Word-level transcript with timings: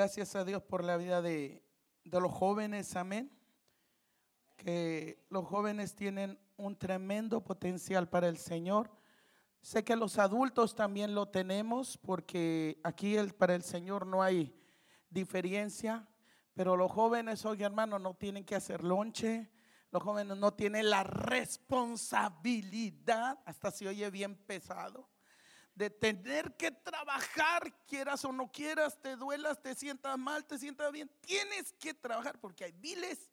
gracias 0.00 0.34
a 0.34 0.46
Dios 0.46 0.62
por 0.62 0.82
la 0.82 0.96
vida 0.96 1.20
de, 1.20 1.62
los 2.04 2.32
jóvenes, 2.32 2.96
amén. 2.96 3.30
Que 4.56 5.22
los 5.28 5.44
jóvenes 5.44 5.94
tienen 5.94 6.38
un 6.56 6.74
tremendo 6.74 7.44
potencial 7.44 8.08
para 8.08 8.28
el 8.28 8.38
Señor. 8.38 8.90
Sé 9.60 9.84
que 9.84 9.96
los 9.96 10.16
adultos 10.16 10.74
también 10.74 11.14
lo 11.14 11.28
tenemos 11.28 11.98
porque 11.98 12.80
aquí 12.82 13.14
para 13.36 13.54
el 13.54 13.62
Señor 13.62 14.06
no 14.06 14.22
hay 14.22 14.58
diferencia, 15.10 16.08
pero 16.54 16.78
los 16.78 16.90
jóvenes 16.90 17.44
hoy, 17.44 17.62
hermano, 17.62 17.98
no 17.98 18.14
tienen 18.14 18.46
que 18.46 18.54
hacer 18.54 18.82
lonche. 18.82 19.50
Los 19.90 20.02
jóvenes 20.02 20.38
no 20.38 20.54
tienen 20.54 20.88
la 20.88 21.04
responsabilidad, 21.04 23.38
hasta 23.44 23.70
se 23.70 23.86
oye 23.86 24.08
bien 24.08 24.34
pesado, 24.34 25.10
de 25.80 25.88
tener 25.88 26.54
que 26.58 26.70
trabajar, 26.70 27.72
quieras 27.86 28.22
o 28.26 28.32
no 28.32 28.52
quieras, 28.52 29.00
te 29.00 29.16
duelas, 29.16 29.62
te 29.62 29.74
sientas 29.74 30.18
mal, 30.18 30.44
te 30.44 30.58
sientas 30.58 30.92
bien. 30.92 31.10
Tienes 31.22 31.72
que 31.72 31.94
trabajar 31.94 32.38
porque 32.38 32.64
hay 32.64 32.72
biles, 32.72 33.30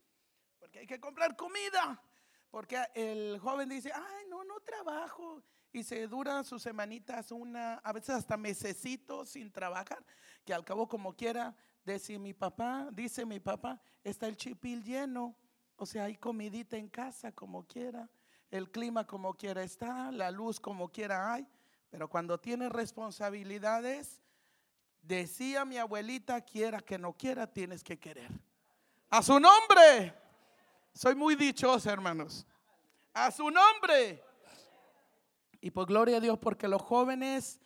porque 0.58 0.80
hay 0.80 0.88
que 0.88 0.98
comprar 0.98 1.36
comida, 1.36 2.02
porque 2.50 2.82
el 2.96 3.38
joven 3.40 3.68
dice, 3.68 3.92
ay, 3.94 4.26
no, 4.30 4.46
no 4.46 4.62
trabajo. 4.62 5.44
Y 5.74 5.84
se 5.84 6.08
dura 6.08 6.42
sus 6.46 6.62
semanitas, 6.62 7.34
una, 7.34 7.80
a 7.80 7.92
veces 7.92 8.12
hasta 8.12 8.38
mesecitos 8.38 9.28
sin 9.28 9.52
trabajar, 9.52 10.02
que 10.46 10.54
al 10.54 10.64
cabo 10.64 10.88
como 10.88 11.18
quiera, 11.18 11.54
dice 11.84 12.18
mi 12.18 12.34
papá, 12.34 12.88
dice 12.94 13.26
mi 13.26 13.42
papá, 13.42 13.82
está 14.06 14.26
el 14.26 14.38
chipil 14.38 14.86
lleno. 14.86 15.36
O 15.76 15.86
sea, 15.86 16.06
hay 16.06 16.16
comidita 16.16 16.78
en 16.78 16.88
casa 16.88 17.34
como 17.34 17.68
quiera, 17.68 18.10
el 18.50 18.72
clima 18.72 19.06
como 19.06 19.34
quiera 19.34 19.64
está, 19.64 20.14
la 20.14 20.32
luz 20.32 20.62
como 20.62 20.90
quiera 20.90 21.34
hay. 21.34 21.46
Pero 21.90 22.10
cuando 22.10 22.40
tiene 22.40 22.70
responsabilidades, 22.70 24.22
decía 25.02 25.66
mi 25.66 25.78
abuelita, 25.78 26.42
quiera 26.42 26.80
que 26.82 26.98
no 26.98 27.14
quiera, 27.14 27.48
tienes 27.48 27.84
que 27.84 27.98
querer. 27.98 28.30
A 29.10 29.22
su 29.22 29.40
nombre. 29.40 30.14
Soy 30.94 31.16
muy 31.16 31.36
dichoso, 31.36 31.90
hermanos. 31.90 32.46
A 33.14 33.32
su 33.32 33.50
nombre. 33.50 34.24
Y 35.62 35.72
por 35.72 35.88
gloria 35.88 36.18
a 36.18 36.20
Dios, 36.20 36.38
porque 36.38 36.68
los 36.68 36.82
jóvenes, 36.82 37.60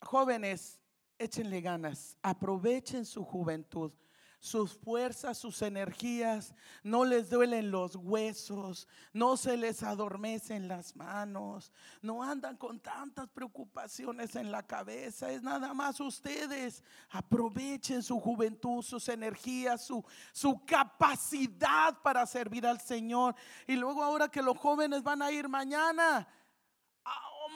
jóvenes, 0.00 0.80
échenle 1.18 1.60
ganas, 1.60 2.16
aprovechen 2.22 3.04
su 3.04 3.24
juventud 3.24 3.92
sus 4.40 4.74
fuerzas, 4.74 5.36
sus 5.38 5.62
energías, 5.62 6.54
no 6.82 7.04
les 7.04 7.28
duelen 7.28 7.70
los 7.70 7.96
huesos, 7.96 8.86
no 9.12 9.36
se 9.36 9.56
les 9.56 9.82
adormecen 9.82 10.68
las 10.68 10.94
manos, 10.94 11.72
no 12.02 12.22
andan 12.22 12.56
con 12.56 12.78
tantas 12.78 13.28
preocupaciones 13.30 14.36
en 14.36 14.52
la 14.52 14.64
cabeza, 14.64 15.30
es 15.32 15.42
nada 15.42 15.74
más 15.74 15.98
ustedes 16.00 16.84
aprovechen 17.10 18.02
su 18.02 18.20
juventud, 18.20 18.82
sus 18.82 19.08
energías, 19.08 19.84
su, 19.84 20.04
su 20.32 20.64
capacidad 20.64 22.00
para 22.02 22.24
servir 22.26 22.66
al 22.66 22.80
Señor. 22.80 23.34
Y 23.66 23.76
luego 23.76 24.04
ahora 24.04 24.28
que 24.28 24.42
los 24.42 24.56
jóvenes 24.56 25.02
van 25.02 25.22
a 25.22 25.32
ir 25.32 25.48
mañana, 25.48 26.28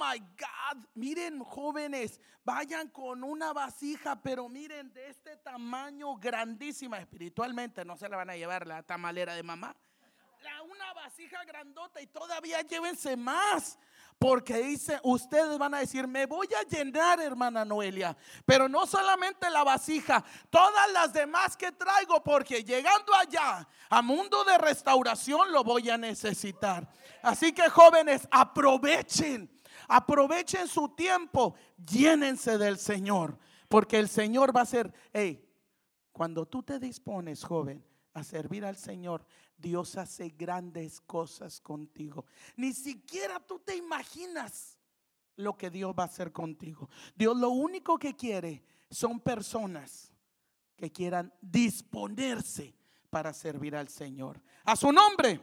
my 0.02 0.18
God, 0.18 0.84
miren 0.94 1.44
jóvenes, 1.44 2.20
vayan 2.44 2.88
con 2.88 3.22
una 3.22 3.52
vasija, 3.52 4.20
pero 4.20 4.48
miren 4.48 4.92
de 4.92 5.10
este 5.10 5.36
tamaño 5.36 6.16
grandísima 6.16 6.98
espiritualmente, 6.98 7.84
no 7.84 7.96
se 7.96 8.08
la 8.08 8.16
van 8.16 8.30
a 8.30 8.36
llevar 8.36 8.66
la 8.66 8.82
tamalera 8.82 9.34
de 9.34 9.42
mamá. 9.42 9.76
La, 10.42 10.62
una 10.62 10.92
vasija 10.94 11.44
grandota 11.44 12.00
y 12.00 12.08
todavía 12.08 12.62
llévense 12.62 13.16
más. 13.16 13.78
Porque 14.18 14.58
dice, 14.58 15.00
ustedes 15.02 15.58
van 15.58 15.74
a 15.74 15.80
decir, 15.80 16.06
me 16.06 16.26
voy 16.26 16.46
a 16.54 16.62
llenar, 16.68 17.20
hermana 17.20 17.64
Noelia. 17.64 18.16
Pero 18.46 18.68
no 18.68 18.86
solamente 18.86 19.50
la 19.50 19.64
vasija, 19.64 20.22
todas 20.48 20.92
las 20.92 21.12
demás 21.12 21.56
que 21.56 21.72
traigo, 21.72 22.22
porque 22.22 22.62
llegando 22.62 23.12
allá 23.14 23.66
a 23.88 24.02
mundo 24.02 24.44
de 24.44 24.58
restauración 24.58 25.50
lo 25.50 25.64
voy 25.64 25.90
a 25.90 25.98
necesitar. 25.98 26.88
Así 27.20 27.52
que 27.52 27.68
jóvenes, 27.68 28.28
aprovechen 28.30 29.50
Aprovechen 29.94 30.68
su 30.68 30.88
tiempo, 30.88 31.54
llénense 31.76 32.56
del 32.56 32.78
Señor, 32.78 33.38
porque 33.68 33.98
el 33.98 34.08
Señor 34.08 34.56
va 34.56 34.62
a 34.62 34.66
ser, 34.66 34.90
hey, 35.12 35.46
cuando 36.12 36.46
tú 36.46 36.62
te 36.62 36.78
dispones, 36.78 37.44
joven, 37.44 37.84
a 38.14 38.24
servir 38.24 38.64
al 38.64 38.78
Señor, 38.78 39.26
Dios 39.54 39.98
hace 39.98 40.30
grandes 40.30 41.02
cosas 41.02 41.60
contigo. 41.60 42.24
Ni 42.56 42.72
siquiera 42.72 43.38
tú 43.38 43.58
te 43.58 43.76
imaginas 43.76 44.78
lo 45.36 45.58
que 45.58 45.68
Dios 45.68 45.94
va 45.98 46.04
a 46.04 46.06
hacer 46.06 46.32
contigo. 46.32 46.88
Dios 47.14 47.36
lo 47.36 47.50
único 47.50 47.98
que 47.98 48.16
quiere 48.16 48.64
son 48.90 49.20
personas 49.20 50.10
que 50.74 50.90
quieran 50.90 51.34
disponerse 51.42 52.74
para 53.10 53.34
servir 53.34 53.76
al 53.76 53.90
Señor. 53.90 54.42
A 54.64 54.74
su 54.74 54.90
nombre. 54.90 55.38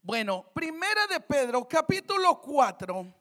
Bueno, 0.00 0.46
primera 0.54 1.06
de 1.08 1.20
Pedro, 1.20 1.68
capítulo 1.68 2.40
4. 2.40 3.17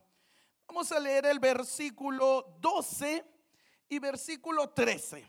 Vamos 0.67 0.91
a 0.91 0.99
leer 0.99 1.25
el 1.25 1.39
versículo 1.39 2.57
12 2.59 3.25
y 3.89 3.99
versículo 3.99 4.69
13. 4.69 5.25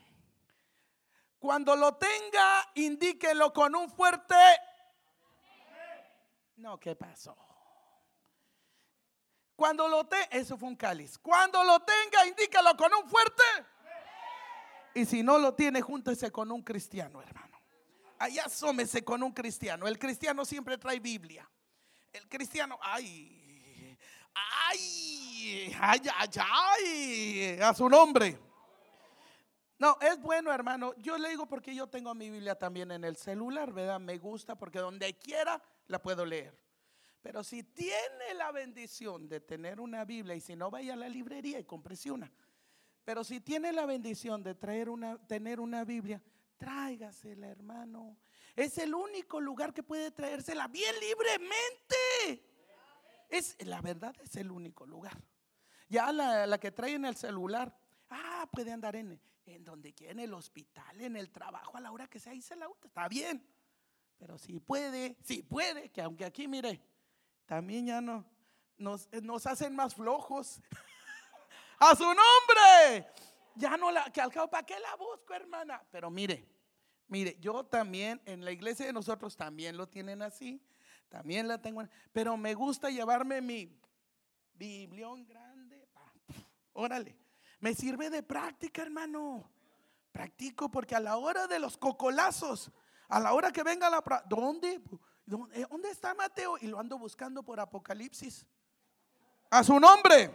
Cuando 1.38 1.76
lo 1.76 1.96
tenga, 1.96 2.70
indíquelo 2.74 3.52
con 3.52 3.74
un 3.74 3.88
fuerte. 3.90 4.34
No, 6.56 6.78
¿qué 6.78 6.96
pasó? 6.96 7.36
Cuando 9.54 9.88
lo 9.88 10.06
tenga, 10.06 10.26
eso 10.32 10.56
fue 10.56 10.68
un 10.68 10.76
cáliz. 10.76 11.18
Cuando 11.18 11.62
lo 11.64 11.80
tenga, 11.80 12.26
indíquelo 12.26 12.76
con 12.76 12.92
un 12.92 13.08
fuerte. 13.08 13.42
Y 14.94 15.04
si 15.04 15.22
no 15.22 15.38
lo 15.38 15.54
tiene, 15.54 15.80
júntese 15.80 16.30
con 16.32 16.50
un 16.50 16.62
cristiano, 16.62 17.22
hermano 17.22 17.48
allá 18.18 18.44
asómese 18.44 19.04
con 19.04 19.22
un 19.22 19.32
cristiano. 19.32 19.86
El 19.86 19.98
cristiano 19.98 20.44
siempre 20.44 20.76
trae 20.78 21.00
Biblia. 21.00 21.48
El 22.12 22.28
cristiano, 22.28 22.78
ay, 22.82 23.47
ay, 24.68 25.72
ay, 25.80 26.00
ay, 26.16 26.28
ay, 26.40 27.60
a 27.60 27.74
su 27.74 27.88
nombre. 27.88 28.38
No, 29.78 29.96
es 30.00 30.20
bueno, 30.20 30.52
hermano. 30.52 30.92
Yo 30.96 31.16
le 31.18 31.28
digo 31.28 31.46
porque 31.46 31.74
yo 31.74 31.86
tengo 31.86 32.12
mi 32.14 32.30
Biblia 32.30 32.56
también 32.56 32.90
en 32.90 33.04
el 33.04 33.16
celular, 33.16 33.72
¿verdad? 33.72 34.00
Me 34.00 34.18
gusta 34.18 34.56
porque 34.56 34.80
donde 34.80 35.16
quiera 35.18 35.62
la 35.86 36.02
puedo 36.02 36.26
leer. 36.26 36.58
Pero 37.22 37.44
si 37.44 37.62
tiene 37.62 38.34
la 38.34 38.50
bendición 38.50 39.28
de 39.28 39.40
tener 39.40 39.80
una 39.80 40.04
Biblia 40.04 40.34
y 40.34 40.40
si 40.40 40.56
no 40.56 40.70
vaya 40.70 40.94
a 40.94 40.96
la 40.96 41.08
librería 41.08 41.58
y 41.58 41.64
cómprese 41.64 42.10
una. 42.10 42.30
Pero 43.04 43.22
si 43.22 43.40
tiene 43.40 43.72
la 43.72 43.86
bendición 43.86 44.42
de 44.42 44.54
traer 44.54 44.88
una, 44.88 45.16
tener 45.26 45.60
una 45.60 45.84
Biblia, 45.84 46.20
tráigasela, 46.56 47.48
hermano. 47.48 48.16
Es 48.56 48.78
el 48.78 48.94
único 48.94 49.40
lugar 49.40 49.72
que 49.72 49.82
puede 49.82 50.10
traérsela 50.10 50.66
bien 50.68 50.94
libremente. 51.00 52.42
Es, 53.28 53.56
la 53.60 53.80
verdad 53.80 54.14
es 54.22 54.36
el 54.36 54.50
único 54.50 54.86
lugar. 54.86 55.20
Ya 55.88 56.12
la, 56.12 56.58
que 56.58 56.70
trae 56.70 56.94
en 56.94 57.04
el 57.04 57.16
celular, 57.16 57.76
ah, 58.10 58.48
puede 58.52 58.72
andar 58.72 58.96
en, 58.96 59.20
en 59.46 59.64
donde 59.64 59.94
quiera, 59.94 60.12
en 60.12 60.20
el 60.20 60.34
hospital, 60.34 61.00
en 61.00 61.16
el 61.16 61.30
trabajo, 61.30 61.76
a 61.76 61.80
la 61.80 61.90
hora 61.90 62.06
que 62.08 62.20
sea, 62.20 62.32
ahí 62.32 62.42
se 62.42 62.56
la 62.56 62.68
usa, 62.68 62.86
está 62.86 63.08
bien. 63.08 63.46
Pero 64.18 64.36
si 64.36 64.58
puede, 64.60 65.16
si 65.22 65.42
puede, 65.42 65.90
que 65.90 66.02
aunque 66.02 66.24
aquí, 66.24 66.48
mire, 66.48 66.82
también 67.46 67.86
ya 67.86 68.00
no, 68.00 68.24
nos, 68.76 69.08
nos 69.22 69.46
hacen 69.46 69.74
más 69.74 69.94
flojos. 69.94 70.60
a 71.78 71.94
su 71.94 72.04
nombre 72.04 73.06
ya 73.58 73.76
no 73.76 73.90
la, 73.90 74.10
que 74.12 74.20
al 74.20 74.32
cabo, 74.32 74.48
¿para 74.48 74.64
qué 74.64 74.78
la 74.78 74.94
busco, 74.96 75.34
hermana? 75.34 75.84
Pero 75.90 76.10
mire, 76.10 76.46
mire, 77.08 77.36
yo 77.40 77.64
también, 77.64 78.20
en 78.24 78.44
la 78.44 78.52
iglesia 78.52 78.86
de 78.86 78.92
nosotros 78.92 79.36
también 79.36 79.76
lo 79.76 79.88
tienen 79.88 80.22
así, 80.22 80.62
también 81.08 81.48
la 81.48 81.60
tengo, 81.60 81.82
pero 82.12 82.36
me 82.36 82.54
gusta 82.54 82.90
llevarme 82.90 83.40
mi 83.40 83.80
biblión 84.54 85.26
grande, 85.26 85.88
órale, 86.72 87.16
me 87.60 87.74
sirve 87.74 88.10
de 88.10 88.22
práctica, 88.22 88.82
hermano. 88.82 89.50
Practico 90.12 90.70
porque 90.70 90.94
a 90.96 91.00
la 91.00 91.16
hora 91.16 91.46
de 91.46 91.58
los 91.58 91.76
cocolazos, 91.76 92.70
a 93.08 93.20
la 93.20 93.32
hora 93.34 93.52
que 93.52 93.62
venga 93.62 93.90
la... 93.90 94.02
¿Dónde? 94.26 94.80
¿Dónde, 95.24 95.66
¿Dónde 95.70 95.90
está 95.90 96.14
Mateo? 96.14 96.56
Y 96.58 96.66
lo 96.66 96.80
ando 96.80 96.98
buscando 96.98 97.42
por 97.42 97.60
Apocalipsis. 97.60 98.46
A 99.50 99.62
su 99.62 99.78
nombre. 99.78 100.30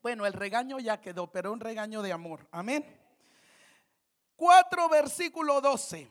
Bueno, 0.00 0.26
el 0.26 0.32
regaño 0.32 0.78
ya 0.78 1.00
quedó, 1.00 1.30
pero 1.30 1.52
un 1.52 1.60
regaño 1.60 2.02
de 2.02 2.12
amor. 2.12 2.48
Amén. 2.50 2.84
4 4.36 4.88
versículo 4.88 5.60
12. 5.60 6.08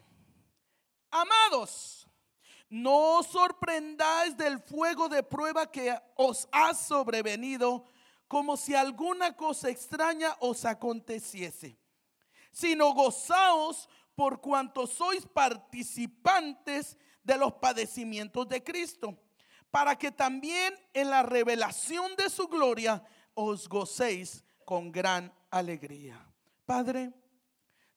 Amados, 1.09 2.00
no 2.71 3.19
os 3.19 3.27
sorprendáis 3.27 4.35
del 4.37 4.57
fuego 4.59 5.09
de 5.09 5.21
prueba 5.21 5.69
que 5.69 5.93
os 6.15 6.47
ha 6.53 6.73
sobrevenido 6.73 7.85
como 8.29 8.55
si 8.55 8.73
alguna 8.73 9.35
cosa 9.35 9.69
extraña 9.69 10.37
os 10.39 10.63
aconteciese, 10.63 11.77
sino 12.49 12.93
gozaos 12.93 13.89
por 14.15 14.39
cuanto 14.39 14.87
sois 14.87 15.25
participantes 15.25 16.97
de 17.23 17.37
los 17.37 17.53
padecimientos 17.55 18.47
de 18.47 18.63
Cristo, 18.63 19.19
para 19.69 19.97
que 19.97 20.09
también 20.09 20.73
en 20.93 21.09
la 21.09 21.23
revelación 21.23 22.15
de 22.15 22.29
su 22.29 22.47
gloria 22.47 23.03
os 23.33 23.67
gocéis 23.67 24.45
con 24.63 24.93
gran 24.93 25.33
alegría. 25.49 26.25
Padre, 26.65 27.11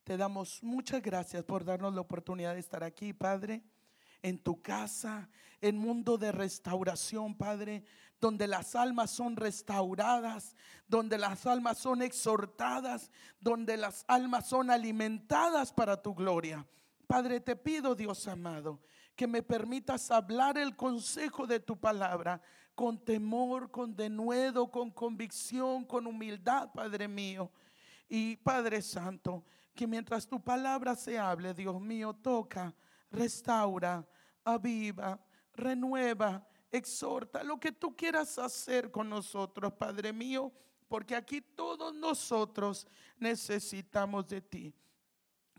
Te 0.05 0.19
damos 0.19 0.62
muchas 0.62 1.00
gracias 1.00 1.44
por 1.44 1.65
darnos 1.65 1.94
la 1.94 2.03
oportunidad 2.03 2.53
de 2.53 2.61
estar 2.61 2.85
aquí, 2.85 3.15
Padre, 3.15 3.62
en 4.25 4.38
tu 4.38 4.62
casa, 4.62 5.29
en 5.61 5.76
mundo 5.76 6.17
de 6.17 6.32
restauración, 6.32 7.37
Padre, 7.37 7.85
donde 8.19 8.49
las 8.49 8.75
almas 8.75 9.11
son 9.11 9.37
restauradas, 9.37 10.56
donde 10.88 11.19
las 11.19 11.44
almas 11.44 11.76
son 11.76 12.00
exhortadas, 12.00 13.11
donde 13.38 13.76
las 13.76 14.03
almas 14.09 14.49
son 14.49 14.71
alimentadas 14.71 15.75
para 15.75 16.00
tu 16.00 16.15
gloria. 16.15 16.67
Padre, 17.06 17.38
te 17.38 17.55
pido, 17.55 17.94
Dios 17.94 18.26
amado, 18.26 18.81
que 19.15 19.26
me 19.26 19.43
permitas 19.43 20.11
hablar 20.11 20.56
el 20.56 20.75
consejo 20.75 21.47
de 21.47 21.61
tu 21.61 21.77
palabra 21.79 22.41
con 22.75 22.97
temor, 22.99 23.70
con 23.70 23.94
denuedo, 23.94 24.70
con 24.70 24.91
convicción, 24.91 25.85
con 25.85 26.06
humildad, 26.06 26.70
Padre 26.73 27.09
mío. 27.09 27.50
Y 28.09 28.37
Padre 28.37 28.81
Santo, 28.81 29.44
que 29.75 29.87
mientras 29.87 30.27
tu 30.27 30.43
palabra 30.43 30.97
se 30.97 31.19
hable, 31.19 31.53
Dios 31.53 31.79
mío, 31.79 32.15
toca, 32.15 32.75
restaura, 33.11 34.06
aviva, 34.44 35.19
renueva, 35.55 36.46
exhorta, 36.70 37.43
lo 37.43 37.58
que 37.58 37.73
tú 37.73 37.96
quieras 37.96 38.38
hacer 38.38 38.91
con 38.91 39.08
nosotros, 39.08 39.73
Padre 39.75 40.12
mío, 40.12 40.52
porque 40.88 41.14
aquí 41.14 41.41
todos 41.41 41.94
nosotros 41.94 42.87
necesitamos 43.19 44.26
de 44.29 44.41
ti. 44.41 44.75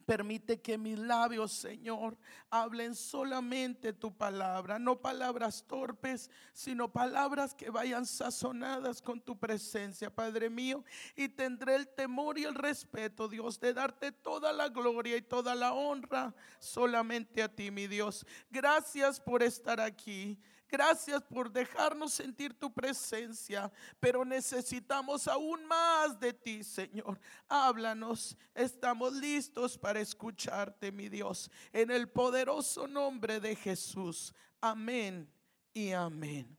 Permite 0.06 0.62
que 0.62 0.78
mis 0.78 1.00
labios, 1.00 1.52
Señor, 1.52 2.16
hablen 2.52 2.94
solamente 2.94 3.92
tu 3.92 4.16
palabra, 4.16 4.78
no 4.78 5.02
palabras 5.02 5.64
torpes, 5.68 6.30
sino 6.54 6.92
palabras 6.92 7.56
que 7.56 7.72
vayan 7.72 8.06
sazonadas 8.06 9.02
con 9.02 9.20
tu 9.20 9.40
presencia, 9.40 10.14
Padre 10.14 10.50
mío. 10.52 10.84
Y 11.16 11.30
tendré 11.30 11.76
el 11.76 11.88
temor 11.88 12.38
y 12.38 12.44
el 12.44 12.54
respeto, 12.54 13.28
Dios, 13.28 13.60
de 13.60 13.74
darte 13.74 14.12
toda 14.12 14.54
la 14.54 14.70
gloria 14.70 15.18
y 15.18 15.24
toda 15.24 15.56
la 15.56 15.74
honra 15.74 16.36
solamente 16.60 17.42
a 17.42 17.50
ti, 17.50 17.72
mi 17.72 17.88
Dios. 17.88 18.28
Gracias 18.52 19.20
por 19.20 19.42
estar 19.42 19.80
aquí. 19.80 20.40
Gracias 20.68 21.22
por 21.24 21.52
dejarnos 21.52 22.14
sentir 22.14 22.58
tu 22.58 22.74
presencia, 22.74 23.72
pero 24.00 24.26
necesitamos 24.26 25.28
aún 25.28 25.66
más 25.66 26.20
de 26.20 26.34
ti, 26.34 26.64
Señor. 26.64 27.20
Háblanos, 27.48 28.36
estamos 28.54 29.14
listos 29.14 29.78
para 29.78 30.00
escucharte, 30.00 30.92
mi 30.92 31.08
Dios, 31.08 31.52
en 31.72 31.92
el 31.92 32.10
poderoso 32.10 32.88
nombre 32.88 33.40
de 33.40 33.56
Jesús. 33.56 34.34
Amén 34.60 35.32
y 35.74 35.92
amén. 35.92 36.58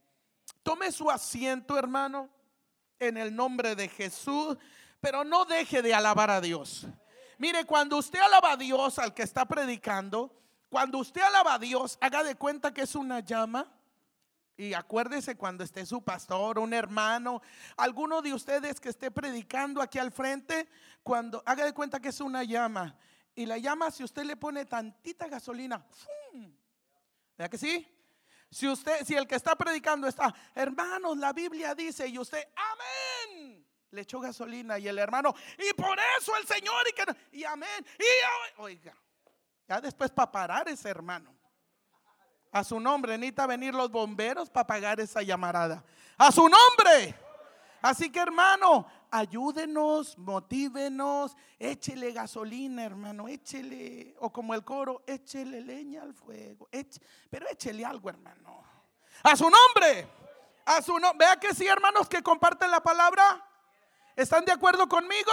Tome 0.62 0.92
su 0.92 1.10
asiento, 1.10 1.76
hermano, 1.76 2.30
en 2.98 3.16
el 3.16 3.34
nombre 3.34 3.74
de 3.74 3.88
Jesús, 3.88 4.56
pero 5.00 5.24
no 5.24 5.44
deje 5.44 5.82
de 5.82 5.94
alabar 5.94 6.30
a 6.30 6.40
Dios. 6.40 6.86
Mire, 7.38 7.64
cuando 7.64 7.98
usted 7.98 8.20
alaba 8.20 8.52
a 8.52 8.56
Dios 8.56 8.98
al 8.98 9.12
que 9.12 9.22
está 9.24 9.44
predicando, 9.44 10.32
cuando 10.68 10.98
usted 10.98 11.20
alaba 11.20 11.54
a 11.54 11.58
Dios, 11.58 11.98
haga 12.00 12.22
de 12.22 12.36
cuenta 12.36 12.72
que 12.72 12.82
es 12.82 12.94
una 12.94 13.20
llama 13.20 13.75
y 14.56 14.72
acuérdese 14.72 15.36
cuando 15.36 15.64
esté 15.64 15.84
su 15.84 16.02
pastor, 16.02 16.58
un 16.58 16.72
hermano, 16.72 17.42
alguno 17.76 18.22
de 18.22 18.32
ustedes 18.32 18.80
que 18.80 18.88
esté 18.88 19.10
predicando 19.10 19.82
aquí 19.82 19.98
al 19.98 20.10
frente, 20.10 20.68
cuando 21.02 21.42
haga 21.44 21.64
de 21.64 21.74
cuenta 21.74 22.00
que 22.00 22.08
es 22.08 22.20
una 22.20 22.42
llama. 22.42 22.96
Y 23.34 23.44
la 23.44 23.58
llama, 23.58 23.90
si 23.90 24.02
usted 24.02 24.24
le 24.24 24.36
pone 24.36 24.64
tantita 24.64 25.28
gasolina, 25.28 25.84
¿vea 27.36 27.50
que 27.50 27.58
sí? 27.58 27.86
Si 28.50 28.66
usted, 28.66 29.04
si 29.04 29.14
el 29.14 29.26
que 29.26 29.34
está 29.34 29.56
predicando 29.56 30.08
está, 30.08 30.34
hermanos, 30.54 31.18
la 31.18 31.34
Biblia 31.34 31.74
dice, 31.74 32.08
y 32.08 32.18
usted, 32.18 32.42
amén, 32.56 33.66
le 33.90 34.00
echó 34.00 34.20
gasolina, 34.20 34.78
y 34.78 34.88
el 34.88 34.98
hermano, 34.98 35.34
y 35.58 35.74
por 35.74 35.98
eso 36.18 36.34
el 36.36 36.46
Señor, 36.46 36.82
y 36.88 36.92
que, 36.94 37.36
y 37.36 37.44
amén, 37.44 37.86
y 37.98 38.60
oiga, 38.62 38.96
ya 39.68 39.82
después 39.82 40.10
para 40.12 40.32
parar 40.32 40.68
ese 40.68 40.88
hermano. 40.88 41.35
A 42.56 42.64
su 42.64 42.80
nombre, 42.80 43.18
necesita 43.18 43.46
venir 43.46 43.74
los 43.74 43.90
bomberos 43.90 44.48
para 44.48 44.66
pagar 44.66 44.98
esa 44.98 45.20
llamarada. 45.20 45.84
A 46.16 46.32
su 46.32 46.48
nombre. 46.48 47.14
Así 47.82 48.10
que 48.10 48.18
hermano, 48.18 48.86
ayúdenos, 49.10 50.16
motívenos, 50.16 51.36
échele 51.58 52.12
gasolina, 52.12 52.82
hermano, 52.82 53.28
échele, 53.28 54.16
o 54.20 54.32
como 54.32 54.54
el 54.54 54.64
coro, 54.64 55.02
échele 55.06 55.60
leña 55.60 56.00
al 56.00 56.14
fuego, 56.14 56.66
pero 57.28 57.46
échele 57.50 57.84
algo, 57.84 58.08
hermano. 58.08 58.64
A 59.22 59.36
su 59.36 59.50
nombre, 59.50 60.08
a 60.64 60.80
su 60.80 60.98
nombre. 60.98 61.26
Vea 61.26 61.36
que 61.36 61.54
sí, 61.54 61.66
hermanos, 61.66 62.08
que 62.08 62.22
comparten 62.22 62.70
la 62.70 62.82
palabra. 62.82 63.46
¿Están 64.16 64.46
de 64.46 64.52
acuerdo 64.52 64.88
conmigo? 64.88 65.32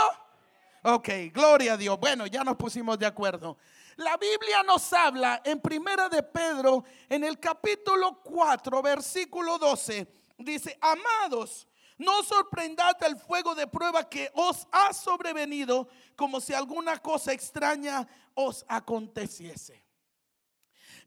Ok, 0.82 1.08
gloria 1.32 1.74
a 1.74 1.78
Dios. 1.78 1.98
Bueno, 1.98 2.28
ya 2.28 2.44
nos 2.44 2.58
pusimos 2.58 3.00
de 3.00 3.06
acuerdo. 3.06 3.58
La 3.98 4.18
Biblia 4.18 4.64
nos 4.64 4.92
habla 4.92 5.42
en 5.46 5.60
Primera 5.60 6.10
de 6.10 6.24
Pedro, 6.24 6.84
en 7.08 7.24
el 7.24 7.40
capítulo 7.40 8.22
4, 8.24 8.82
versículo 8.82 9.60
12. 9.60 10.08
Dice, 10.38 10.78
amados, 10.82 11.68
no 11.98 12.24
sorprendad 12.24 12.98
el 13.04 13.18
fuego 13.18 13.54
de 13.54 13.68
prueba 13.68 14.10
que 14.10 14.32
os 14.34 14.68
ha 14.72 14.94
sobrevenido 14.94 15.88
como 16.16 16.42
si 16.42 16.54
alguna 16.54 16.98
cosa 16.98 17.34
extraña 17.34 18.08
os 18.34 18.66
aconteciese. 18.68 19.84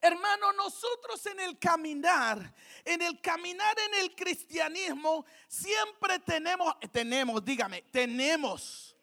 Hermano, 0.01 0.53
nosotros 0.53 1.25
en 1.27 1.41
el 1.41 1.59
caminar, 1.59 2.55
en 2.85 3.03
el 3.03 3.21
caminar 3.21 3.77
en 3.81 3.95
el 4.05 4.15
cristianismo, 4.15 5.25
siempre 5.49 6.21
tenemos, 6.21 6.75
tenemos, 6.93 7.45
dígame, 7.45 7.83
tenemos, 7.91 8.95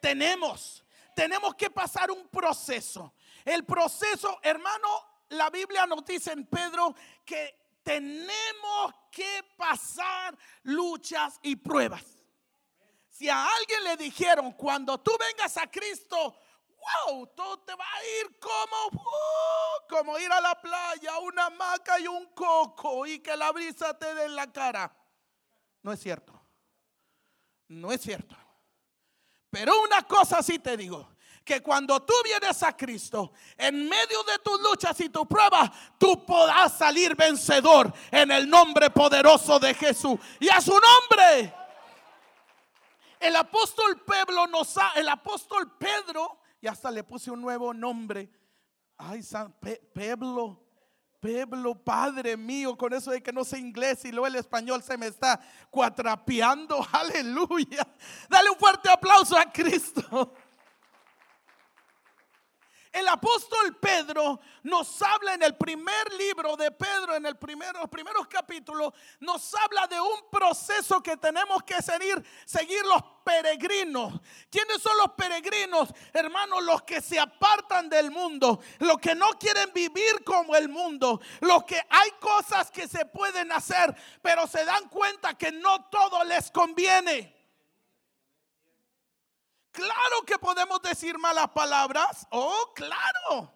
tenemos, 0.00 0.84
tenemos 1.16 1.54
que 1.56 1.70
pasar 1.70 2.10
un 2.10 2.28
proceso. 2.28 3.12
El 3.44 3.64
proceso, 3.64 4.38
hermano, 4.42 4.88
la 5.30 5.50
Biblia 5.50 5.86
nos 5.86 6.04
dice 6.04 6.32
en 6.32 6.46
Pedro 6.46 6.94
que 7.24 7.78
tenemos 7.82 8.94
que 9.10 9.44
pasar 9.56 10.36
luchas 10.62 11.38
y 11.42 11.56
pruebas. 11.56 12.04
Si 13.08 13.28
a 13.28 13.46
alguien 13.46 13.84
le 13.84 13.96
dijeron, 13.96 14.52
cuando 14.52 14.98
tú 14.98 15.12
vengas 15.18 15.56
a 15.56 15.70
Cristo, 15.70 16.36
wow, 17.06 17.26
todo 17.28 17.60
te 17.60 17.74
va 17.74 17.84
a 17.84 18.04
ir 18.20 18.38
como, 18.38 19.02
uh, 19.02 19.88
como 19.88 20.18
ir 20.18 20.30
a 20.32 20.40
la 20.40 20.60
playa, 20.60 21.18
una 21.18 21.46
hamaca 21.46 22.00
y 22.00 22.06
un 22.06 22.26
coco 22.34 23.06
y 23.06 23.20
que 23.20 23.36
la 23.36 23.52
brisa 23.52 23.96
te 23.98 24.14
dé 24.14 24.24
en 24.24 24.36
la 24.36 24.50
cara. 24.50 24.94
No 25.82 25.92
es 25.92 26.00
cierto. 26.00 26.40
No 27.68 27.92
es 27.92 28.00
cierto. 28.00 28.36
Pero 29.50 29.82
una 29.82 30.02
cosa 30.02 30.42
sí 30.42 30.58
te 30.58 30.76
digo, 30.76 31.08
que 31.44 31.60
cuando 31.60 32.00
tú 32.00 32.14
vienes 32.24 32.62
a 32.62 32.76
Cristo, 32.76 33.32
en 33.56 33.88
medio 33.88 34.22
de 34.24 34.38
tus 34.42 34.60
luchas 34.60 34.98
y 35.00 35.08
tus 35.08 35.26
pruebas, 35.26 35.70
tú 35.98 36.24
podrás 36.24 36.76
salir 36.76 37.16
vencedor 37.16 37.92
en 38.10 38.30
el 38.30 38.48
nombre 38.48 38.90
poderoso 38.90 39.58
de 39.58 39.74
Jesús. 39.74 40.18
Y 40.40 40.48
a 40.48 40.60
su 40.60 40.72
nombre. 40.72 41.54
El 43.18 43.36
apóstol 43.36 44.02
Pedro 44.04 44.46
nos 44.46 44.76
ha, 44.78 44.92
el 44.96 45.08
apóstol 45.08 45.76
Pedro, 45.78 46.38
y 46.60 46.66
hasta 46.66 46.90
le 46.90 47.04
puse 47.04 47.30
un 47.30 47.40
nuevo 47.40 47.72
nombre. 47.72 48.30
Ay, 48.96 49.22
San 49.22 49.54
Pablo. 49.94 50.62
Pablo, 51.22 51.76
Padre 51.76 52.36
mío, 52.36 52.76
con 52.76 52.92
eso 52.92 53.12
de 53.12 53.22
que 53.22 53.32
no 53.32 53.44
sé 53.44 53.56
inglés 53.56 54.04
y 54.04 54.10
luego 54.10 54.26
el 54.26 54.34
español 54.34 54.82
se 54.82 54.98
me 54.98 55.06
está 55.06 55.40
cuatrapeando. 55.70 56.84
Aleluya. 56.92 57.86
Dale 58.28 58.50
un 58.50 58.56
fuerte 58.56 58.90
aplauso 58.90 59.38
a 59.38 59.44
Cristo. 59.44 60.34
El 62.92 63.08
apóstol 63.08 63.74
Pedro 63.80 64.38
nos 64.64 65.00
habla 65.00 65.32
en 65.32 65.42
el 65.42 65.56
primer 65.56 66.12
libro 66.12 66.58
de 66.58 66.70
Pedro, 66.70 67.16
en 67.16 67.24
el 67.24 67.36
primero, 67.36 67.80
los 67.80 67.88
primeros 67.88 68.28
capítulos, 68.28 68.92
nos 69.18 69.54
habla 69.54 69.86
de 69.86 69.98
un 69.98 70.28
proceso 70.30 71.02
que 71.02 71.16
tenemos 71.16 71.62
que 71.62 71.80
seguir, 71.80 72.22
seguir 72.44 72.84
los 72.84 73.02
peregrinos. 73.24 74.20
¿Quiénes 74.50 74.82
son 74.82 74.94
los 74.98 75.12
peregrinos? 75.12 75.88
Hermanos, 76.12 76.62
los 76.64 76.82
que 76.82 77.00
se 77.00 77.18
apartan 77.18 77.88
del 77.88 78.10
mundo, 78.10 78.60
los 78.80 78.98
que 78.98 79.14
no 79.14 79.30
quieren 79.38 79.72
vivir 79.72 80.22
como 80.22 80.54
el 80.54 80.68
mundo, 80.68 81.18
los 81.40 81.64
que 81.64 81.80
hay 81.88 82.10
cosas 82.20 82.70
que 82.70 82.86
se 82.86 83.06
pueden 83.06 83.52
hacer, 83.52 83.96
pero 84.20 84.46
se 84.46 84.66
dan 84.66 84.90
cuenta 84.90 85.32
que 85.32 85.50
no 85.50 85.86
todo 85.86 86.24
les 86.24 86.50
conviene. 86.50 87.41
Claro 89.72 90.22
que 90.26 90.38
podemos 90.38 90.80
decir 90.82 91.18
malas 91.18 91.48
palabras. 91.48 92.26
Oh, 92.30 92.72
claro. 92.74 93.52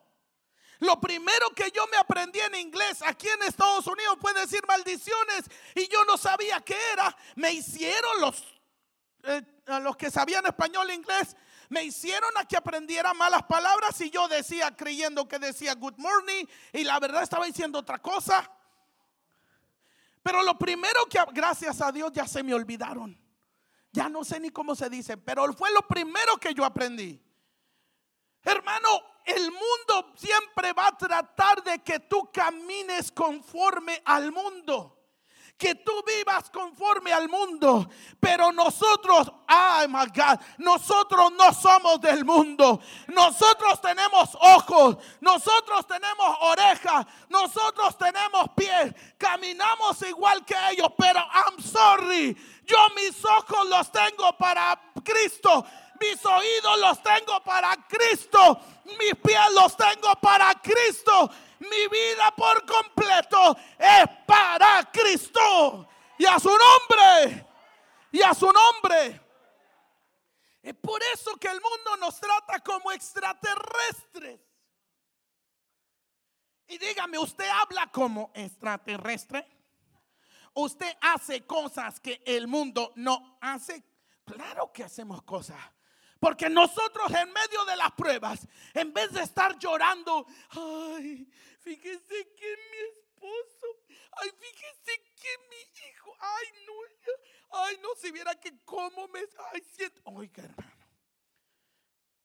Lo 0.81 1.01
primero 1.01 1.51
que 1.51 1.71
yo 1.71 1.87
me 1.89 1.97
aprendí 1.97 2.41
en 2.41 2.55
inglés 2.55 3.03
aquí 3.03 3.29
en 3.29 3.43
Estados 3.43 3.87
Unidos 3.87 4.17
fue 4.21 4.35
decir 4.35 4.63
maldiciones 4.67 5.45
y 5.75 5.89
yo 5.89 6.05
no 6.05 6.17
sabía 6.17 6.61
qué 6.61 6.77
era. 6.93 7.15
Me 7.35 7.53
hicieron 7.53 8.21
los, 8.21 8.43
eh, 9.25 9.43
los 9.67 9.97
que 9.97 10.11
sabían 10.11 10.45
español 10.47 10.91
e 10.91 10.95
inglés, 10.95 11.37
me 11.69 11.83
hicieron 11.83 12.31
a 12.37 12.45
que 12.45 12.57
aprendiera 12.57 13.13
malas 13.15 13.43
palabras 13.45 14.01
y 14.01 14.11
yo 14.11 14.29
decía 14.29 14.75
creyendo 14.77 15.27
que 15.27 15.39
decía 15.39 15.75
good 15.75 15.97
morning 15.97 16.45
y 16.73 16.85
la 16.85 16.99
verdad 17.01 17.23
estaba 17.23 17.47
diciendo 17.47 17.79
otra 17.79 17.99
cosa. 17.99 18.51
Pero 20.23 20.43
lo 20.43 20.59
primero 20.59 21.07
que, 21.07 21.19
gracias 21.33 21.81
a 21.81 21.93
Dios, 21.93 22.11
ya 22.13 22.27
se 22.27 22.43
me 22.43 22.53
olvidaron. 22.53 23.26
Ya 23.97 24.11
no 24.11 24.25
sé 24.25 24.39
ni 24.39 24.51
cómo 24.51 24.75
se 24.75 24.91
dice, 24.91 25.17
pero 25.17 25.51
fue 25.55 25.71
lo 25.73 25.81
primero 25.81 26.37
que 26.37 26.53
yo 26.53 26.67
aprendí. 26.67 27.19
Hermano, 28.43 28.91
el 29.25 29.51
mundo 29.51 30.13
siempre 30.17 30.75
va 30.75 30.89
a 30.89 30.99
tratar 30.99 31.65
de 31.65 31.79
que 31.79 32.01
tú 32.01 32.31
camines 32.31 33.11
conforme 33.11 34.03
al 34.05 34.33
mundo 34.33 34.96
que 35.57 35.75
tú 35.75 35.93
vivas 36.07 36.51
conforme 36.51 37.13
al 37.13 37.29
mundo. 37.29 37.89
Pero 38.21 38.53
nosotros, 38.53 39.31
ay 39.47 39.89
my 39.89 40.07
God, 40.15 40.39
nosotros 40.59 41.33
no 41.33 41.53
somos 41.53 42.01
del 42.01 42.25
mundo. 42.25 42.81
Nosotros 43.09 43.81
tenemos 43.81 44.37
ojos, 44.41 44.97
nosotros 45.21 45.87
tenemos 45.87 46.37
orejas, 46.41 47.07
nosotros 47.29 47.97
tenemos 47.97 48.51
pies. 48.55 48.95
Caminamos 49.17 50.03
igual 50.03 50.45
que 50.45 50.55
ellos, 50.73 50.89
pero 50.99 51.21
I'm 51.21 51.63
sorry. 51.63 52.37
Yo 52.65 52.77
mis 52.95 53.25
ojos 53.25 53.69
los 53.69 53.91
tengo 53.91 54.37
para 54.37 54.79
Cristo. 55.03 55.65
Mis 56.01 56.25
oídos 56.25 56.81
los 56.81 57.03
tengo 57.03 57.43
para 57.43 57.77
Cristo. 57.89 58.61
Mis 58.85 59.15
pies 59.23 59.53
los 59.53 59.77
tengo 59.77 60.15
para 60.21 60.55
Cristo 60.55 61.31
mi 61.61 61.89
vida 61.89 62.35
por 62.37 62.65
completo 62.67 63.57
es 63.79 64.09
para 64.27 64.91
Cristo 64.93 65.89
y 66.19 66.27
a 66.27 66.39
su 66.39 66.51
nombre. 66.51 67.47
Y 68.13 68.23
a 68.23 68.35
su 68.35 68.51
nombre. 68.51 69.21
Es 70.63 70.75
por 70.75 71.01
eso 71.15 71.37
que 71.37 71.49
el 71.49 71.61
mundo 71.61 71.97
nos 71.99 72.19
trata 72.19 72.61
como 72.61 72.91
extraterrestres. 72.93 74.41
Y 76.69 76.79
dígame, 76.79 77.19
¿usted 77.19 77.49
habla 77.49 77.87
como 77.93 78.33
extraterrestre? 78.35 79.47
¿Usted 80.55 80.97
hace 81.01 81.47
cosas 81.47 82.01
que 82.01 82.23
el 82.25 82.49
mundo 82.49 82.93
no 82.97 83.39
hace? 83.41 83.85
Claro 84.25 84.73
que 84.73 84.83
hacemos 84.83 85.23
cosas. 85.23 85.61
Porque 86.21 86.49
nosotros 86.49 87.11
en 87.11 87.33
medio 87.33 87.65
de 87.67 87.77
las 87.77 87.93
pruebas, 87.93 88.47
en 88.75 88.93
vez 88.93 89.13
de 89.13 89.23
estar 89.23 89.59
llorando, 89.59 90.27
ay, 90.51 91.31
fíjese 91.61 92.35
que 92.35 92.57
mi 92.71 92.79
esposo, 92.91 93.67
ay, 94.13 94.31
fíjese 94.39 95.03
que 95.15 95.39
mi 95.51 95.89
hijo, 95.89 96.17
ay, 96.19 96.47
no, 96.67 97.59
ay, 97.61 97.79
no, 97.83 97.89
si 97.97 98.11
viera 98.11 98.35
que 98.37 98.65
cómo 98.65 99.09
me, 99.09 99.21
ay, 99.53 99.63
siento, 99.75 100.01
oiga, 100.05 100.45
hermano. 100.45 100.73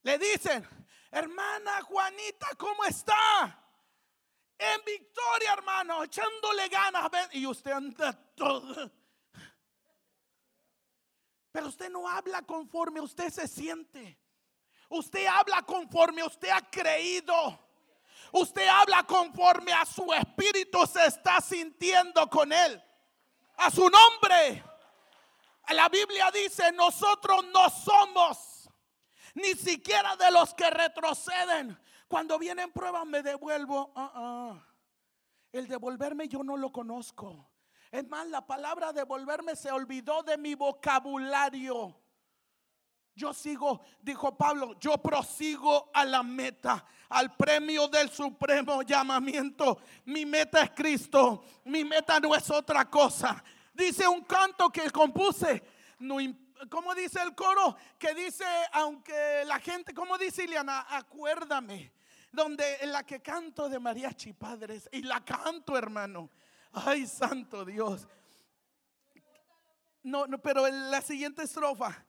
Le 0.04 0.18
dicen, 0.18 0.68
hermana 1.12 1.82
Juanita, 1.84 2.48
¿cómo 2.58 2.86
está? 2.86 3.58
En 4.58 4.86
victoria, 4.86 5.54
hermano, 5.54 6.04
echándole 6.04 6.70
ganas. 6.70 7.10
Y 7.34 7.46
usted 7.46 7.72
anda 7.72 8.14
todo 8.36 9.01
pero 11.52 11.68
usted 11.68 11.90
no 11.90 12.08
habla 12.08 12.42
conforme 12.42 13.02
usted 13.02 13.30
se 13.30 13.48
siente. 13.48 14.18
Usted 14.90 15.26
habla 15.26 15.62
conforme 15.62 16.24
usted 16.24 16.50
ha 16.50 16.62
creído. 16.70 17.60
Usted 18.34 18.68
habla 18.68 19.04
conforme 19.04 19.74
a 19.74 19.86
su 19.86 20.12
espíritu 20.14 20.86
se 20.88 21.06
está 21.06 21.42
sintiendo 21.42 22.30
con 22.30 22.52
él. 22.52 22.82
A 23.58 23.70
su 23.70 23.90
nombre. 23.90 24.64
La 25.70 25.90
Biblia 25.90 26.32
dice, 26.32 26.72
nosotros 26.72 27.46
no 27.54 27.70
somos 27.70 28.70
ni 29.36 29.54
siquiera 29.54 30.16
de 30.16 30.32
los 30.32 30.54
que 30.54 30.70
retroceden. 30.70 31.80
Cuando 32.08 32.38
vienen 32.38 32.72
pruebas 32.72 33.06
me 33.06 33.22
devuelvo. 33.22 33.92
Ah, 33.96 34.12
ah. 34.14 34.68
El 35.52 35.68
devolverme 35.68 36.28
yo 36.28 36.44
no 36.44 36.58
lo 36.58 36.72
conozco. 36.72 37.51
Es 37.92 38.08
más, 38.08 38.26
la 38.28 38.46
palabra 38.46 38.94
devolverme 38.94 39.56
se 39.56 39.70
olvidó 39.70 40.24
de 40.24 40.38
mi 40.38 40.56
vocabulario. 40.56 41.94
Yo 43.14 43.34
sigo, 43.34 43.82
dijo 44.02 44.38
Pablo, 44.38 44.80
yo 44.80 44.98
prosigo 44.98 45.92
a 45.94 46.06
la 46.06 46.24
meta, 46.24 46.86
al 47.10 47.36
premio 47.36 47.90
del 47.90 48.10
supremo 48.10 48.82
llamamiento. 48.84 49.80
Mi 50.06 50.26
meta 50.26 50.64
es 50.64 50.72
Cristo, 50.72 51.44
mi 51.66 51.84
meta 51.84 52.22
no 52.22 52.34
es 52.34 52.50
otra 52.50 52.90
cosa. 52.90 53.44
Dice 53.74 54.08
un 54.08 54.24
canto 54.24 54.70
que 54.70 54.90
compuse, 54.90 55.62
no, 56.00 56.16
¿cómo 56.70 56.96
dice 56.96 57.22
el 57.22 57.36
coro? 57.36 57.76
Que 58.00 58.14
dice, 58.14 58.46
aunque 58.72 59.44
la 59.46 59.60
gente, 59.60 59.94
¿cómo 59.94 60.18
dice 60.18 60.46
Ileana? 60.46 60.86
Acuérdame, 60.90 61.92
donde 62.32 62.78
en 62.80 62.94
la 62.94 63.04
que 63.04 63.22
canto 63.22 63.68
de 63.68 63.78
mariachi 63.78 64.32
padres, 64.32 64.88
y 64.94 65.02
la 65.02 65.24
canto 65.26 65.78
hermano. 65.78 66.30
Ay, 66.74 67.06
santo 67.08 67.66
Dios. 67.66 68.08
No, 70.04 70.26
no, 70.26 70.42
pero 70.42 70.68
en 70.68 70.90
la 70.90 71.02
siguiente 71.02 71.44
estrofa. 71.44 72.06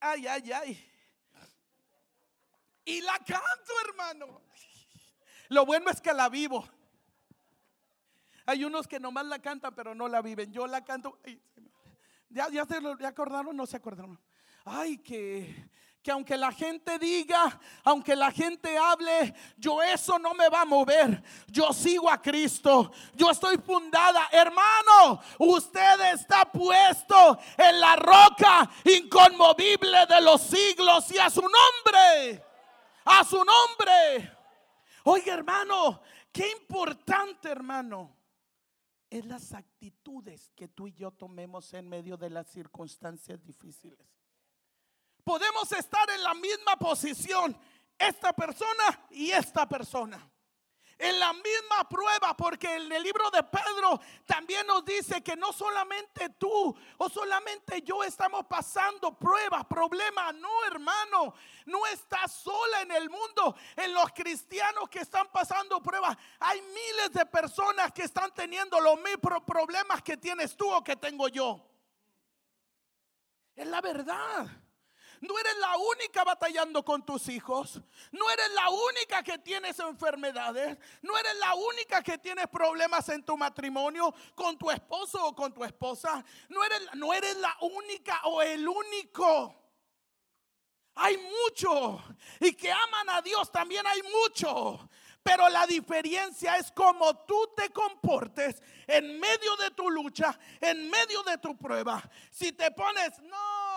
Ay, 0.00 0.26
ay, 0.26 0.52
ay. 0.52 0.90
Y 2.84 3.00
la 3.00 3.18
canto, 3.18 3.72
hermano. 3.88 4.42
Lo 5.48 5.64
bueno 5.64 5.90
es 5.90 6.00
que 6.00 6.12
la 6.12 6.28
vivo. 6.28 6.68
Hay 8.46 8.64
unos 8.64 8.86
que 8.86 9.00
nomás 9.00 9.24
la 9.26 9.38
cantan, 9.38 9.74
pero 9.74 9.94
no 9.94 10.08
la 10.08 10.20
viven. 10.20 10.52
Yo 10.52 10.66
la 10.66 10.84
canto. 10.84 11.18
ya, 12.28 12.48
ya 12.50 12.66
se 12.66 12.80
lo 12.80 12.92
acordaron, 13.06 13.56
no 13.56 13.66
se 13.66 13.76
acordaron. 13.76 14.20
Ay, 14.64 14.98
que 14.98 15.70
que 16.04 16.10
aunque 16.10 16.36
la 16.36 16.52
gente 16.52 16.98
diga, 16.98 17.58
aunque 17.82 18.14
la 18.14 18.30
gente 18.30 18.76
hable, 18.76 19.34
yo 19.56 19.82
eso 19.82 20.18
no 20.18 20.34
me 20.34 20.50
va 20.50 20.60
a 20.60 20.66
mover. 20.66 21.22
Yo 21.46 21.72
sigo 21.72 22.10
a 22.10 22.20
Cristo. 22.20 22.92
Yo 23.14 23.30
estoy 23.30 23.56
fundada. 23.56 24.28
Hermano, 24.30 25.18
usted 25.38 26.12
está 26.12 26.44
puesto 26.44 27.38
en 27.56 27.80
la 27.80 27.96
roca 27.96 28.70
inconmovible 28.84 30.04
de 30.06 30.20
los 30.20 30.42
siglos 30.42 31.10
y 31.10 31.16
a 31.16 31.30
su 31.30 31.40
nombre. 31.40 32.44
A 33.06 33.24
su 33.24 33.38
nombre. 33.42 34.30
Oiga, 35.04 35.32
hermano, 35.32 36.02
qué 36.30 36.50
importante, 36.50 37.48
hermano. 37.48 38.14
Es 39.08 39.24
las 39.24 39.54
actitudes 39.54 40.52
que 40.54 40.68
tú 40.68 40.86
y 40.86 40.92
yo 40.92 41.12
tomemos 41.12 41.72
en 41.72 41.88
medio 41.88 42.18
de 42.18 42.28
las 42.28 42.46
circunstancias 42.48 43.42
difíciles. 43.42 44.14
Podemos 45.24 45.72
estar 45.72 46.08
en 46.10 46.22
la 46.22 46.34
misma 46.34 46.76
posición, 46.76 47.56
esta 47.98 48.32
persona 48.34 49.06
y 49.10 49.30
esta 49.30 49.66
persona. 49.66 50.30
En 50.96 51.18
la 51.18 51.32
misma 51.32 51.88
prueba, 51.88 52.36
porque 52.36 52.72
en 52.72 52.92
el 52.92 53.02
libro 53.02 53.28
de 53.30 53.42
Pedro 53.42 54.00
también 54.24 54.64
nos 54.66 54.84
dice 54.84 55.22
que 55.22 55.34
no 55.34 55.52
solamente 55.52 56.28
tú 56.30 56.76
o 56.98 57.08
solamente 57.08 57.82
yo 57.82 58.04
estamos 58.04 58.46
pasando 58.46 59.18
pruebas, 59.18 59.64
problemas. 59.66 60.34
No, 60.36 60.64
hermano, 60.66 61.34
no 61.66 61.84
estás 61.86 62.32
sola 62.32 62.82
en 62.82 62.92
el 62.92 63.10
mundo. 63.10 63.56
En 63.74 63.92
los 63.92 64.12
cristianos 64.12 64.88
que 64.88 65.00
están 65.00 65.26
pasando 65.32 65.82
pruebas, 65.82 66.16
hay 66.38 66.62
miles 66.62 67.12
de 67.12 67.26
personas 67.26 67.90
que 67.92 68.02
están 68.02 68.32
teniendo 68.32 68.80
los 68.80 68.96
mismos 69.00 69.42
problemas 69.44 70.00
que 70.00 70.16
tienes 70.16 70.56
tú 70.56 70.72
o 70.72 70.84
que 70.84 70.94
tengo 70.94 71.26
yo. 71.26 71.60
Es 73.56 73.66
la 73.66 73.80
verdad. 73.80 74.63
No 75.24 75.38
eres 75.38 75.56
la 75.56 75.76
única 75.78 76.22
batallando 76.22 76.84
con 76.84 77.02
tus 77.02 77.28
hijos. 77.30 77.80
No 78.12 78.30
eres 78.30 78.50
la 78.52 78.68
única 78.68 79.22
que 79.22 79.38
tienes 79.38 79.78
enfermedades. 79.78 80.76
No 81.00 81.16
eres 81.16 81.34
la 81.38 81.54
única 81.54 82.02
que 82.02 82.18
tienes 82.18 82.46
problemas 82.48 83.08
en 83.08 83.24
tu 83.24 83.34
matrimonio 83.34 84.14
con 84.34 84.58
tu 84.58 84.70
esposo 84.70 85.26
o 85.26 85.34
con 85.34 85.54
tu 85.54 85.64
esposa. 85.64 86.22
No 86.50 86.62
eres, 86.62 86.82
no 86.96 87.14
eres 87.14 87.38
la 87.38 87.56
única 87.62 88.20
o 88.24 88.42
el 88.42 88.68
único. 88.68 89.56
Hay 90.96 91.16
mucho. 91.16 92.04
Y 92.40 92.52
que 92.52 92.70
aman 92.70 93.08
a 93.08 93.22
Dios 93.22 93.50
también 93.50 93.86
hay 93.86 94.02
mucho. 94.02 94.90
Pero 95.22 95.48
la 95.48 95.66
diferencia 95.66 96.58
es 96.58 96.70
cómo 96.70 97.16
tú 97.24 97.50
te 97.56 97.70
comportes 97.70 98.62
en 98.86 99.18
medio 99.18 99.56
de 99.56 99.70
tu 99.70 99.88
lucha, 99.88 100.38
en 100.60 100.90
medio 100.90 101.22
de 101.22 101.38
tu 101.38 101.56
prueba. 101.56 102.02
Si 102.30 102.52
te 102.52 102.70
pones, 102.72 103.18
no, 103.20 103.73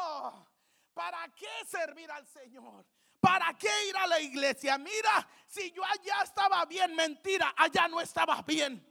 ¿Para 0.98 1.30
qué 1.36 1.46
servir 1.68 2.10
al 2.10 2.26
Señor? 2.26 2.84
¿Para 3.20 3.56
qué 3.56 3.70
ir 3.88 3.96
a 3.96 4.08
la 4.08 4.20
iglesia? 4.20 4.80
Mira, 4.80 5.30
si 5.46 5.72
yo 5.72 5.86
allá 5.86 6.24
estaba 6.24 6.66
bien, 6.66 6.96
mentira, 6.96 7.54
allá 7.56 7.88
no 7.88 8.02
estabas 8.02 8.44
bien. 8.48 8.84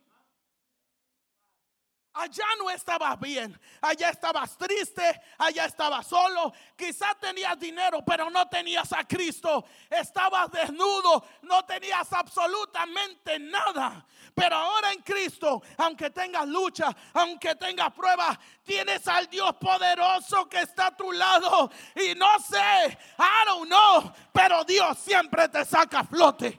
Allá 2.18 2.46
no 2.58 2.70
estabas 2.70 3.20
bien, 3.20 3.60
allá 3.82 4.08
estabas 4.08 4.56
triste, 4.56 5.20
allá 5.36 5.66
estabas 5.66 6.06
solo, 6.06 6.50
quizás 6.74 7.14
tenías 7.20 7.58
dinero, 7.58 8.02
pero 8.06 8.30
no 8.30 8.48
tenías 8.48 8.90
a 8.94 9.04
Cristo, 9.06 9.66
estabas 9.90 10.50
desnudo, 10.50 11.22
no 11.42 11.62
tenías 11.66 12.10
absolutamente 12.14 13.38
nada. 13.38 14.06
Pero 14.34 14.56
ahora 14.56 14.94
en 14.94 15.02
Cristo, 15.02 15.62
aunque 15.76 16.08
tengas 16.08 16.48
lucha, 16.48 16.88
aunque 17.12 17.54
tengas 17.54 17.92
pruebas, 17.92 18.38
tienes 18.64 19.06
al 19.08 19.28
Dios 19.28 19.54
poderoso 19.56 20.48
que 20.48 20.60
está 20.60 20.86
a 20.86 20.96
tu 20.96 21.12
lado. 21.12 21.70
Y 21.96 22.14
no 22.14 22.38
sé, 22.38 22.98
I 23.18 23.44
don't 23.44 23.66
know, 23.66 24.10
pero 24.32 24.64
Dios 24.64 24.98
siempre 24.98 25.50
te 25.50 25.66
saca 25.66 26.00
a 26.00 26.04
flote. 26.04 26.58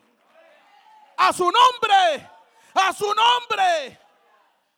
A 1.17 1.33
su 1.33 1.45
nombre, 1.45 2.29
a 2.75 2.93
su 2.93 3.11
nombre. 3.11 4.06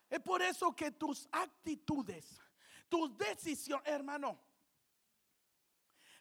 Es 0.09 0.21
por 0.21 0.41
eso 0.41 0.75
que 0.75 0.91
tus 0.91 1.29
actitudes, 1.31 2.41
tus 2.87 3.15
decisiones, 3.17 3.87
hermano, 3.87 4.39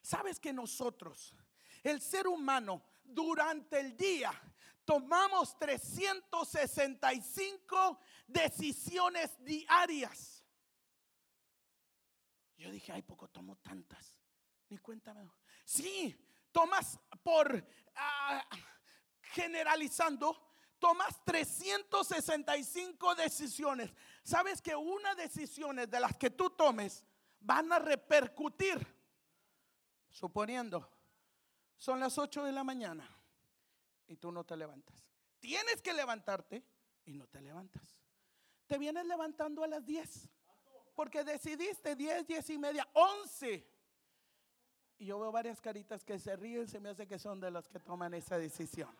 sabes 0.01 0.39
que 0.39 0.53
nosotros, 0.53 1.35
el 1.83 1.99
ser 2.01 2.27
humano, 2.27 2.83
durante 3.03 3.79
el 3.79 3.97
día, 3.97 4.31
tomamos 4.85 5.57
365 5.57 7.99
decisiones 8.27 9.43
diarias. 9.43 10.45
Yo 12.57 12.69
dije, 12.71 12.91
ay, 12.91 13.01
poco 13.01 13.27
tomo 13.29 13.55
tantas. 13.57 14.15
Ni 14.67 14.77
cuéntame. 14.77 15.27
Sí, 15.65 16.15
tomas 16.51 16.99
por 17.23 17.65
ah, 17.95 18.47
generalizando, 19.21 20.48
tomas 20.79 21.23
365 21.25 23.15
decisiones. 23.15 23.93
Sabes 24.23 24.61
que 24.61 24.75
una 24.75 25.15
decisión 25.15 25.75
de 25.75 25.99
las 25.99 26.15
que 26.17 26.29
tú 26.29 26.49
tomes 26.49 27.03
van 27.39 27.71
a 27.71 27.79
repercutir, 27.79 28.85
suponiendo, 30.09 30.89
son 31.77 31.99
las 31.99 32.17
8 32.17 32.43
de 32.43 32.51
la 32.51 32.63
mañana 32.63 33.07
y 34.07 34.17
tú 34.17 34.31
no 34.31 34.43
te 34.43 34.57
levantas. 34.57 35.05
Tienes 35.39 35.81
que 35.81 35.93
levantarte 35.93 36.63
y 37.05 37.13
no 37.13 37.27
te 37.27 37.41
levantas. 37.41 37.97
Te 38.67 38.77
vienes 38.77 39.05
levantando 39.05 39.63
a 39.63 39.67
las 39.67 39.85
10 39.85 40.29
porque 40.95 41.23
decidiste 41.23 41.95
10, 41.95 42.27
10 42.27 42.49
y 42.49 42.57
media, 42.57 42.87
11. 42.93 43.65
Y 44.97 45.05
yo 45.05 45.17
veo 45.17 45.31
varias 45.31 45.61
caritas 45.61 46.03
que 46.03 46.19
se 46.19 46.35
ríen, 46.35 46.67
se 46.67 46.81
me 46.81 46.89
hace 46.89 47.07
que 47.07 47.17
son 47.17 47.39
de 47.39 47.49
los 47.49 47.69
que 47.69 47.79
toman 47.79 48.13
esa 48.13 48.37
decisión. 48.37 48.93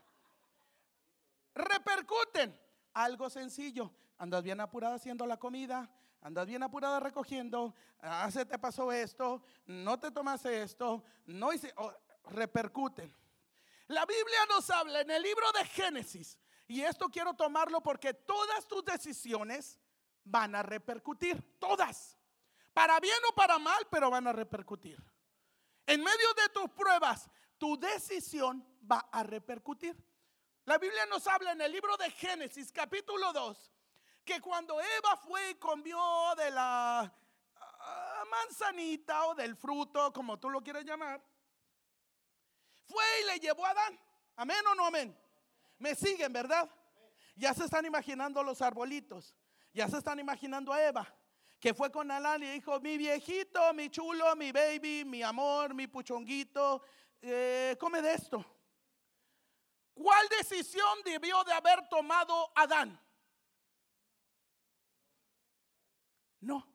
Repercuten. 1.53 2.59
Algo 2.93 3.29
sencillo. 3.29 3.93
Andas 4.17 4.43
bien 4.43 4.59
apurado 4.59 4.95
haciendo 4.95 5.25
la 5.25 5.37
comida, 5.37 5.89
andas 6.21 6.45
bien 6.45 6.61
apurado 6.61 6.99
recogiendo, 6.99 7.73
ah, 8.01 8.29
se 8.29 8.45
te 8.45 8.59
pasó 8.59 8.91
esto, 8.91 9.41
no 9.65 9.97
te 9.97 10.11
tomaste 10.11 10.61
esto, 10.61 11.03
no 11.25 11.53
hice, 11.53 11.73
repercuten. 12.25 13.15
La 13.87 14.05
Biblia 14.05 14.39
nos 14.49 14.69
habla 14.69 15.01
en 15.01 15.11
el 15.11 15.23
libro 15.23 15.49
de 15.53 15.65
Génesis, 15.65 16.37
y 16.67 16.81
esto 16.81 17.07
quiero 17.07 17.33
tomarlo 17.33 17.81
porque 17.81 18.13
todas 18.13 18.67
tus 18.67 18.83
decisiones 18.83 19.79
van 20.23 20.53
a 20.53 20.63
repercutir, 20.63 21.57
todas, 21.57 22.17
para 22.73 22.99
bien 22.99 23.17
o 23.29 23.33
para 23.33 23.57
mal, 23.57 23.87
pero 23.89 24.11
van 24.11 24.27
a 24.27 24.33
repercutir. 24.33 25.01
En 25.87 26.03
medio 26.03 26.33
de 26.35 26.49
tus 26.49 26.69
pruebas, 26.69 27.29
tu 27.57 27.79
decisión 27.79 28.63
va 28.89 28.99
a 29.11 29.23
repercutir. 29.23 29.97
La 30.69 30.77
Biblia 30.77 31.03
nos 31.07 31.25
habla 31.25 31.53
en 31.53 31.61
el 31.61 31.71
libro 31.71 31.97
de 31.97 32.11
Génesis, 32.11 32.71
capítulo 32.71 33.33
2, 33.33 33.71
que 34.23 34.39
cuando 34.39 34.79
Eva 34.79 35.17
fue 35.17 35.49
y 35.49 35.55
comió 35.55 35.97
de 36.37 36.51
la 36.51 37.11
ah, 37.55 38.23
manzanita 38.29 39.25
o 39.25 39.33
del 39.33 39.55
fruto, 39.55 40.13
como 40.13 40.37
tú 40.39 40.47
lo 40.47 40.61
quieres 40.61 40.85
llamar, 40.85 41.19
fue 42.85 43.03
y 43.19 43.25
le 43.31 43.39
llevó 43.39 43.65
a 43.65 43.71
Adán. 43.71 43.99
Amén 44.35 44.59
o 44.71 44.75
no 44.75 44.85
amén. 44.85 45.17
Me 45.79 45.95
siguen, 45.95 46.31
¿verdad? 46.31 46.69
Ya 47.35 47.51
se 47.55 47.65
están 47.65 47.87
imaginando 47.87 48.43
los 48.43 48.61
arbolitos. 48.61 49.33
Ya 49.73 49.87
se 49.87 49.97
están 49.97 50.19
imaginando 50.19 50.71
a 50.71 50.83
Eva, 50.83 51.11
que 51.59 51.73
fue 51.73 51.91
con 51.91 52.11
Adán 52.11 52.43
y 52.43 52.51
dijo, 52.51 52.79
mi 52.79 52.95
viejito, 52.95 53.73
mi 53.73 53.89
chulo, 53.89 54.35
mi 54.35 54.51
baby, 54.51 55.03
mi 55.03 55.23
amor, 55.23 55.73
mi 55.73 55.87
puchonguito, 55.87 56.83
eh, 57.23 57.75
come 57.79 58.03
de 58.03 58.13
esto. 58.13 58.58
¿Cuál 60.01 60.29
decisión 60.29 61.03
debió 61.03 61.43
de 61.43 61.51
haber 61.51 61.89
tomado 61.89 62.53
Adán? 62.55 62.97
No. 66.39 66.65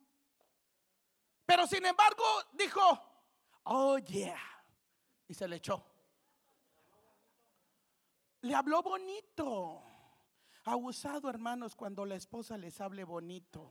Pero 1.47 1.67
sin 1.67 1.87
embargo 1.87 2.23
dijo, 2.53 2.83
oh 3.63 3.97
yeah. 3.97 4.39
Y 5.27 5.33
se 5.33 5.49
le 5.49 5.57
echó. 5.57 5.83
Le 8.43 8.55
habló 8.55 8.83
bonito. 8.83 9.83
Abusado, 10.67 11.31
hermanos, 11.31 11.75
cuando 11.75 12.05
la 12.05 12.17
esposa 12.17 12.59
les 12.59 12.79
hable 12.83 13.05
bonito. 13.05 13.71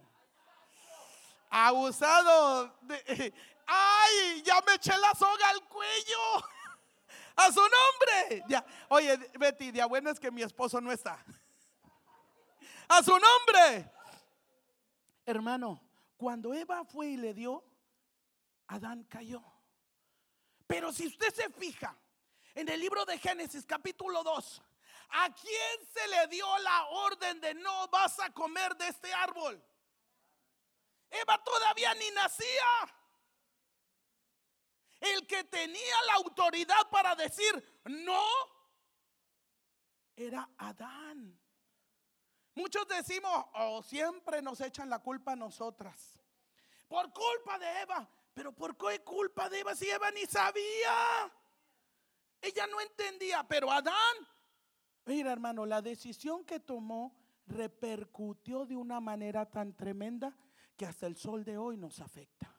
Abusado. 1.52 2.80
Ay, 3.68 4.42
ya 4.44 4.62
me 4.62 4.74
eché 4.74 4.98
la 4.98 5.14
soga 5.14 5.50
al 5.50 5.68
cuello. 5.68 6.44
A 7.36 7.52
su 7.52 7.62
nombre. 7.62 8.44
Ya. 8.48 8.66
Oye, 8.90 9.18
Betty, 9.40 9.72
de 9.72 9.84
bueno 9.86 10.10
es 10.10 10.20
que 10.20 10.32
mi 10.32 10.44
esposo 10.44 10.80
no 10.80 10.92
está. 10.92 11.24
A 12.88 13.02
su 13.02 13.12
nombre. 13.12 13.92
Hermano, 15.26 15.82
cuando 16.18 16.54
Eva 16.54 16.84
fue 16.86 17.08
y 17.08 17.18
le 17.18 17.34
dio, 17.34 17.64
Adán 18.68 19.04
cayó. 19.06 19.42
Pero 20.68 20.92
si 20.92 21.08
usted 21.08 21.34
se 21.34 21.50
fija 21.50 21.96
en 22.56 22.70
el 22.70 22.80
libro 22.80 23.06
de 23.06 23.18
Génesis 23.18 23.66
capítulo 23.66 24.24
2, 24.24 24.62
¿a 25.10 25.34
quién 25.34 25.88
se 25.94 26.08
le 26.08 26.28
dio 26.28 26.46
la 26.60 26.86
orden 26.88 27.40
de 27.42 27.54
no 27.56 27.88
vas 27.88 28.20
a 28.20 28.32
comer 28.32 28.76
de 28.76 28.88
este 28.88 29.14
árbol? 29.14 29.64
Eva 31.10 31.44
todavía 31.44 31.94
ni 31.94 32.10
nacía. 32.12 33.03
El 35.04 35.28
que 35.28 35.44
tenía 35.44 35.96
la 36.08 36.14
autoridad 36.14 36.90
para 36.90 37.14
decir 37.14 37.82
no 37.84 38.24
era 40.16 40.50
Adán. 40.58 41.38
Muchos 42.56 42.88
decimos, 42.88 43.46
oh, 43.56 43.84
siempre 43.84 44.42
nos 44.42 44.62
echan 44.62 44.90
la 44.90 45.00
culpa 45.00 45.34
a 45.34 45.36
nosotras. 45.36 46.18
Por 46.88 47.12
culpa 47.12 47.60
de 47.60 47.82
Eva. 47.82 48.10
Pero 48.34 48.54
¿por 48.54 48.78
qué 48.78 49.04
culpa 49.04 49.50
de 49.50 49.60
Eva 49.60 49.76
si 49.76 49.90
Eva 49.90 50.10
ni 50.12 50.26
sabía? 50.26 51.30
Ella 52.42 52.66
no 52.68 52.80
entendía, 52.80 53.44
pero 53.46 53.70
Adán, 53.70 54.16
mira 55.06 55.34
hermano, 55.34 55.66
la 55.66 55.82
decisión 55.82 56.46
que 56.46 56.62
tomó 56.62 57.14
repercutió 57.48 58.66
de 58.66 58.78
una 58.78 59.02
manera 59.02 59.52
tan 59.52 59.76
tremenda 59.76 60.34
que 60.78 60.86
hasta 60.86 61.08
el 61.08 61.18
sol 61.18 61.44
de 61.44 61.58
hoy 61.58 61.76
nos 61.76 62.00
afecta 62.00 62.53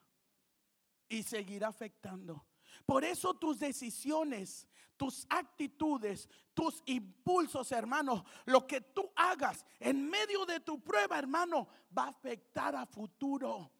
y 1.09 1.23
seguirá 1.23 1.69
afectando. 1.69 2.47
Por 2.87 3.05
eso 3.05 3.35
tus 3.35 3.59
decisiones, 3.59 4.69
tus 4.97 5.27
actitudes, 5.29 6.29
tus 6.53 6.83
impulsos, 6.87 7.73
hermano, 7.73 8.25
lo 8.47 8.67
que 8.67 8.81
tú 8.81 9.11
hagas 9.17 9.65
en 9.81 10.09
medio 10.09 10.45
de 10.47 10.61
tu 10.61 10.81
prueba, 10.83 11.19
hermano, 11.19 11.69
va 11.97 12.05
a 12.05 12.09
afectar 12.09 12.77
a 12.77 12.87
futuro. 12.87 13.71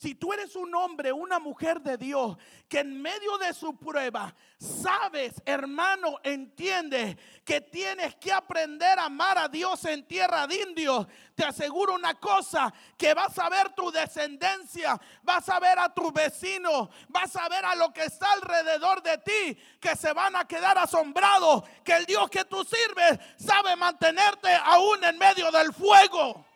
Si 0.00 0.14
tú 0.14 0.32
eres 0.32 0.56
un 0.56 0.74
hombre, 0.74 1.12
una 1.12 1.38
mujer 1.38 1.82
de 1.82 1.98
Dios, 1.98 2.38
que 2.70 2.78
en 2.78 3.02
medio 3.02 3.36
de 3.36 3.52
su 3.52 3.76
prueba 3.76 4.34
sabes, 4.56 5.34
hermano, 5.44 6.18
entiende 6.22 7.18
que 7.44 7.60
tienes 7.60 8.14
que 8.14 8.32
aprender 8.32 8.98
a 8.98 9.04
amar 9.04 9.36
a 9.36 9.48
Dios 9.48 9.84
en 9.84 10.06
tierra 10.06 10.46
de 10.46 10.62
indios, 10.62 11.06
te 11.34 11.44
aseguro 11.44 11.92
una 11.92 12.14
cosa, 12.14 12.72
que 12.96 13.12
vas 13.12 13.38
a 13.38 13.50
ver 13.50 13.74
tu 13.74 13.92
descendencia, 13.92 14.98
vas 15.22 15.46
a 15.50 15.60
ver 15.60 15.78
a 15.78 15.92
tu 15.92 16.10
vecino, 16.10 16.88
vas 17.08 17.36
a 17.36 17.46
ver 17.50 17.66
a 17.66 17.74
lo 17.74 17.92
que 17.92 18.04
está 18.04 18.32
alrededor 18.32 19.02
de 19.02 19.18
ti, 19.18 19.58
que 19.78 19.94
se 19.96 20.14
van 20.14 20.34
a 20.34 20.48
quedar 20.48 20.78
asombrados, 20.78 21.62
que 21.84 21.92
el 21.92 22.06
Dios 22.06 22.30
que 22.30 22.46
tú 22.46 22.64
sirves 22.64 23.18
sabe 23.36 23.76
mantenerte 23.76 24.48
aún 24.64 25.04
en 25.04 25.18
medio 25.18 25.50
del 25.50 25.74
fuego. 25.74 26.46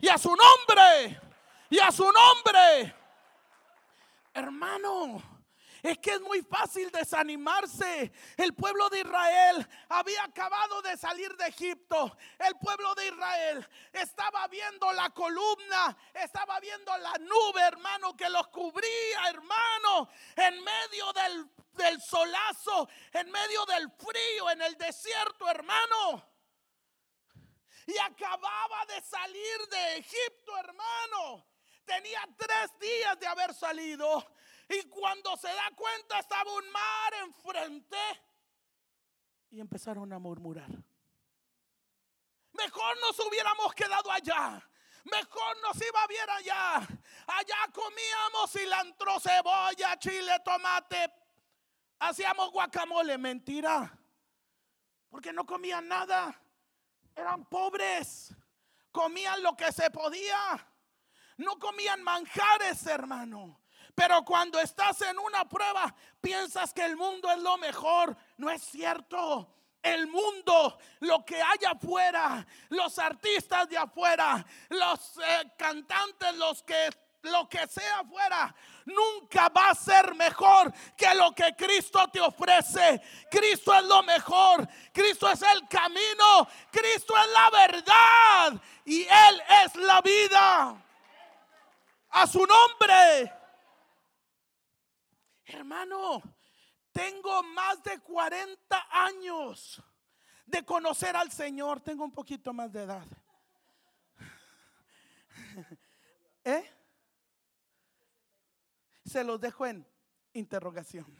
Y 0.00 0.08
a 0.08 0.18
su 0.18 0.30
nombre 0.30 1.31
y 1.72 1.80
a 1.80 1.90
su 1.90 2.04
nombre. 2.04 2.94
Hermano, 4.34 5.22
es 5.82 5.96
que 5.98 6.10
es 6.10 6.20
muy 6.20 6.42
fácil 6.42 6.90
desanimarse. 6.90 8.12
El 8.36 8.54
pueblo 8.54 8.90
de 8.90 9.00
Israel 9.00 9.66
había 9.88 10.22
acabado 10.24 10.82
de 10.82 10.98
salir 10.98 11.34
de 11.34 11.46
Egipto. 11.46 12.14
El 12.38 12.58
pueblo 12.58 12.94
de 12.94 13.06
Israel 13.08 13.66
estaba 13.90 14.46
viendo 14.48 14.92
la 14.92 15.08
columna, 15.10 15.96
estaba 16.12 16.60
viendo 16.60 16.94
la 16.98 17.14
nube, 17.14 17.62
hermano, 17.62 18.14
que 18.18 18.28
los 18.28 18.48
cubría, 18.48 19.30
hermano, 19.30 20.10
en 20.36 20.62
medio 20.62 21.10
del, 21.14 21.50
del 21.72 22.02
solazo, 22.02 22.86
en 23.14 23.30
medio 23.30 23.64
del 23.64 23.90
frío, 23.92 24.50
en 24.50 24.60
el 24.60 24.76
desierto, 24.76 25.48
hermano. 25.48 26.22
Y 27.86 27.96
acababa 27.96 28.84
de 28.84 29.00
salir 29.00 29.68
de 29.70 29.96
Egipto, 29.96 30.54
hermano. 30.58 31.51
Tenía 31.84 32.20
tres 32.36 32.78
días 32.78 33.18
de 33.18 33.26
haber 33.26 33.54
salido 33.54 34.24
y 34.68 34.82
cuando 34.88 35.36
se 35.36 35.48
da 35.48 35.70
cuenta 35.74 36.18
estaba 36.18 36.52
un 36.52 36.70
mar 36.70 37.14
enfrente 37.24 37.96
y 39.50 39.60
empezaron 39.60 40.12
a 40.12 40.18
murmurar. 40.18 40.70
Mejor 42.52 43.00
nos 43.00 43.18
hubiéramos 43.20 43.74
quedado 43.74 44.10
allá. 44.10 44.68
Mejor 45.04 45.60
nos 45.62 45.76
iba 45.76 46.06
bien 46.06 46.30
allá. 46.30 46.76
Allá 47.26 47.56
comíamos 47.72 48.50
cilantro, 48.50 49.18
cebolla, 49.20 49.98
chile, 49.98 50.32
tomate. 50.44 51.12
Hacíamos 51.98 52.50
guacamole. 52.50 53.18
Mentira. 53.18 53.98
Porque 55.10 55.32
no 55.32 55.44
comían 55.44 55.88
nada. 55.88 56.40
Eran 57.16 57.44
pobres. 57.46 58.34
Comían 58.90 59.42
lo 59.42 59.56
que 59.56 59.72
se 59.72 59.90
podía. 59.90 60.71
No 61.42 61.58
comían 61.58 62.02
manjares, 62.02 62.86
hermano. 62.86 63.60
Pero 63.94 64.24
cuando 64.24 64.60
estás 64.60 65.02
en 65.02 65.18
una 65.18 65.48
prueba, 65.48 65.94
piensas 66.20 66.72
que 66.72 66.84
el 66.84 66.96
mundo 66.96 67.30
es 67.30 67.38
lo 67.38 67.58
mejor. 67.58 68.16
No 68.38 68.50
es 68.50 68.62
cierto. 68.62 69.48
el 69.82 70.06
mundo, 70.06 70.78
lo 71.00 71.24
que 71.24 71.42
hay 71.42 71.58
afuera, 71.68 72.46
los 72.68 73.00
artistas 73.00 73.68
de 73.68 73.76
afuera, 73.76 74.46
los 74.68 75.18
eh, 75.18 75.52
cantantes, 75.58 76.36
los 76.36 76.62
que 76.62 76.88
lo 77.22 77.48
que 77.48 77.66
sea 77.68 78.00
afuera 78.00 78.54
nunca 78.84 79.48
va 79.48 79.70
a 79.70 79.74
ser 79.74 80.14
mejor 80.14 80.72
que 80.96 81.14
lo 81.14 81.32
que 81.32 81.54
Cristo 81.56 82.08
te 82.12 82.20
ofrece. 82.20 83.00
Cristo 83.30 83.74
es 83.74 83.84
lo 83.84 84.02
mejor. 84.02 84.68
Cristo 84.92 85.30
es 85.30 85.42
el 85.42 85.68
camino. 85.68 86.48
Cristo 86.70 87.14
es 87.16 87.32
la 87.32 87.50
verdad. 87.50 88.62
Y 88.84 89.02
Él 89.02 89.42
es 89.64 89.76
la 89.76 90.00
vida. 90.00 90.82
A 92.12 92.26
su 92.26 92.46
nombre. 92.46 93.32
Hermano, 95.44 96.22
tengo 96.92 97.42
más 97.42 97.82
de 97.82 97.98
40 98.00 98.86
años 98.90 99.82
de 100.46 100.64
conocer 100.64 101.16
al 101.16 101.32
Señor. 101.32 101.80
Tengo 101.80 102.04
un 102.04 102.12
poquito 102.12 102.52
más 102.52 102.70
de 102.70 102.82
edad. 102.82 103.06
¿Eh? 106.44 106.70
Se 109.04 109.24
los 109.24 109.40
dejo 109.40 109.66
en 109.66 109.86
interrogación. 110.34 111.16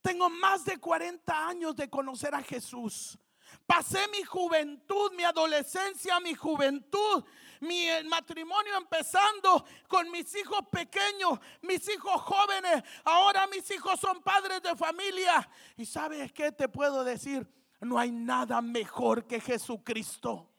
Tengo 0.00 0.30
más 0.30 0.64
de 0.64 0.78
40 0.78 1.48
años 1.48 1.76
de 1.76 1.90
conocer 1.90 2.34
a 2.34 2.42
Jesús. 2.42 3.18
Pasé 3.66 4.06
mi 4.08 4.22
juventud, 4.22 5.12
mi 5.12 5.24
adolescencia, 5.24 6.18
mi 6.20 6.34
juventud, 6.34 7.24
mi 7.62 7.86
matrimonio 8.08 8.76
empezando 8.76 9.64
con 9.86 10.10
mis 10.10 10.34
hijos 10.34 10.60
pequeños, 10.70 11.38
mis 11.62 11.88
hijos 11.88 12.20
jóvenes. 12.20 12.82
Ahora 13.04 13.46
mis 13.46 13.70
hijos 13.70 14.00
son 14.00 14.20
padres 14.20 14.62
de 14.62 14.74
familia. 14.74 15.48
Y 15.76 15.86
sabes 15.86 16.32
qué 16.32 16.50
te 16.50 16.68
puedo 16.68 17.04
decir? 17.04 17.46
No 17.80 17.98
hay 17.98 18.10
nada 18.10 18.60
mejor 18.60 19.26
que 19.26 19.40
Jesucristo. 19.40 20.50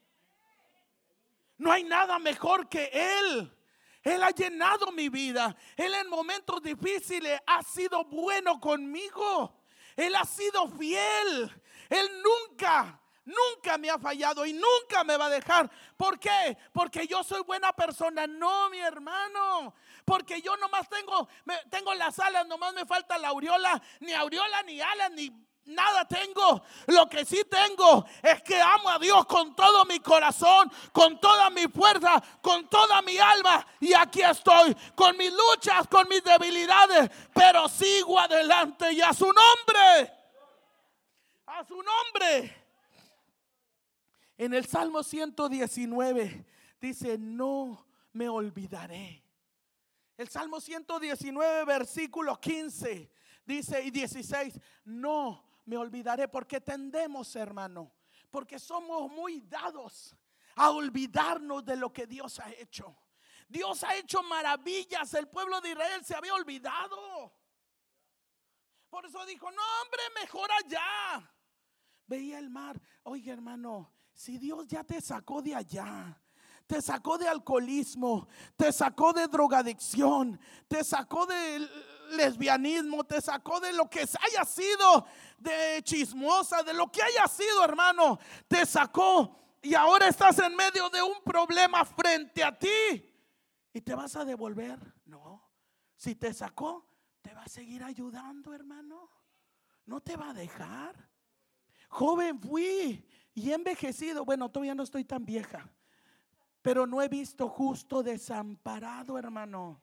No 1.58 1.72
hay 1.72 1.84
nada 1.84 2.20
mejor 2.20 2.70
que 2.70 2.89
Él. 2.94 3.54
Él 4.02 4.24
ha 4.24 4.32
llenado 4.32 4.92
mi 4.92 5.10
vida. 5.10 5.56
Él 5.76 5.94
en 5.94 6.10
momentos 6.10 6.62
difíciles 6.62 7.39
ha 7.46 7.63
sido 7.63 8.06
bueno 8.06 8.62
conmigo. 8.62 9.62
Él 9.98 10.16
ha 10.16 10.26
sido 10.26 10.70
fiel. 10.70 11.52
Él 11.89 12.10
nunca, 12.22 13.00
nunca 13.25 13.77
me 13.77 13.89
ha 13.89 13.97
fallado 13.97 14.45
y 14.45 14.53
nunca 14.53 15.03
me 15.03 15.17
va 15.17 15.25
a 15.25 15.29
dejar. 15.29 15.69
¿Por 15.97 16.19
qué? 16.19 16.57
Porque 16.71 17.07
yo 17.07 17.23
soy 17.23 17.41
buena 17.43 17.73
persona. 17.73 18.27
No, 18.27 18.69
mi 18.69 18.79
hermano. 18.79 19.73
Porque 20.05 20.41
yo 20.41 20.57
nomás 20.57 20.89
tengo, 20.89 21.27
tengo 21.69 21.93
las 21.93 22.19
alas, 22.19 22.47
nomás 22.47 22.73
me 22.73 22.86
falta 22.86 23.17
la 23.17 23.29
aureola. 23.29 23.81
Ni 24.01 24.13
aureola, 24.13 24.63
ni 24.63 24.81
alas, 24.81 25.12
ni 25.12 25.31
Nada 25.65 26.05
tengo. 26.05 26.62
Lo 26.88 27.07
que 27.07 27.23
sí 27.23 27.41
tengo 27.49 28.05
es 28.21 28.43
que 28.43 28.62
amo 28.62 28.89
a 28.89 28.99
Dios 28.99 29.25
con 29.25 29.55
todo 29.55 29.86
mi 29.86 29.99
corazón, 29.99 30.69
con 30.91 31.19
toda 31.21 31.49
mi 31.49 31.67
fuerza, 31.67 32.21
con 32.41 32.67
toda 32.67 33.01
mi 33.01 33.17
alma. 33.17 33.65
Y 33.79 33.93
aquí 33.93 34.21
estoy, 34.21 34.75
con 34.93 35.15
mis 35.15 35.31
luchas, 35.31 35.88
con 35.88 36.07
mis 36.09 36.23
debilidades, 36.23 37.09
pero 37.33 37.69
sigo 37.69 38.19
adelante 38.19 38.91
y 38.91 39.01
a 39.01 39.13
su 39.13 39.25
nombre. 39.25 40.13
A 41.45 41.63
su 41.63 41.81
nombre. 41.81 42.62
En 44.43 44.53
el 44.53 44.65
Salmo 44.65 45.03
119 45.03 46.45
dice, 46.82 47.17
no 47.17 47.88
me 48.12 48.27
olvidaré. 48.27 49.23
El 50.17 50.27
Salmo 50.27 50.60
119, 50.60 51.63
versículo 51.63 52.38
15 52.41 53.10
dice 53.45 53.82
y 53.82 53.89
16, 53.89 54.60
no 54.84 55.45
me 55.63 55.77
olvidaré 55.77 56.27
porque 56.27 56.60
tendemos, 56.60 57.34
hermano, 57.38 57.93
porque 58.29 58.60
somos 58.60 59.10
muy 59.10 59.39
dados 59.39 60.13
a 60.56 60.71
olvidarnos 60.71 61.63
de 61.63 61.77
lo 61.77 61.93
que 61.93 62.06
Dios 62.06 62.38
ha 62.41 62.51
hecho. 62.51 62.97
Dios 63.47 63.82
ha 63.86 63.95
hecho 63.95 64.21
maravillas, 64.23 65.13
el 65.13 65.29
pueblo 65.29 65.62
de 65.62 65.69
Israel 65.69 66.03
se 66.03 66.15
había 66.15 66.34
olvidado. 66.34 67.34
Por 68.89 69.06
eso 69.06 69.25
dijo, 69.25 69.49
no 69.49 69.62
hombre, 69.82 70.01
mejor 70.19 70.49
allá. 70.51 71.34
Veía 72.08 72.39
el 72.39 72.49
mar, 72.49 72.77
oiga 73.03 73.32
hermano, 73.32 74.03
si 74.13 74.38
Dios 74.38 74.67
ya 74.67 74.84
te 74.84 75.02
sacó 75.02 75.41
de 75.41 75.56
allá, 75.56 76.19
te 76.67 76.82
sacó 76.82 77.17
de 77.17 77.28
alcoholismo, 77.28 78.28
te 78.56 78.71
sacó 78.71 79.13
de 79.13 79.28
drogadicción, 79.28 80.39
te 80.67 80.84
sacó 80.84 81.26
de 81.26 81.67
lesbianismo, 82.12 83.04
te 83.04 83.21
sacó 83.21 83.60
de 83.60 83.73
lo 83.73 83.89
que 83.89 83.99
haya 83.99 84.45
sido, 84.45 85.06
de 85.38 85.82
chismosa, 85.84 86.63
de 86.63 86.73
lo 86.73 86.91
que 86.91 87.02
haya 87.02 87.28
sido, 87.28 87.63
hermano, 87.63 88.19
te 88.47 88.65
sacó 88.65 89.39
y 89.62 89.76
ahora 89.76 90.08
estás 90.08 90.39
en 90.39 90.56
medio 90.56 90.89
de 90.89 91.02
un 91.02 91.21
problema 91.23 91.86
frente 91.86 92.43
a 92.43 92.58
ti 92.58 93.10
y 93.73 93.82
te 93.82 93.95
vas 93.95 94.15
a 94.15 94.26
devolver. 94.26 94.80
No, 95.06 95.41
si 95.95 96.15
te 96.15 96.34
sacó, 96.34 96.86
te 97.21 97.34
va 97.34 97.43
a 97.43 97.49
seguir 97.49 97.84
ayudando, 97.84 98.54
hermano. 98.54 99.10
No 99.86 100.02
te 100.02 100.15
va 100.15 100.30
a 100.30 100.34
dejar. 100.34 101.10
Joven 101.89 102.39
fui 102.39 103.06
y 103.34 103.52
envejecido. 103.52 104.26
Bueno, 104.26 104.50
todavía 104.50 104.76
no 104.76 104.84
estoy 104.84 105.04
tan 105.04 105.26
vieja, 105.26 105.69
pero 106.62 106.86
no 106.88 107.02
he 107.02 107.08
visto 107.08 107.50
justo 107.50 108.04
desamparado, 108.04 109.17
hermano. 109.17 109.82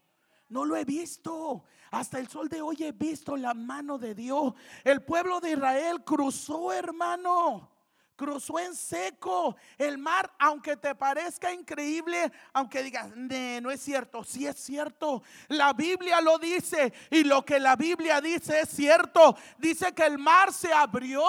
No 0.49 0.65
lo 0.65 0.77
he 0.77 0.85
visto. 0.85 1.65
Hasta 1.91 2.19
el 2.19 2.29
sol 2.29 2.49
de 2.49 2.61
hoy 2.61 2.77
he 2.81 2.93
visto 2.93 3.37
la 3.37 3.55
mano 3.55 3.99
de 3.99 4.15
Dios. 4.15 4.55
El 4.85 5.03
pueblo 5.03 5.41
de 5.41 5.53
Israel 5.53 6.03
cruzó, 6.05 6.73
hermano 6.73 7.80
cruzó 8.21 8.59
en 8.59 8.77
seco 8.77 9.57
el 9.79 9.97
mar, 9.97 10.31
aunque 10.39 10.77
te 10.77 10.95
parezca 10.95 11.55
increíble, 11.55 12.31
aunque 12.53 12.83
digas, 12.83 13.09
no 13.17 13.71
es 13.71 13.81
cierto, 13.81 14.23
sí 14.25 14.47
es 14.47 14.59
cierto. 14.59 15.23
La 15.49 15.73
Biblia 15.73 16.21
lo 16.21 16.37
dice 16.37 16.93
y 17.11 17.25
lo 17.25 17.43
que 17.47 17.59
la 17.59 17.77
Biblia 17.77 18.21
dice 18.21 18.61
es 18.61 18.69
cierto. 18.69 19.35
Dice 19.57 19.95
que 19.95 20.05
el 20.05 20.19
mar 20.19 20.53
se 20.53 20.71
abrió 20.71 21.23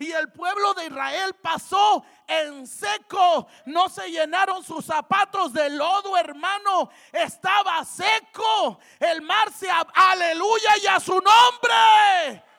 y 0.00 0.10
el 0.10 0.32
pueblo 0.32 0.74
de 0.74 0.86
Israel 0.86 1.32
pasó 1.40 2.04
en 2.26 2.66
seco. 2.66 3.46
No 3.66 3.88
se 3.88 4.10
llenaron 4.10 4.64
sus 4.64 4.84
zapatos 4.84 5.52
de 5.52 5.70
lodo, 5.70 6.16
hermano. 6.16 6.90
Estaba 7.12 7.84
seco. 7.84 8.80
El 8.98 9.22
mar 9.22 9.52
se 9.52 9.68
aleluya 9.70 10.70
y 10.82 10.86
a 10.88 10.98
su 10.98 11.14
nombre. 11.14 12.49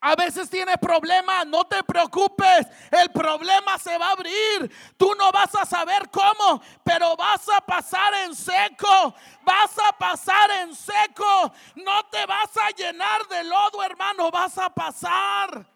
A 0.00 0.14
veces 0.14 0.48
tienes 0.48 0.76
problemas, 0.78 1.44
no 1.46 1.64
te 1.66 1.82
preocupes, 1.82 2.68
el 2.92 3.10
problema 3.10 3.78
se 3.78 3.98
va 3.98 4.08
a 4.08 4.12
abrir. 4.12 4.70
Tú 4.96 5.12
no 5.16 5.32
vas 5.32 5.52
a 5.56 5.66
saber 5.66 6.08
cómo, 6.10 6.62
pero 6.84 7.16
vas 7.16 7.48
a 7.48 7.60
pasar 7.60 8.14
en 8.24 8.34
seco, 8.34 9.14
vas 9.42 9.76
a 9.76 9.92
pasar 9.98 10.50
en 10.62 10.74
seco. 10.74 11.52
No 11.74 12.06
te 12.06 12.24
vas 12.26 12.56
a 12.58 12.70
llenar 12.70 13.26
de 13.26 13.42
lodo, 13.42 13.82
hermano, 13.82 14.30
vas 14.30 14.56
a 14.58 14.70
pasar. 14.70 15.68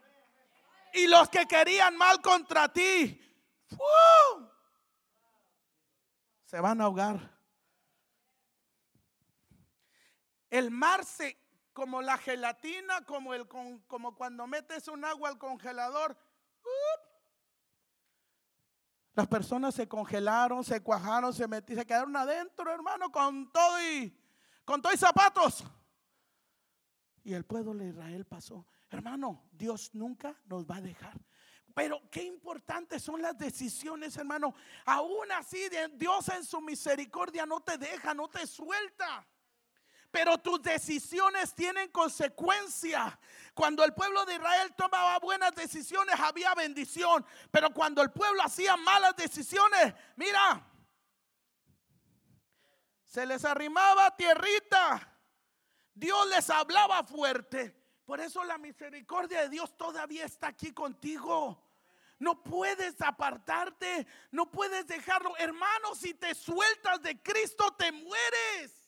Y 0.94 1.08
los 1.08 1.28
que 1.28 1.46
querían 1.46 1.96
mal 1.96 2.20
contra 2.20 2.72
ti, 2.72 3.18
se 6.44 6.60
van 6.60 6.80
a 6.80 6.84
ahogar. 6.84 7.32
El 10.48 10.70
mar 10.70 11.04
se 11.04 11.41
como 11.72 12.02
la 12.02 12.18
gelatina, 12.18 13.04
como, 13.04 13.34
el, 13.34 13.46
como 13.48 14.14
cuando 14.14 14.46
metes 14.46 14.88
un 14.88 15.04
agua 15.04 15.30
al 15.30 15.38
congelador. 15.38 16.16
Las 19.14 19.26
personas 19.26 19.74
se 19.74 19.88
congelaron, 19.88 20.64
se 20.64 20.82
cuajaron, 20.82 21.34
se 21.34 21.46
metieron, 21.46 21.82
se 21.82 21.86
quedaron 21.86 22.16
adentro, 22.16 22.72
hermano, 22.72 23.10
con 23.10 23.50
todo 23.52 23.82
y 23.82 24.16
con 24.64 24.80
todo 24.80 24.92
y 24.92 24.96
zapatos. 24.96 25.64
Y 27.24 27.34
el 27.34 27.44
pueblo 27.44 27.74
de 27.74 27.88
Israel 27.88 28.24
pasó. 28.24 28.66
Hermano, 28.90 29.48
Dios 29.52 29.94
nunca 29.94 30.38
nos 30.44 30.66
va 30.66 30.76
a 30.76 30.80
dejar. 30.80 31.18
Pero 31.74 32.02
qué 32.10 32.24
importantes 32.24 33.02
son 33.02 33.22
las 33.22 33.36
decisiones, 33.36 34.16
hermano. 34.16 34.54
Aún 34.84 35.30
así, 35.32 35.58
Dios 35.94 36.28
en 36.28 36.44
su 36.44 36.60
misericordia 36.60 37.46
no 37.46 37.60
te 37.60 37.78
deja, 37.78 38.12
no 38.12 38.28
te 38.28 38.46
suelta 38.46 39.26
pero 40.12 40.36
tus 40.38 40.62
decisiones 40.62 41.54
tienen 41.54 41.90
consecuencia. 41.90 43.18
Cuando 43.54 43.82
el 43.82 43.94
pueblo 43.94 44.24
de 44.26 44.34
Israel 44.34 44.72
tomaba 44.76 45.18
buenas 45.18 45.54
decisiones 45.54 46.20
había 46.20 46.54
bendición, 46.54 47.24
pero 47.50 47.70
cuando 47.70 48.02
el 48.02 48.12
pueblo 48.12 48.42
hacía 48.42 48.76
malas 48.76 49.16
decisiones, 49.16 49.94
mira, 50.16 50.64
se 53.06 53.24
les 53.24 53.44
arrimaba 53.44 54.14
tierrita. 54.14 55.18
Dios 55.94 56.26
les 56.28 56.48
hablaba 56.50 57.02
fuerte. 57.04 57.74
Por 58.04 58.20
eso 58.20 58.44
la 58.44 58.58
misericordia 58.58 59.42
de 59.42 59.48
Dios 59.48 59.74
todavía 59.78 60.26
está 60.26 60.48
aquí 60.48 60.72
contigo. 60.72 61.70
No 62.18 62.42
puedes 62.42 63.00
apartarte, 63.00 64.06
no 64.30 64.50
puedes 64.50 64.86
dejarlo. 64.86 65.34
Hermano, 65.38 65.94
si 65.94 66.12
te 66.12 66.34
sueltas 66.34 67.00
de 67.00 67.20
Cristo, 67.22 67.74
te 67.78 67.90
mueres. 67.90 68.81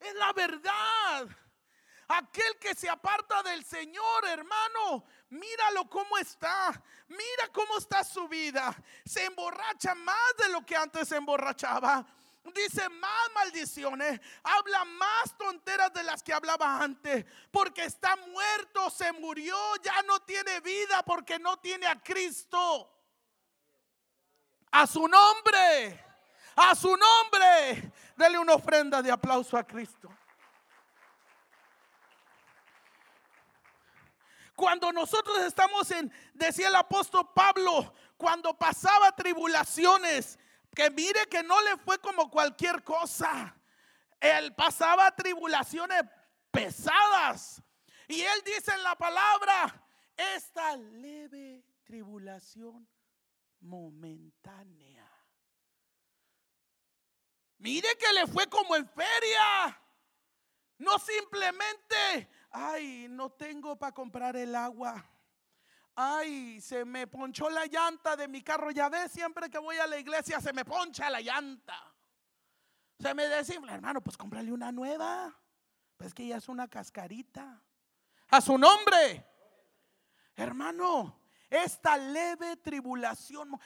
Es 0.00 0.14
la 0.14 0.32
verdad. 0.32 1.28
Aquel 2.08 2.58
que 2.58 2.74
se 2.74 2.88
aparta 2.88 3.42
del 3.42 3.64
Señor, 3.64 4.26
hermano, 4.26 5.04
míralo 5.28 5.88
cómo 5.90 6.16
está. 6.16 6.82
Mira 7.08 7.48
cómo 7.52 7.76
está 7.76 8.02
su 8.02 8.26
vida. 8.28 8.74
Se 9.04 9.26
emborracha 9.26 9.94
más 9.94 10.36
de 10.38 10.48
lo 10.48 10.64
que 10.64 10.74
antes 10.74 11.08
se 11.08 11.16
emborrachaba. 11.16 12.06
Dice 12.54 12.88
más 12.88 13.30
maldiciones, 13.34 14.20
habla 14.42 14.84
más 14.84 15.36
tonteras 15.36 15.92
de 15.92 16.02
las 16.02 16.22
que 16.22 16.32
hablaba 16.32 16.82
antes, 16.82 17.26
porque 17.50 17.84
está 17.84 18.16
muerto, 18.16 18.88
se 18.88 19.12
murió, 19.12 19.56
ya 19.82 20.00
no 20.02 20.20
tiene 20.20 20.60
vida 20.60 21.02
porque 21.02 21.38
no 21.38 21.58
tiene 21.58 21.86
a 21.86 22.02
Cristo. 22.02 22.90
A 24.70 24.86
su 24.86 25.06
nombre, 25.06 26.07
a 26.58 26.74
su 26.74 26.88
nombre, 26.88 27.92
dele 28.16 28.38
una 28.38 28.54
ofrenda 28.54 29.00
de 29.00 29.10
aplauso 29.10 29.56
a 29.56 29.64
Cristo. 29.64 30.10
Cuando 34.56 34.92
nosotros 34.92 35.38
estamos 35.38 35.88
en, 35.92 36.12
decía 36.34 36.66
el 36.66 36.74
apóstol 36.74 37.30
Pablo, 37.32 37.94
cuando 38.16 38.58
pasaba 38.58 39.12
tribulaciones, 39.12 40.36
que 40.74 40.90
mire 40.90 41.26
que 41.26 41.44
no 41.44 41.60
le 41.62 41.76
fue 41.76 41.98
como 41.98 42.28
cualquier 42.28 42.82
cosa. 42.82 43.54
Él 44.20 44.52
pasaba 44.54 45.14
tribulaciones 45.14 46.02
pesadas. 46.50 47.62
Y 48.08 48.20
él 48.20 48.42
dice 48.44 48.72
en 48.72 48.82
la 48.82 48.96
palabra, 48.96 49.80
esta 50.16 50.76
leve 50.76 51.64
tribulación 51.84 52.88
momentánea. 53.60 54.87
Mire 57.58 57.88
que 57.98 58.12
le 58.12 58.26
fue 58.26 58.46
como 58.48 58.76
en 58.76 58.88
feria. 58.88 59.80
No 60.78 60.98
simplemente 60.98 62.28
ay, 62.50 63.06
no 63.08 63.30
tengo 63.30 63.76
para 63.76 63.92
comprar 63.92 64.36
el 64.36 64.54
agua. 64.54 65.04
Ay, 65.94 66.60
se 66.60 66.84
me 66.84 67.06
ponchó 67.06 67.50
la 67.50 67.66
llanta 67.66 68.16
de 68.16 68.28
mi 68.28 68.42
carro. 68.42 68.70
Ya 68.70 68.88
ves, 68.88 69.10
siempre 69.10 69.50
que 69.50 69.58
voy 69.58 69.76
a 69.78 69.86
la 69.86 69.98
iglesia 69.98 70.40
se 70.40 70.52
me 70.52 70.64
poncha 70.64 71.10
la 71.10 71.20
llanta. 71.20 71.94
Se 72.98 73.14
me 73.14 73.26
desinfla, 73.26 73.74
hermano, 73.74 74.00
pues 74.00 74.16
cómprale 74.16 74.52
una 74.52 74.70
nueva. 74.70 75.36
Pues 75.96 76.14
que 76.14 76.26
ya 76.26 76.36
es 76.36 76.48
una 76.48 76.68
cascarita. 76.68 77.62
A 78.28 78.40
su 78.40 78.56
nombre. 78.56 79.26
Hermano, 80.36 81.20
esta 81.50 81.96
leve 81.96 82.56
tribulación. 82.58 83.58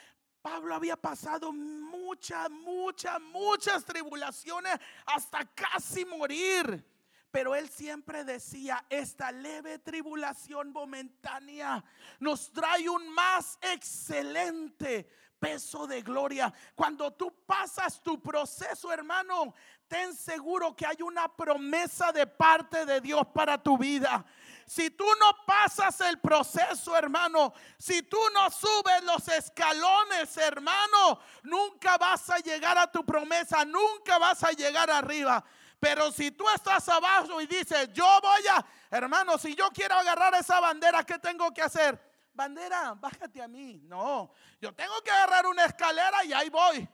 Pablo 0.43 0.75
había 0.75 0.97
pasado 0.97 1.53
muchas, 1.53 2.51
muchas, 2.51 3.21
muchas 3.21 3.85
tribulaciones 3.85 4.77
hasta 5.07 5.45
casi 5.55 6.05
morir. 6.05 6.85
Pero 7.31 7.55
él 7.55 7.71
siempre 7.71 8.25
decía, 8.25 8.85
esta 8.91 9.33
leve 9.33 9.79
tribulación 9.79 10.71
momentánea 10.71 11.83
nos 12.21 12.53
trae 12.53 12.91
un 12.91 13.09
más 13.09 13.59
excelente 13.63 15.09
peso 15.39 15.87
de 15.87 16.03
gloria. 16.03 16.53
Cuando 16.75 17.11
tú 17.13 17.35
pasas 17.47 18.03
tu 18.03 18.21
proceso, 18.21 18.93
hermano, 18.93 19.55
ten 19.89 20.15
seguro 20.15 20.77
que 20.77 20.87
hay 20.87 21.03
una 21.03 21.35
promesa 21.35 22.13
de 22.13 22.27
parte 22.27 22.85
de 22.85 23.01
Dios 23.01 23.27
para 23.35 23.61
tu 23.61 23.79
vida. 23.79 24.25
Si 24.67 24.91
tú 24.91 25.07
no 25.21 25.45
pasas 25.47 26.01
el 26.03 26.19
proceso, 26.21 26.97
hermano, 26.97 27.53
si 27.79 28.03
tú 28.03 28.19
no 28.33 28.51
subes 28.51 29.03
los 29.05 29.27
escalones, 29.29 30.37
hermano, 30.37 31.21
nunca 31.43 31.99
vas 31.99 32.31
a 32.31 32.39
llegar 32.39 32.79
a 32.79 32.91
tu 32.91 33.05
promesa, 33.05 33.65
nunca 33.65 34.19
vas 34.19 34.43
a 34.45 34.53
llegar 34.53 34.91
arriba. 34.91 35.45
Pero 35.79 36.13
si 36.13 36.31
tú 36.31 36.49
estás 36.49 36.89
abajo 36.89 37.41
y 37.41 37.47
dices, 37.47 37.93
yo 37.93 38.07
voy 38.23 38.47
a, 38.47 38.65
hermano, 38.91 39.37
si 39.37 39.55
yo 39.55 39.69
quiero 39.71 39.97
agarrar 39.97 40.35
esa 40.35 40.61
bandera, 40.61 41.03
¿qué 41.05 41.19
tengo 41.19 41.53
que 41.53 41.63
hacer? 41.63 42.01
Bandera, 42.33 42.95
bájate 42.95 43.43
a 43.43 43.49
mí. 43.49 43.81
No, 43.85 44.33
yo 44.61 44.73
tengo 44.73 45.03
que 45.03 45.11
agarrar 45.11 45.47
una 45.47 45.65
escalera 45.65 46.25
y 46.25 46.33
ahí 46.33 46.49
voy. 46.51 46.89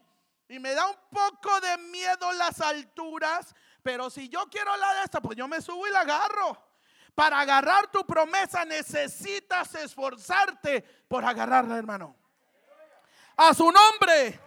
Y 0.48 0.58
me 0.58 0.72
da 0.72 0.86
un 0.88 0.96
poco 1.10 1.60
de 1.60 1.76
miedo 1.76 2.32
las 2.32 2.60
alturas, 2.62 3.54
pero 3.82 4.08
si 4.08 4.28
yo 4.30 4.46
quiero 4.50 4.74
la 4.78 4.94
de 4.94 5.04
esta, 5.04 5.20
pues 5.20 5.36
yo 5.36 5.46
me 5.46 5.60
subo 5.60 5.86
y 5.86 5.90
la 5.90 6.00
agarro. 6.00 6.67
Para 7.18 7.40
agarrar 7.40 7.90
tu 7.90 8.06
promesa 8.06 8.64
necesitas 8.64 9.74
esforzarte 9.74 10.82
por 11.08 11.24
agarrarla, 11.24 11.76
hermano. 11.76 12.14
A 13.36 13.52
su 13.52 13.64
nombre. 13.72 14.38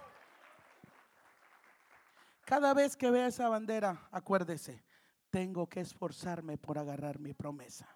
Cada 2.46 2.74
vez 2.74 2.96
que 2.96 3.12
vea 3.12 3.28
esa 3.28 3.50
bandera, 3.50 4.08
acuérdese, 4.10 4.86
tengo 5.30 5.68
que 5.68 5.82
esforzarme 5.82 6.58
por 6.58 6.78
agarrar 6.78 7.20
mi 7.20 7.34
promesa. 7.34 7.94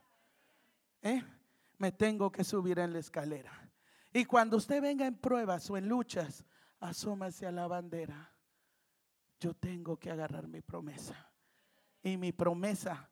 ¿Eh? 1.02 1.24
Me 1.78 1.94
tengo 1.94 2.30
que 2.30 2.44
subir 2.44 2.78
en 2.80 2.92
la 2.92 3.00
escalera. 3.00 3.54
Y 4.12 4.26
cuando 4.26 4.58
usted 4.58 4.82
venga 4.82 5.08
en 5.08 5.16
pruebas 5.16 5.70
o 5.70 5.78
en 5.78 5.88
luchas, 5.88 6.44
asómase 6.82 7.48
a 7.48 7.52
la 7.54 7.66
bandera. 7.68 8.30
Yo 9.40 9.54
tengo 9.54 9.96
que 9.96 10.12
agarrar 10.12 10.50
mi 10.50 10.60
promesa. 10.60 11.32
Y 12.04 12.18
mi 12.18 12.34
promesa, 12.34 13.10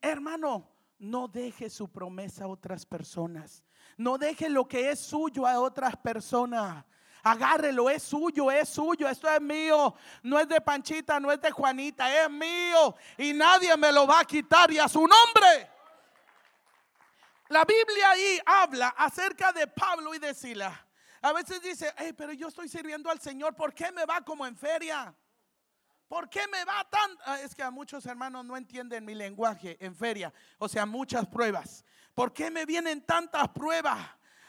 hermano, 0.00 0.71
no 1.02 1.26
deje 1.26 1.68
su 1.68 1.90
promesa 1.90 2.44
a 2.44 2.48
otras 2.48 2.86
personas. 2.86 3.64
No 3.96 4.18
deje 4.18 4.48
lo 4.48 4.66
que 4.68 4.90
es 4.90 5.00
suyo 5.00 5.46
a 5.46 5.60
otras 5.60 5.96
personas. 5.96 6.84
Agárrelo, 7.24 7.90
es 7.90 8.04
suyo, 8.04 8.50
es 8.52 8.68
suyo, 8.68 9.08
esto 9.08 9.28
es 9.28 9.40
mío. 9.40 9.94
No 10.22 10.38
es 10.38 10.48
de 10.48 10.60
Panchita, 10.60 11.18
no 11.18 11.32
es 11.32 11.40
de 11.40 11.50
Juanita, 11.50 12.24
es 12.24 12.30
mío. 12.30 12.94
Y 13.18 13.32
nadie 13.32 13.76
me 13.76 13.90
lo 13.90 14.06
va 14.06 14.20
a 14.20 14.24
quitar 14.24 14.70
y 14.70 14.78
a 14.78 14.88
su 14.88 15.00
nombre. 15.00 15.70
La 17.48 17.64
Biblia 17.64 18.10
ahí 18.10 18.38
habla 18.46 18.94
acerca 18.96 19.52
de 19.52 19.66
Pablo 19.66 20.14
y 20.14 20.20
de 20.20 20.32
Sila. 20.32 20.86
A 21.20 21.32
veces 21.32 21.60
dice, 21.62 21.92
hey, 21.96 22.12
pero 22.16 22.32
yo 22.32 22.46
estoy 22.46 22.68
sirviendo 22.68 23.10
al 23.10 23.20
Señor, 23.20 23.56
¿por 23.56 23.74
qué 23.74 23.90
me 23.90 24.04
va 24.04 24.20
como 24.20 24.46
en 24.46 24.56
feria? 24.56 25.12
¿Por 26.12 26.28
qué 26.28 26.46
me 26.48 26.62
va 26.66 26.86
tan? 26.90 27.18
Ah, 27.24 27.40
es 27.40 27.54
que 27.54 27.62
a 27.62 27.70
muchos 27.70 28.04
hermanos 28.04 28.44
no 28.44 28.54
entienden 28.54 29.02
mi 29.02 29.14
lenguaje 29.14 29.78
en 29.80 29.96
feria, 29.96 30.30
o 30.58 30.68
sea, 30.68 30.84
muchas 30.84 31.26
pruebas. 31.26 31.86
¿Por 32.14 32.34
qué 32.34 32.50
me 32.50 32.66
vienen 32.66 33.00
tantas 33.00 33.48
pruebas? 33.48 33.98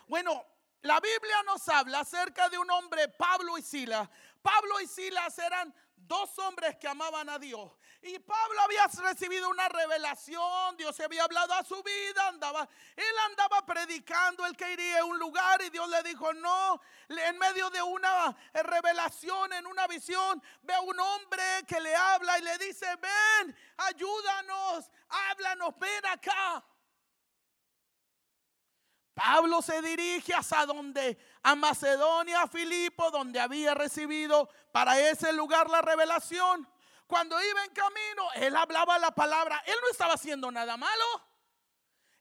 Bueno, 0.09 0.45
la 0.81 0.99
Biblia 0.99 1.41
nos 1.45 1.65
habla 1.69 2.01
acerca 2.01 2.49
de 2.49 2.57
un 2.57 2.69
hombre, 2.69 3.07
Pablo 3.07 3.57
y 3.57 3.61
Silas. 3.61 4.09
Pablo 4.41 4.81
y 4.81 4.87
Silas 4.87 5.39
eran 5.39 5.73
dos 5.95 6.37
hombres 6.39 6.75
que 6.75 6.89
amaban 6.89 7.29
a 7.29 7.39
Dios. 7.39 7.71
Y 8.05 8.19
Pablo 8.19 8.61
había 8.61 8.85
recibido 8.87 9.49
una 9.49 9.69
revelación, 9.69 10.75
Dios 10.75 10.93
se 10.93 11.05
había 11.05 11.23
hablado 11.23 11.53
a 11.53 11.63
su 11.63 11.81
vida, 11.81 12.27
andaba, 12.27 12.67
él 12.97 13.15
andaba 13.29 13.65
predicando 13.65 14.45
el 14.45 14.57
que 14.57 14.73
iría 14.73 14.99
a 14.99 15.05
un 15.05 15.17
lugar 15.17 15.61
y 15.61 15.69
Dios 15.69 15.87
le 15.87 16.03
dijo, 16.03 16.33
no, 16.33 16.81
en 17.07 17.37
medio 17.37 17.69
de 17.69 17.81
una 17.81 18.35
revelación, 18.53 19.53
en 19.53 19.65
una 19.65 19.87
visión, 19.87 20.43
ve 20.63 20.73
a 20.73 20.81
un 20.81 20.99
hombre 20.99 21.43
que 21.65 21.79
le 21.79 21.95
habla 21.95 22.37
y 22.39 22.41
le 22.41 22.57
dice, 22.57 22.87
ven, 22.97 23.55
ayúdanos, 23.77 24.91
háblanos, 25.07 25.79
ven 25.79 26.05
acá. 26.07 26.61
Pablo 29.13 29.61
se 29.61 29.81
dirige 29.81 30.33
hasta 30.33 30.65
donde, 30.65 31.17
a 31.41 31.55
Macedonia, 31.55 32.41
a 32.41 32.47
Filipo, 32.49 33.11
donde 33.11 33.39
había 33.39 33.73
recibido 33.73 34.49
para 34.73 34.99
ese 34.99 35.31
lugar 35.31 35.69
la 35.69 35.81
revelación. 35.81 36.67
Cuando 37.13 37.39
iba 37.43 37.63
en 37.63 37.71
camino, 37.73 38.27
él 38.33 38.55
hablaba 38.55 38.97
la 38.97 39.11
palabra. 39.11 39.61
Él 39.67 39.75
no 39.83 39.89
estaba 39.91 40.15
haciendo 40.15 40.51
nada 40.51 40.77
malo. 40.77 41.05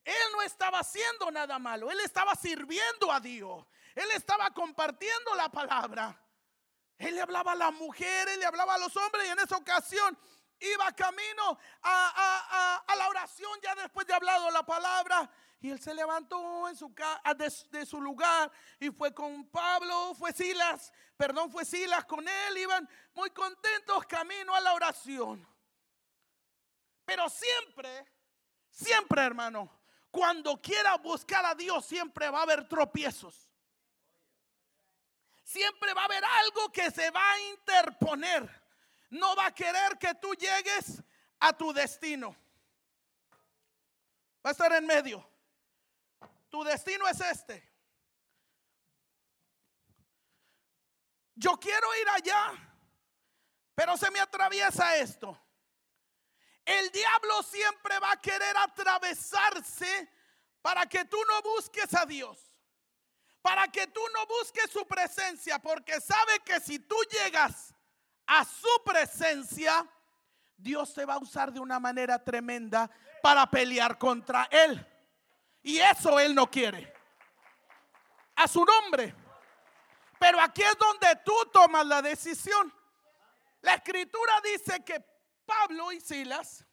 Él 0.05 0.15
no 0.35 0.43
estaba 0.43 0.81
haciendo 0.81 1.31
nada 1.31 1.59
malo. 1.59 1.91
Él 1.91 1.99
estaba 2.01 2.35
sirviendo 2.35 3.11
a 3.11 3.19
Dios. 3.19 3.65
Él 3.95 4.11
estaba 4.11 4.51
compartiendo 4.51 5.35
la 5.35 5.49
palabra. 5.49 6.23
Él 6.99 7.15
le 7.15 7.23
hablaba 7.23 7.53
a 7.53 7.55
las 7.55 7.73
mujeres, 7.73 8.37
le 8.37 8.45
hablaba 8.45 8.75
a 8.75 8.79
los 8.79 8.95
hombres 8.95 9.27
y 9.27 9.31
en 9.31 9.39
esa 9.39 9.57
ocasión 9.57 10.19
iba 10.63 10.93
camino 10.93 11.59
a, 11.83 12.83
a 12.87 12.97
la 12.97 13.09
oración 13.09 13.59
ya 13.63 13.75
después 13.75 14.07
de 14.07 14.15
hablado 14.15 14.51
la 14.51 14.63
palabra 14.65 15.31
y 15.63 15.71
él 15.71 15.81
se 15.81 15.95
levantó 15.95 16.69
en 16.69 16.77
su, 16.77 16.93
de, 17.71 17.87
su 17.87 18.01
lugar 18.01 18.51
y 18.81 18.91
fue 18.91 19.15
con 19.15 19.49
Pablo, 19.49 20.13
fue 20.19 20.33
Silas, 20.33 20.93
perdón, 21.17 21.53
fue 21.53 21.65
Silas 21.65 22.05
con 22.05 22.27
él, 22.27 22.59
iban 22.59 22.89
muy 23.15 23.31
contentos 23.31 24.05
camino 24.07 24.57
a 24.57 24.61
la 24.61 24.75
oración. 24.75 25.47
Pero 27.05 27.29
siempre, 27.29 28.13
siempre 28.71 29.23
hermano, 29.23 29.71
cuando 30.11 30.61
quiera 30.61 30.97
buscar 30.97 31.47
a 31.47 31.55
Dios, 31.55 31.87
siempre 31.87 32.29
va 32.29 32.41
a 32.41 32.43
haber 32.43 32.69
tropiezos. 32.69 33.49
Siempre 35.45 35.95
va 35.95 36.03
a 36.03 36.07
haber 36.07 36.25
algo 36.25 36.73
que 36.73 36.91
se 36.91 37.09
va 37.13 37.33
a 37.33 37.41
interponer. 37.41 38.62
No 39.13 39.37
va 39.37 39.47
a 39.47 39.55
querer 39.55 39.99
que 39.99 40.15
tú 40.17 40.35
llegues 40.35 41.03
a 41.41 41.53
tu 41.53 41.73
destino. 41.73 42.37
Va 44.45 44.51
a 44.51 44.53
estar 44.53 44.73
en 44.73 44.87
medio 44.87 45.33
tu 46.53 46.63
destino 46.63 47.09
es 47.09 47.19
este. 47.19 47.67
Yo 51.35 51.59
quiero 51.59 51.87
ir 51.97 52.09
allá, 52.11 52.53
pero 53.75 53.97
se 53.97 54.11
me 54.11 54.21
atraviesa 54.21 54.97
esto. 54.97 55.41
El 56.67 56.91
diablo 56.91 57.43
siempre 57.43 57.99
va 57.99 58.13
a 58.13 58.21
querer 58.21 58.55
atravesarse 58.55 60.13
para 60.61 60.85
que 60.85 61.07
tú 61.07 61.17
no 61.27 61.41
busques 61.41 61.95
a 61.95 62.05
Dios. 62.05 62.39
Para 63.41 63.67
que 63.69 63.87
tú 63.87 64.03
no 64.13 64.27
busques 64.27 64.71
su 64.71 64.87
presencia. 64.87 65.59
Porque 65.59 66.03
sabe 66.03 66.39
que 66.41 66.61
si 66.61 66.79
tú 66.79 66.97
llegas 67.11 67.75
a 68.27 68.45
su 68.45 68.83
presencia, 68.85 69.87
Dios 70.57 70.95
te 70.95 71.05
va 71.05 71.15
a 71.15 71.19
usar 71.19 71.53
de 71.53 71.61
una 71.61 71.81
manera 71.81 72.23
tremenda 72.23 72.91
para 73.23 73.49
pelear 73.51 73.99
contra 73.99 74.49
él. 74.51 74.87
Y 75.63 75.79
eso 75.79 76.19
él 76.19 76.35
no 76.35 76.51
quiere. 76.51 76.93
A 78.37 78.49
su 78.49 78.65
nombre. 78.65 79.15
Pero 80.19 80.41
aquí 80.41 80.63
es 80.63 80.77
donde 80.79 81.21
tú 81.25 81.35
tomas 81.53 81.87
la 81.87 82.01
decisión. 82.01 82.73
La 83.61 83.75
escritura 83.75 84.41
dice 84.45 84.85
que 84.85 85.05
Pablo 85.45 85.93
y 85.93 86.01
Silas 86.01 86.65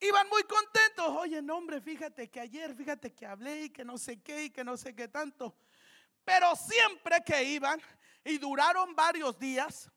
iban 0.00 0.28
muy 0.28 0.42
contentos. 0.44 1.06
Oye, 1.08 1.42
no, 1.42 1.56
hombre, 1.56 1.80
fíjate 1.80 2.28
que 2.30 2.40
ayer, 2.40 2.74
fíjate 2.74 3.14
que 3.14 3.26
hablé 3.26 3.64
y 3.64 3.70
que 3.70 3.84
no 3.84 3.98
sé 3.98 4.20
qué 4.22 4.44
y 4.44 4.50
que 4.50 4.64
no 4.64 4.76
sé 4.76 4.94
qué 4.94 5.08
tanto. 5.08 5.56
Pero 6.24 6.54
siempre 6.56 7.22
que 7.24 7.42
iban 7.44 7.80
y 8.24 8.38
duraron 8.38 8.94
varios 8.94 9.38
días, 9.38 9.90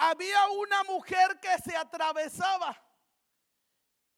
había 0.00 0.48
una 0.48 0.82
mujer 0.84 1.38
que 1.40 1.58
se 1.58 1.76
atravesaba 1.76 2.74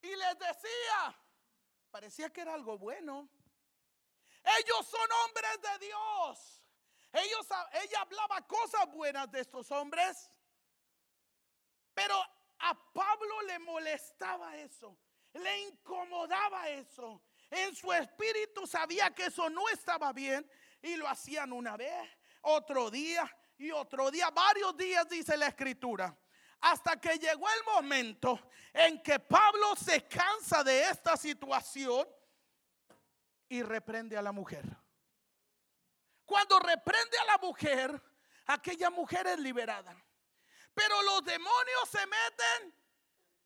y 0.01 0.15
les 0.15 0.39
decía, 0.39 1.21
parecía 1.91 2.33
que 2.33 2.41
era 2.41 2.55
algo 2.55 2.79
bueno. 2.79 3.29
Ellos 4.61 4.87
son 4.87 5.09
hombres 5.25 5.61
de 5.61 5.87
Dios. 5.87 6.63
Ellos, 7.13 7.47
ella 7.83 8.01
hablaba 8.01 8.47
cosas 8.47 8.87
buenas 8.93 9.31
de 9.33 9.41
estos 9.41 9.71
hombres, 9.73 10.31
pero 11.93 12.15
a 12.61 12.93
Pablo 12.93 13.43
le 13.43 13.59
molestaba 13.59 14.57
eso, 14.59 14.97
le 15.33 15.63
incomodaba 15.63 16.69
eso. 16.69 17.23
En 17.51 17.75
su 17.75 17.93
espíritu 17.93 18.69
sabía 18.69 19.11
que 19.11 19.27
eso 19.27 19.51
no 19.51 19.69
estaba 19.69 20.13
bien 20.13 20.49
y 20.81 20.95
lo 20.95 21.09
hacían 21.09 21.53
una 21.53 21.77
vez, 21.77 22.09
otro 22.41 22.89
día 22.89 23.31
y 23.63 23.71
otro 23.71 24.11
día, 24.11 24.29
varios 24.31 24.77
días 24.77 25.09
dice 25.09 25.37
la 25.37 25.47
escritura. 25.47 26.17
Hasta 26.61 27.01
que 27.01 27.17
llegó 27.17 27.47
el 27.49 27.65
momento 27.75 28.39
en 28.73 29.03
que 29.03 29.19
Pablo 29.19 29.75
se 29.77 30.07
cansa 30.07 30.63
de 30.65 30.89
esta 30.89 31.17
situación 31.17 32.07
y 33.49 33.63
reprende 33.63 34.17
a 34.17 34.23
la 34.23 34.33
mujer. 34.33 34.65
Cuando 36.25 36.59
reprende 36.59 37.19
a 37.19 37.25
la 37.25 37.39
mujer, 37.39 38.03
aquella 38.47 38.91
mujer 38.91 39.27
es 39.27 39.39
liberada. 39.39 39.97
Pero 40.75 41.03
los 41.03 41.25
demonios 41.25 41.89
se 41.91 42.07
meten 42.07 42.75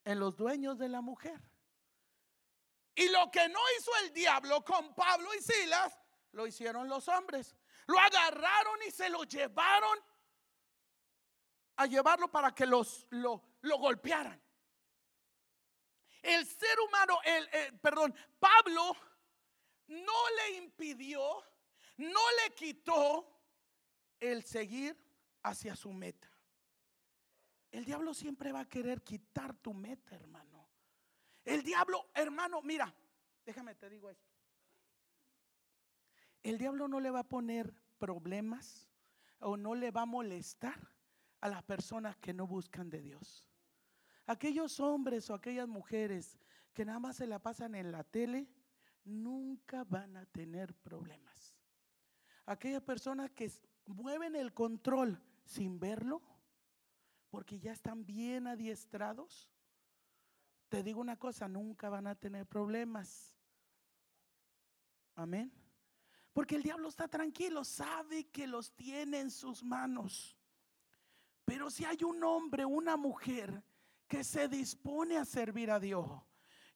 en 0.05 0.21
los 0.21 0.37
dueños 0.37 0.79
de 0.79 0.89
la 0.89 1.01
mujer. 1.01 1.41
Y 2.95 3.09
lo 3.11 3.31
que 3.31 3.49
no 3.49 3.61
hizo 3.79 3.91
el 4.05 4.13
diablo 4.13 4.65
con 4.65 4.95
Pablo 4.95 5.35
y 5.35 5.43
Silas, 5.43 5.99
lo 6.33 6.47
hicieron 6.47 6.89
los 6.89 7.09
hombres. 7.09 7.57
Lo 7.87 7.99
agarraron 7.99 8.79
y 8.87 8.91
se 8.91 9.09
lo 9.09 9.25
llevaron 9.25 9.99
a 11.77 11.87
llevarlo 11.87 12.29
para 12.29 12.55
que 12.55 12.67
los, 12.67 13.07
lo, 13.11 13.43
golpearan. 13.63 14.41
El 16.23 16.47
ser 16.47 16.81
humano, 16.81 17.19
el, 17.25 17.79
perdón, 17.81 18.15
Pablo 18.39 18.97
no 19.87 20.31
le 20.37 20.57
impidió 20.57 21.45
no 21.97 22.21
le 22.43 22.55
quitó 22.55 23.27
el 24.21 24.45
seguir 24.45 24.97
hacia 25.43 25.75
su 25.77 25.93
meta. 25.93 26.31
El 27.71 27.85
diablo 27.85 28.15
siempre 28.15 28.53
va 28.53 28.61
a 28.61 28.69
querer 28.69 29.03
quitar 29.03 29.55
tu 29.55 29.75
meta, 29.75 30.15
hermano. 30.15 30.69
El 31.45 31.63
diablo, 31.63 32.11
hermano, 32.15 32.61
mira, 32.63 32.93
déjame 33.45 33.75
te 33.75 33.89
digo 33.89 34.11
esto. 34.11 34.26
El 36.49 36.59
diablo 36.59 36.89
no 36.89 37.01
le 37.01 37.11
va 37.11 37.21
a 37.21 37.29
poner 37.29 37.75
problemas 37.99 38.89
o 39.41 39.57
no 39.57 39.75
le 39.75 39.91
va 39.91 40.03
a 40.03 40.07
molestar 40.07 40.79
a 41.41 41.49
las 41.49 41.63
personas 41.63 42.17
que 42.17 42.33
no 42.33 42.47
buscan 42.47 42.89
de 42.91 43.03
Dios. 43.03 43.49
Aquellos 44.27 44.81
hombres 44.81 45.29
o 45.31 45.35
aquellas 45.35 45.69
mujeres 45.69 46.39
que 46.73 46.85
nada 46.85 46.99
más 46.99 47.17
se 47.17 47.27
la 47.27 47.39
pasan 47.39 47.75
en 47.75 47.93
la 47.93 48.05
tele, 48.05 48.49
nunca 49.05 49.85
van 49.85 50.17
a 50.17 50.27
tener 50.27 50.75
problemas 50.75 51.57
aquellas 52.47 52.83
personas 52.83 53.31
que 53.33 53.51
mueven 53.87 54.37
el 54.37 54.55
control 54.55 55.21
sin 55.45 55.79
verlo, 55.79 56.23
porque 57.29 57.59
ya 57.59 57.73
están 57.73 58.07
bien 58.07 58.47
adiestrados, 58.47 59.53
te 60.69 60.83
digo 60.83 61.01
una 61.01 61.19
cosa, 61.19 61.49
nunca 61.49 61.89
van 61.89 62.07
a 62.07 62.15
tener 62.15 62.47
problemas. 62.47 63.37
Amén. 65.15 65.53
Porque 66.37 66.57
el 66.57 66.63
diablo 66.63 66.91
está 66.91 67.09
tranquilo, 67.09 67.65
sabe 67.65 68.29
que 68.29 68.47
los 68.47 68.77
tiene 68.77 69.21
en 69.21 69.31
sus 69.31 69.63
manos. 69.63 70.37
Pero 71.47 71.71
si 71.71 71.87
hay 71.87 72.05
un 72.05 72.23
hombre, 72.23 72.67
una 72.67 72.99
mujer 72.99 73.65
que 74.07 74.23
se 74.23 74.47
dispone 74.47 75.17
a 75.17 75.25
servir 75.25 75.71
a 75.71 75.81
Dios, 75.81 76.07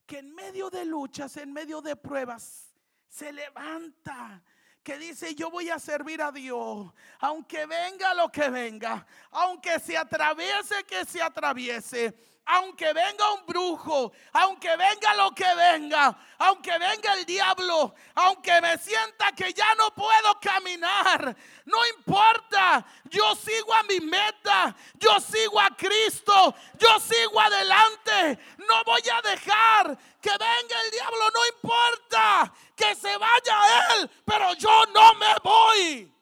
que 0.07 0.17
en 0.17 0.33
medio 0.33 0.71
de 0.71 0.83
luchas, 0.83 1.37
en 1.37 1.53
medio 1.53 1.79
de 1.79 1.95
pruebas, 1.95 2.73
se 3.07 3.31
levanta 3.31 4.43
que 4.81 4.97
dice, 4.97 5.35
yo 5.35 5.51
voy 5.51 5.69
a 5.69 5.77
servir 5.77 6.23
a 6.23 6.31
Dios, 6.31 6.91
aunque 7.19 7.67
venga 7.67 8.15
lo 8.15 8.31
que 8.31 8.49
venga, 8.49 9.05
aunque 9.29 9.79
se 9.79 9.95
atraviese 9.95 10.83
que 10.87 11.05
se 11.05 11.21
atraviese, 11.21 12.15
aunque 12.51 12.91
venga 12.91 13.31
un 13.31 13.45
brujo, 13.45 14.11
aunque 14.33 14.75
venga 14.75 15.13
lo 15.13 15.31
que 15.31 15.55
venga, 15.55 16.17
aunque 16.37 16.77
venga 16.77 17.13
el 17.13 17.25
diablo, 17.25 17.95
aunque 18.13 18.59
me 18.59 18.77
sienta 18.77 19.31
que 19.31 19.53
ya 19.53 19.73
no 19.75 19.93
puedo 19.95 20.37
caminar, 20.41 21.33
no 21.63 21.87
importa, 21.87 22.85
yo 23.05 23.35
sigo 23.35 23.73
a 23.73 23.83
mi 23.83 24.01
meta, 24.01 24.75
yo 24.95 25.17
sigo 25.21 25.61
a 25.61 25.69
Cristo, 25.77 26.53
yo 26.77 26.99
sigo 26.99 27.39
adelante, 27.39 28.37
no 28.57 28.83
voy 28.83 29.01
a 29.09 29.21
dejar 29.21 29.97
que 30.19 30.31
venga 30.31 30.81
el 30.83 30.91
diablo, 30.91 31.29
no 31.33 31.45
importa 31.45 32.53
que 32.75 32.95
se 32.95 33.15
vaya 33.15 33.95
él, 33.95 34.11
pero 34.25 34.53
yo 34.55 34.85
no 34.87 35.13
me 35.13 35.35
voy. 35.41 36.13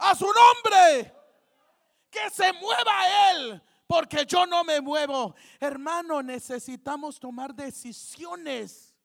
A 0.00 0.16
su 0.16 0.26
nombre, 0.26 1.14
que 2.10 2.28
se 2.28 2.52
mueva 2.54 3.30
él 3.30 3.62
porque 3.92 4.24
yo 4.24 4.46
no 4.46 4.64
me 4.64 4.80
muevo. 4.80 5.34
Hermano, 5.60 6.22
necesitamos 6.22 7.20
tomar 7.20 7.54
decisiones. 7.54 8.96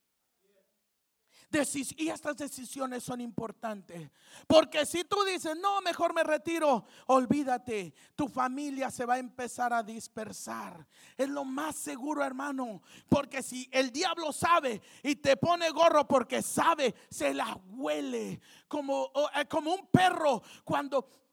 y 1.98 2.08
estas 2.08 2.38
decisiones 2.38 3.04
son 3.04 3.20
importantes. 3.20 4.10
Porque 4.48 4.86
si 4.86 5.04
tú 5.04 5.18
dices, 5.26 5.58
no, 5.60 5.82
mejor 5.82 6.14
me 6.14 6.24
retiro, 6.24 6.86
olvídate, 7.08 7.94
tu 8.16 8.30
familia 8.30 8.90
se 8.90 9.06
va 9.06 9.16
a 9.16 9.20
empezar 9.20 9.74
a 9.74 9.84
dispersar. 9.84 10.88
Es 11.18 11.28
lo 11.28 11.44
más 11.44 11.76
seguro, 11.76 12.24
hermano. 12.24 12.82
Porque 13.10 13.44
si 13.44 13.68
el 13.74 13.92
diablo 13.92 14.32
sabe 14.32 14.82
y 15.04 15.18
te 15.18 15.36
pone 15.36 15.70
gorro 15.72 16.08
porque 16.08 16.42
sabe, 16.42 16.96
se 17.10 17.34
la 17.34 17.60
huele. 17.72 18.40
Como, 18.70 19.12
eh, 19.36 19.46
como 19.50 19.74
un 19.74 19.88
perro 19.88 20.42
cuando 20.64 21.27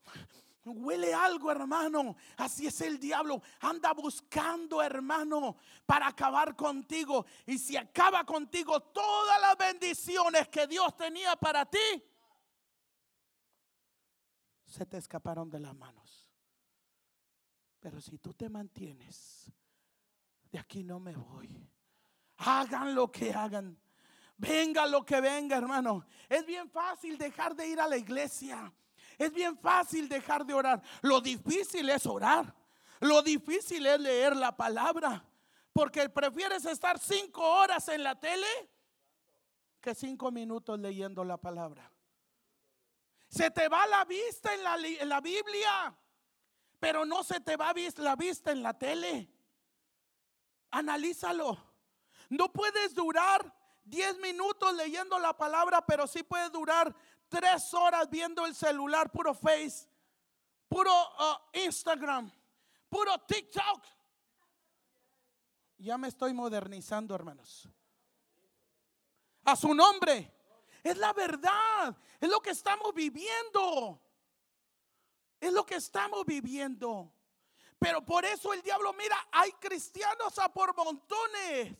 Huele 0.64 1.12
algo, 1.12 1.50
hermano. 1.50 2.16
Así 2.36 2.66
es 2.66 2.80
el 2.80 2.98
diablo. 2.98 3.42
Anda 3.60 3.92
buscando, 3.92 4.82
hermano, 4.82 5.56
para 5.84 6.08
acabar 6.08 6.56
contigo. 6.56 7.26
Y 7.46 7.58
si 7.58 7.76
acaba 7.76 8.24
contigo 8.24 8.80
todas 8.80 9.40
las 9.40 9.58
bendiciones 9.58 10.48
que 10.48 10.66
Dios 10.66 10.96
tenía 10.96 11.36
para 11.36 11.66
ti, 11.66 11.78
se 14.64 14.86
te 14.86 14.96
escaparon 14.96 15.50
de 15.50 15.60
las 15.60 15.74
manos. 15.74 16.30
Pero 17.78 18.00
si 18.00 18.16
tú 18.18 18.32
te 18.32 18.48
mantienes, 18.48 19.52
de 20.50 20.58
aquí 20.58 20.82
no 20.82 20.98
me 20.98 21.14
voy. 21.14 21.70
Hagan 22.38 22.94
lo 22.94 23.12
que 23.12 23.34
hagan. 23.34 23.78
Venga 24.38 24.86
lo 24.86 25.04
que 25.04 25.20
venga, 25.20 25.58
hermano. 25.58 26.06
Es 26.28 26.46
bien 26.46 26.70
fácil 26.70 27.18
dejar 27.18 27.54
de 27.54 27.68
ir 27.68 27.78
a 27.78 27.86
la 27.86 27.98
iglesia. 27.98 28.72
Es 29.18 29.32
bien 29.32 29.56
fácil 29.58 30.08
dejar 30.08 30.44
de 30.44 30.54
orar. 30.54 30.82
Lo 31.02 31.20
difícil 31.20 31.88
es 31.90 32.06
orar. 32.06 32.54
Lo 33.00 33.22
difícil 33.22 33.86
es 33.86 34.00
leer 34.00 34.36
la 34.36 34.56
palabra. 34.56 35.24
Porque 35.72 36.08
prefieres 36.08 36.64
estar 36.64 36.98
cinco 36.98 37.42
horas 37.42 37.88
en 37.88 38.02
la 38.02 38.18
tele 38.18 38.46
que 39.80 39.94
cinco 39.94 40.30
minutos 40.30 40.78
leyendo 40.78 41.24
la 41.24 41.36
palabra. 41.36 41.90
Se 43.28 43.50
te 43.50 43.68
va 43.68 43.86
la 43.86 44.04
vista 44.04 44.54
en 44.54 44.62
la, 44.62 44.76
en 44.76 45.08
la 45.08 45.20
Biblia, 45.20 45.94
pero 46.78 47.04
no 47.04 47.24
se 47.24 47.40
te 47.40 47.56
va 47.56 47.74
la 47.96 48.16
vista 48.16 48.52
en 48.52 48.62
la 48.62 48.78
tele. 48.78 49.28
Analízalo. 50.70 51.58
No 52.30 52.52
puedes 52.52 52.94
durar 52.94 53.52
diez 53.84 54.18
minutos 54.18 54.74
leyendo 54.74 55.18
la 55.18 55.36
palabra, 55.36 55.84
pero 55.84 56.06
sí 56.06 56.22
puedes 56.22 56.50
durar 56.50 56.94
tres 57.34 57.74
horas 57.74 58.08
viendo 58.08 58.46
el 58.46 58.54
celular, 58.54 59.10
puro 59.10 59.34
Face, 59.34 59.88
puro 60.68 60.92
uh, 60.92 61.58
Instagram, 61.58 62.30
puro 62.88 63.18
TikTok. 63.26 63.84
Ya 65.78 65.98
me 65.98 66.08
estoy 66.08 66.32
modernizando, 66.32 67.14
hermanos. 67.14 67.68
A 69.44 69.56
su 69.56 69.74
nombre. 69.74 70.32
Es 70.82 70.96
la 70.96 71.12
verdad. 71.12 71.96
Es 72.20 72.28
lo 72.28 72.40
que 72.40 72.50
estamos 72.50 72.94
viviendo. 72.94 74.00
Es 75.40 75.52
lo 75.52 75.66
que 75.66 75.74
estamos 75.74 76.24
viviendo. 76.24 77.12
Pero 77.78 78.04
por 78.04 78.24
eso 78.24 78.52
el 78.52 78.62
diablo, 78.62 78.92
mira, 78.92 79.16
hay 79.32 79.50
cristianos 79.52 80.38
a 80.38 80.48
por 80.48 80.74
montones. 80.76 81.76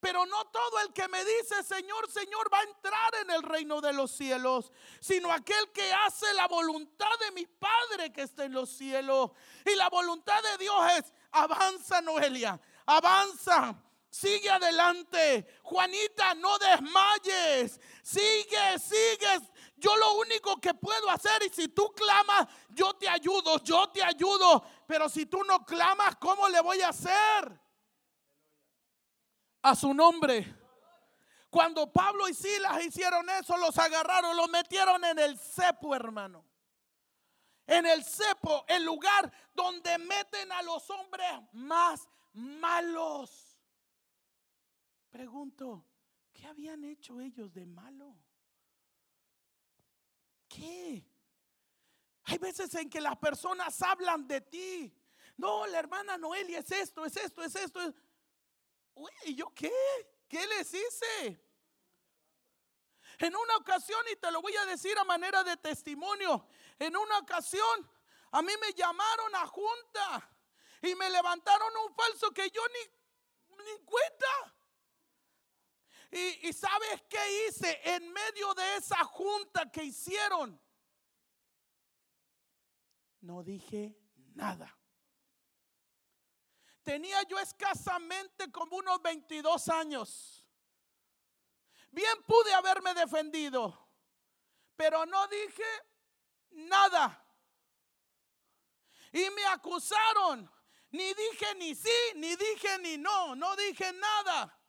Pero 0.00 0.24
no 0.24 0.46
todo 0.46 0.80
el 0.80 0.92
que 0.94 1.06
me 1.08 1.22
dice 1.24 1.62
Señor, 1.62 2.10
Señor 2.10 2.52
va 2.52 2.58
a 2.60 2.62
entrar 2.62 3.14
en 3.22 3.30
el 3.30 3.42
reino 3.42 3.80
de 3.82 3.92
los 3.92 4.10
cielos, 4.10 4.72
sino 4.98 5.30
aquel 5.30 5.70
que 5.72 5.92
hace 5.92 6.32
la 6.34 6.48
voluntad 6.48 7.10
de 7.20 7.32
mi 7.32 7.46
Padre 7.46 8.10
que 8.10 8.22
está 8.22 8.44
en 8.44 8.52
los 8.52 8.70
cielos. 8.70 9.30
Y 9.64 9.74
la 9.74 9.90
voluntad 9.90 10.42
de 10.42 10.58
Dios 10.64 10.92
es, 10.98 11.12
avanza 11.30 12.00
Noelia, 12.00 12.58
avanza. 12.86 13.76
Sigue 14.12 14.50
adelante. 14.50 15.46
Juanita, 15.62 16.34
no 16.34 16.58
desmayes. 16.58 17.78
Sigue, 18.02 18.78
sigue. 18.80 19.40
Yo 19.76 19.96
lo 19.96 20.14
único 20.14 20.60
que 20.60 20.74
puedo 20.74 21.08
hacer, 21.10 21.42
y 21.44 21.48
si 21.48 21.68
tú 21.68 21.92
clamas, 21.92 22.48
yo 22.70 22.92
te 22.94 23.08
ayudo, 23.08 23.62
yo 23.62 23.88
te 23.90 24.02
ayudo. 24.02 24.64
Pero 24.86 25.08
si 25.08 25.26
tú 25.26 25.44
no 25.44 25.64
clamas, 25.64 26.16
¿cómo 26.16 26.48
le 26.48 26.60
voy 26.60 26.82
a 26.82 26.88
hacer? 26.88 27.60
A 29.62 29.74
su 29.74 29.92
nombre. 29.94 30.56
Cuando 31.50 31.92
Pablo 31.92 32.28
y 32.28 32.34
Silas 32.34 32.84
hicieron 32.84 33.28
eso, 33.30 33.56
los 33.56 33.76
agarraron, 33.76 34.36
los 34.36 34.48
metieron 34.48 35.04
en 35.04 35.18
el 35.18 35.38
cepo, 35.38 35.94
hermano. 35.94 36.44
En 37.66 37.86
el 37.86 38.04
cepo, 38.04 38.64
el 38.68 38.84
lugar 38.84 39.32
donde 39.54 39.98
meten 39.98 40.50
a 40.52 40.62
los 40.62 40.88
hombres 40.90 41.28
más 41.52 42.08
malos. 42.32 43.58
Pregunto, 45.10 45.84
¿qué 46.32 46.46
habían 46.46 46.84
hecho 46.84 47.20
ellos 47.20 47.52
de 47.52 47.66
malo? 47.66 48.16
¿Qué? 50.48 51.04
Hay 52.24 52.38
veces 52.38 52.72
en 52.74 52.88
que 52.88 53.00
las 53.00 53.16
personas 53.16 53.80
hablan 53.82 54.26
de 54.26 54.40
ti. 54.40 54.96
No, 55.36 55.66
la 55.66 55.78
hermana 55.78 56.16
Noelia 56.16 56.60
es 56.60 56.70
esto, 56.70 57.04
es 57.04 57.16
esto, 57.16 57.42
es 57.42 57.56
esto. 57.56 57.80
Es 57.80 57.94
Uy, 58.94 59.10
¿y 59.24 59.34
yo 59.34 59.52
qué? 59.54 59.72
¿Qué 60.28 60.46
les 60.46 60.72
hice? 60.72 61.44
En 63.18 63.36
una 63.36 63.56
ocasión, 63.56 64.00
y 64.12 64.16
te 64.16 64.30
lo 64.30 64.40
voy 64.40 64.56
a 64.56 64.64
decir 64.66 64.98
a 64.98 65.04
manera 65.04 65.44
de 65.44 65.56
testimonio, 65.58 66.46
en 66.78 66.96
una 66.96 67.18
ocasión 67.18 67.90
a 68.32 68.42
mí 68.42 68.52
me 68.60 68.72
llamaron 68.72 69.34
a 69.34 69.46
junta 69.46 70.30
y 70.82 70.94
me 70.94 71.10
levantaron 71.10 71.72
un 71.84 71.94
falso 71.94 72.30
que 72.30 72.48
yo 72.50 72.62
ni, 72.68 73.64
ni 73.64 73.84
cuenta. 73.84 74.54
Y, 76.12 76.48
y, 76.48 76.52
sabes 76.52 77.02
qué 77.08 77.46
hice 77.46 77.80
en 77.84 78.12
medio 78.12 78.52
de 78.54 78.76
esa 78.76 79.04
junta 79.04 79.70
que 79.70 79.84
hicieron? 79.84 80.60
No 83.20 83.44
dije 83.44 83.96
nada. 84.34 84.79
Tenía 86.90 87.22
yo 87.22 87.38
escasamente 87.38 88.50
como 88.50 88.78
unos 88.78 89.00
22 89.00 89.68
años. 89.68 90.44
Bien 91.92 92.20
pude 92.24 92.52
haberme 92.52 92.92
defendido, 92.94 93.88
pero 94.74 95.06
no 95.06 95.28
dije 95.28 95.62
nada. 96.50 97.24
Y 99.12 99.30
me 99.30 99.44
acusaron. 99.46 100.50
Ni 100.90 101.14
dije 101.14 101.54
ni 101.58 101.76
sí, 101.76 101.96
ni 102.16 102.34
dije 102.34 102.78
ni 102.80 102.98
no, 102.98 103.36
no 103.36 103.54
dije 103.54 103.92
nada. 103.92 104.60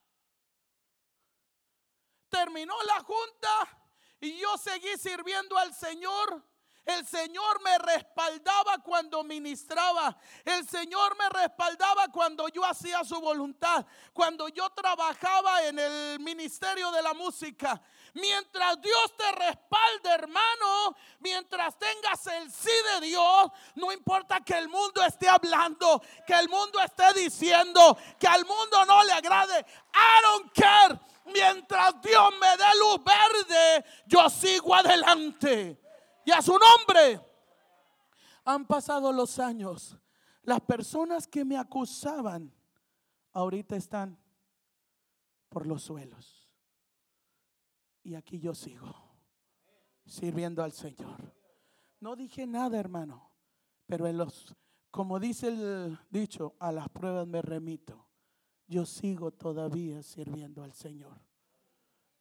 Terminó 2.29 2.75
la 2.83 2.99
junta 2.99 3.87
y 4.19 4.37
yo 4.37 4.59
seguí 4.59 4.95
sirviendo 4.99 5.57
al 5.57 5.73
Señor 5.73 6.47
el 6.85 7.05
Señor 7.05 7.61
me 7.61 7.77
respaldaba 7.77 8.79
cuando 8.79 9.23
ministraba. 9.23 10.17
El 10.43 10.67
Señor 10.67 11.15
me 11.17 11.29
respaldaba 11.29 12.07
cuando 12.07 12.47
yo 12.49 12.65
hacía 12.65 13.03
su 13.03 13.19
voluntad. 13.19 13.85
Cuando 14.13 14.47
yo 14.49 14.69
trabajaba 14.71 15.63
en 15.63 15.77
el 15.77 16.19
ministerio 16.19 16.91
de 16.91 17.03
la 17.03 17.13
música. 17.13 17.79
Mientras 18.13 18.81
Dios 18.81 19.15
te 19.15 19.31
respalde, 19.31 20.09
hermano, 20.09 20.95
mientras 21.19 21.77
tengas 21.77 22.25
el 22.27 22.51
sí 22.51 22.71
de 22.93 23.07
Dios, 23.07 23.51
no 23.75 23.91
importa 23.91 24.41
que 24.41 24.57
el 24.57 24.67
mundo 24.67 25.01
esté 25.03 25.29
hablando, 25.29 26.01
que 26.27 26.33
el 26.33 26.49
mundo 26.49 26.79
esté 26.81 27.13
diciendo, 27.13 27.97
que 28.19 28.27
al 28.27 28.43
mundo 28.43 28.85
no 28.85 29.03
le 29.03 29.13
agrade. 29.13 29.59
I 29.93 30.21
don't 30.23 30.51
care. 30.53 30.99
Mientras 31.25 32.01
Dios 32.01 32.33
me 32.41 32.57
dé 32.57 32.79
luz 32.79 33.01
verde, 33.03 33.85
yo 34.07 34.29
sigo 34.29 34.75
adelante 34.75 35.80
y 36.25 36.31
a 36.31 36.41
su 36.41 36.53
nombre. 36.53 37.21
Han 38.45 38.65
pasado 38.65 39.11
los 39.11 39.39
años. 39.39 39.97
Las 40.43 40.61
personas 40.61 41.27
que 41.27 41.45
me 41.45 41.57
acusaban 41.57 42.53
ahorita 43.33 43.75
están 43.75 44.17
por 45.49 45.67
los 45.67 45.83
suelos. 45.83 46.49
Y 48.03 48.15
aquí 48.15 48.39
yo 48.39 48.55
sigo 48.55 48.93
sirviendo 50.05 50.63
al 50.63 50.71
Señor. 50.71 51.35
No 51.99 52.15
dije 52.15 52.47
nada, 52.47 52.79
hermano, 52.79 53.31
pero 53.85 54.07
en 54.07 54.17
los 54.17 54.55
como 54.91 55.21
dice 55.21 55.47
el 55.47 55.97
dicho, 56.09 56.55
a 56.59 56.73
las 56.73 56.89
pruebas 56.89 57.25
me 57.25 57.41
remito. 57.41 58.09
Yo 58.67 58.85
sigo 58.85 59.31
todavía 59.31 60.03
sirviendo 60.03 60.63
al 60.63 60.73
Señor. 60.73 61.17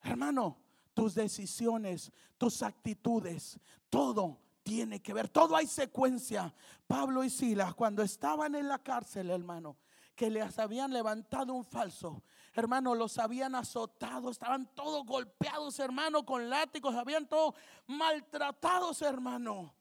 Hermano, 0.03 0.63
tus 0.95 1.14
decisiones, 1.14 2.12
tus 2.38 2.62
actitudes, 2.62 3.59
todo 3.88 4.38
tiene 4.62 5.01
que 5.01 5.12
ver, 5.12 5.28
todo 5.28 5.57
hay 5.57 5.66
secuencia. 5.66 6.55
Pablo 6.86 7.24
y 7.24 7.30
Silas, 7.30 7.74
cuando 7.74 8.03
estaban 8.03 8.55
en 8.55 8.68
la 8.68 8.78
cárcel, 8.78 9.30
hermano, 9.30 9.76
que 10.14 10.30
les 10.30 10.59
habían 10.59 10.93
levantado 10.93 11.55
un 11.55 11.64
falso, 11.64 12.22
hermano, 12.53 12.95
los 12.95 13.18
habían 13.18 13.55
azotado, 13.55 14.30
estaban 14.30 14.66
todos 14.74 15.05
golpeados, 15.07 15.78
hermano, 15.78 16.24
con 16.26 16.51
látigos, 16.51 16.95
habían 16.95 17.26
todos 17.26 17.55
maltratados, 17.86 19.03
hermano, 19.03 19.74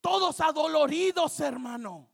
todos 0.00 0.40
adoloridos, 0.40 1.38
hermano. 1.40 2.08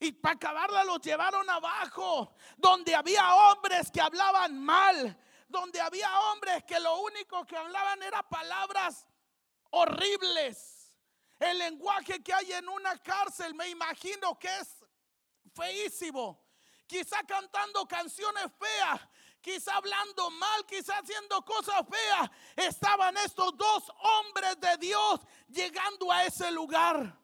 Y 0.00 0.12
para 0.12 0.36
acabarla 0.36 0.84
los 0.84 1.00
llevaron 1.00 1.48
abajo, 1.50 2.32
donde 2.56 2.94
había 2.94 3.34
hombres 3.34 3.90
que 3.90 4.00
hablaban 4.00 4.58
mal, 4.58 5.18
donde 5.48 5.80
había 5.80 6.08
hombres 6.30 6.62
que 6.64 6.78
lo 6.78 7.00
único 7.00 7.44
que 7.46 7.56
hablaban 7.56 8.02
era 8.02 8.22
palabras 8.22 9.06
horribles. 9.70 10.92
El 11.38 11.58
lenguaje 11.58 12.22
que 12.22 12.32
hay 12.32 12.52
en 12.52 12.68
una 12.68 12.96
cárcel, 12.98 13.54
me 13.54 13.68
imagino 13.68 14.38
que 14.38 14.48
es 14.58 14.84
feísimo. 15.54 16.46
Quizá 16.86 17.22
cantando 17.24 17.86
canciones 17.86 18.46
feas, 18.58 19.00
quizá 19.40 19.76
hablando 19.76 20.30
mal, 20.30 20.66
quizá 20.66 20.98
haciendo 20.98 21.44
cosas 21.44 21.82
feas. 21.88 22.30
Estaban 22.56 23.16
estos 23.18 23.56
dos 23.56 23.92
hombres 23.98 24.58
de 24.60 24.76
Dios 24.78 25.20
llegando 25.48 26.10
a 26.10 26.24
ese 26.24 26.50
lugar. 26.50 27.18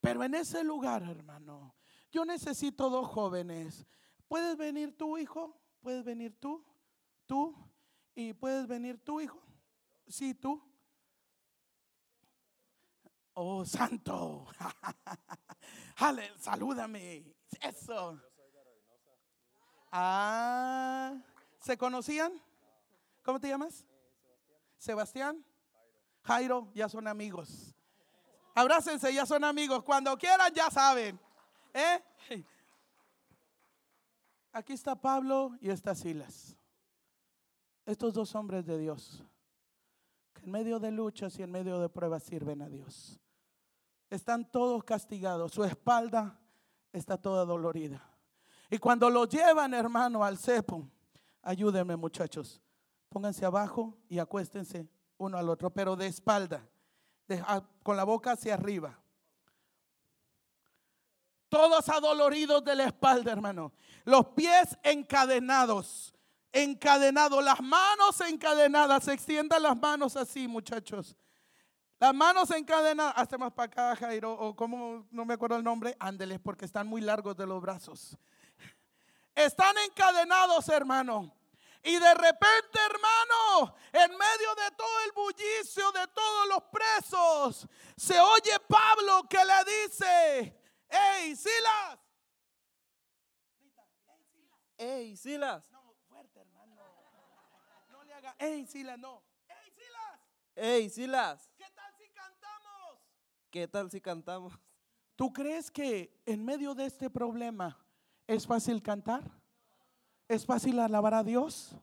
Pero 0.00 0.22
en 0.22 0.34
ese 0.34 0.62
lugar, 0.62 1.02
hermano, 1.02 1.74
yo 2.10 2.24
necesito 2.24 2.88
dos 2.88 3.08
jóvenes. 3.08 3.86
¿Puedes 4.28 4.56
venir 4.56 4.96
tu 4.96 5.18
hijo? 5.18 5.60
¿Puedes 5.84 6.02
venir 6.02 6.34
tú? 6.40 6.64
¿Tú? 7.26 7.54
¿Y 8.14 8.32
puedes 8.32 8.66
venir 8.66 8.98
tú, 9.04 9.20
hijo? 9.20 9.38
Sí, 10.08 10.32
tú. 10.32 10.66
Oh, 13.34 13.62
santo. 13.66 14.46
Ale, 15.96 16.32
salúdame. 16.38 17.36
Eso. 17.60 18.18
Ah, 19.92 21.18
¿se 21.60 21.76
conocían? 21.76 22.32
¿Cómo 23.22 23.38
te 23.38 23.48
llamas? 23.48 23.84
Sebastián. 24.78 25.44
Jairo, 26.22 26.72
ya 26.74 26.88
son 26.88 27.06
amigos. 27.06 27.74
Abrácense, 28.54 29.12
ya 29.12 29.26
son 29.26 29.44
amigos. 29.44 29.84
Cuando 29.84 30.16
quieran, 30.16 30.50
ya 30.54 30.70
saben. 30.70 31.20
¿Eh? 31.74 32.02
Aquí 34.54 34.72
está 34.72 34.94
Pablo 34.94 35.58
y 35.60 35.68
está 35.68 35.96
Silas. 35.96 36.56
Estos 37.84 38.14
dos 38.14 38.36
hombres 38.36 38.64
de 38.64 38.78
Dios, 38.78 39.24
que 40.32 40.44
en 40.44 40.52
medio 40.52 40.78
de 40.78 40.92
luchas 40.92 41.36
y 41.40 41.42
en 41.42 41.50
medio 41.50 41.80
de 41.80 41.88
pruebas 41.88 42.22
sirven 42.22 42.62
a 42.62 42.68
Dios. 42.68 43.18
Están 44.08 44.48
todos 44.48 44.84
castigados, 44.84 45.50
su 45.50 45.64
espalda 45.64 46.38
está 46.92 47.20
toda 47.20 47.44
dolorida. 47.44 48.08
Y 48.70 48.78
cuando 48.78 49.10
lo 49.10 49.24
llevan, 49.24 49.74
hermano, 49.74 50.22
al 50.22 50.38
cepo, 50.38 50.88
ayúdenme 51.42 51.96
muchachos, 51.96 52.62
pónganse 53.08 53.44
abajo 53.44 53.98
y 54.08 54.20
acuéstense 54.20 54.88
uno 55.18 55.36
al 55.36 55.48
otro, 55.48 55.70
pero 55.70 55.96
de 55.96 56.06
espalda, 56.06 56.64
con 57.82 57.96
la 57.96 58.04
boca 58.04 58.30
hacia 58.30 58.54
arriba 58.54 59.04
todos 61.54 61.88
adoloridos 61.88 62.64
de 62.64 62.74
la 62.74 62.86
espalda, 62.86 63.30
hermano. 63.30 63.72
Los 64.04 64.26
pies 64.28 64.76
encadenados, 64.82 66.14
encadenados, 66.52 67.42
las 67.42 67.60
manos 67.60 68.20
encadenadas. 68.20 69.04
Se 69.04 69.12
extiendan 69.12 69.62
las 69.62 69.76
manos 69.76 70.16
así, 70.16 70.46
muchachos. 70.46 71.16
Las 71.98 72.14
manos 72.14 72.50
encadenadas, 72.50 73.14
hasta 73.16 73.38
más 73.38 73.52
para 73.52 73.66
acá, 73.66 73.96
Jairo, 73.96 74.32
o 74.32 74.54
como 74.54 75.06
no 75.10 75.24
me 75.24 75.34
acuerdo 75.34 75.56
el 75.56 75.64
nombre, 75.64 75.96
ándeles, 75.98 76.38
porque 76.38 76.66
están 76.66 76.86
muy 76.86 77.00
largos 77.00 77.36
de 77.36 77.46
los 77.46 77.62
brazos. 77.62 78.18
Están 79.34 79.74
encadenados, 79.78 80.68
hermano. 80.68 81.34
Y 81.82 81.98
de 81.98 82.14
repente, 82.14 82.78
hermano, 82.90 83.76
en 83.92 84.10
medio 84.10 84.54
de 84.54 84.70
todo 84.76 85.00
el 85.04 85.12
bullicio 85.12 85.92
de 85.92 86.06
todos 86.08 86.48
los 86.48 86.62
presos, 86.72 87.68
se 87.96 88.18
oye 88.18 88.52
Pablo 88.68 89.22
que 89.28 89.38
le 89.38 89.82
dice, 89.82 90.60
¡Ey, 90.88 91.36
Silas! 91.36 92.03
¡Ey, 94.84 95.16
Silas! 95.16 95.70
No, 95.72 95.94
fuerte, 96.10 96.40
hermano. 96.40 96.76
No 97.90 98.04
le 98.04 98.12
haga, 98.12 98.36
¡Ey, 98.38 98.66
Silas! 98.66 98.98
No. 98.98 99.22
¡Ey, 99.48 99.70
Silas! 99.70 100.20
¡Ey, 100.54 100.90
Silas! 100.90 101.50
¿Qué 101.56 101.64
tal 101.74 101.94
si 101.96 102.10
cantamos? 102.10 102.98
¿Qué 103.50 103.66
tal 103.66 103.90
si 103.90 104.00
cantamos? 104.02 104.52
¿Tú 105.16 105.32
crees 105.32 105.70
que 105.70 106.20
en 106.26 106.44
medio 106.44 106.74
de 106.74 106.84
este 106.84 107.08
problema 107.08 107.78
es 108.26 108.46
fácil 108.46 108.82
cantar? 108.82 109.22
¿Es 110.28 110.44
fácil 110.44 110.78
alabar 110.78 111.14
a 111.14 111.24
Dios? 111.24 111.74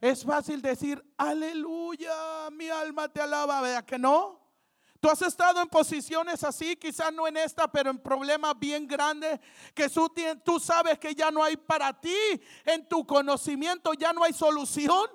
¿Es 0.00 0.24
fácil 0.24 0.60
decir, 0.60 1.00
aleluya, 1.16 2.50
mi 2.50 2.68
alma 2.68 3.08
te 3.08 3.20
alaba? 3.20 3.60
¿Verdad 3.60 3.84
que 3.84 4.00
no? 4.00 4.41
Tú 5.02 5.10
has 5.10 5.20
estado 5.20 5.60
en 5.60 5.68
posiciones 5.68 6.44
así, 6.44 6.76
quizás 6.76 7.12
no 7.12 7.26
en 7.26 7.36
esta, 7.36 7.66
pero 7.66 7.90
en 7.90 7.98
problemas 7.98 8.56
bien 8.56 8.86
grandes, 8.86 9.40
que 9.74 9.88
tú, 10.44 10.60
sabes 10.60 10.96
que 11.00 11.12
ya 11.12 11.28
no 11.32 11.42
hay 11.42 11.56
para 11.56 12.00
ti, 12.00 12.16
en 12.64 12.88
tu 12.88 13.04
conocimiento 13.04 13.94
ya 13.94 14.12
no 14.12 14.22
hay 14.22 14.32
solución. 14.32 15.10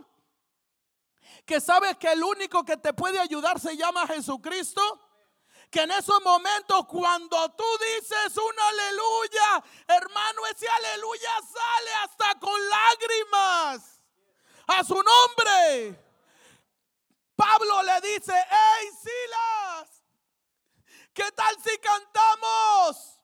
Que 1.45 1.61
sabes 1.61 1.95
que 1.95 2.11
el 2.11 2.21
único 2.21 2.65
que 2.65 2.75
te 2.75 2.91
puede 2.91 3.17
ayudar 3.17 3.61
se 3.61 3.77
llama 3.77 4.05
Jesucristo 4.07 4.81
que 5.69 5.83
en 5.83 5.91
esos 5.91 6.21
momentos 6.21 6.85
cuando 6.87 7.49
tú 7.51 7.63
dices 7.95 8.37
un 8.37 8.59
aleluya, 8.59 9.63
hermano, 9.87 10.41
ese 10.47 10.67
aleluya 10.67 11.31
sale 11.41 11.93
hasta 12.03 12.39
con 12.39 12.59
lágrimas 12.69 14.01
a 14.67 14.83
su 14.83 14.95
nombre. 14.95 16.06
Pablo 17.37 17.83
le 17.83 18.01
dice, 18.01 18.33
hey 18.33 18.89
Silas, 18.99 20.03
¿qué 21.13 21.31
tal 21.33 21.55
si 21.63 21.77
cantamos? 21.77 23.21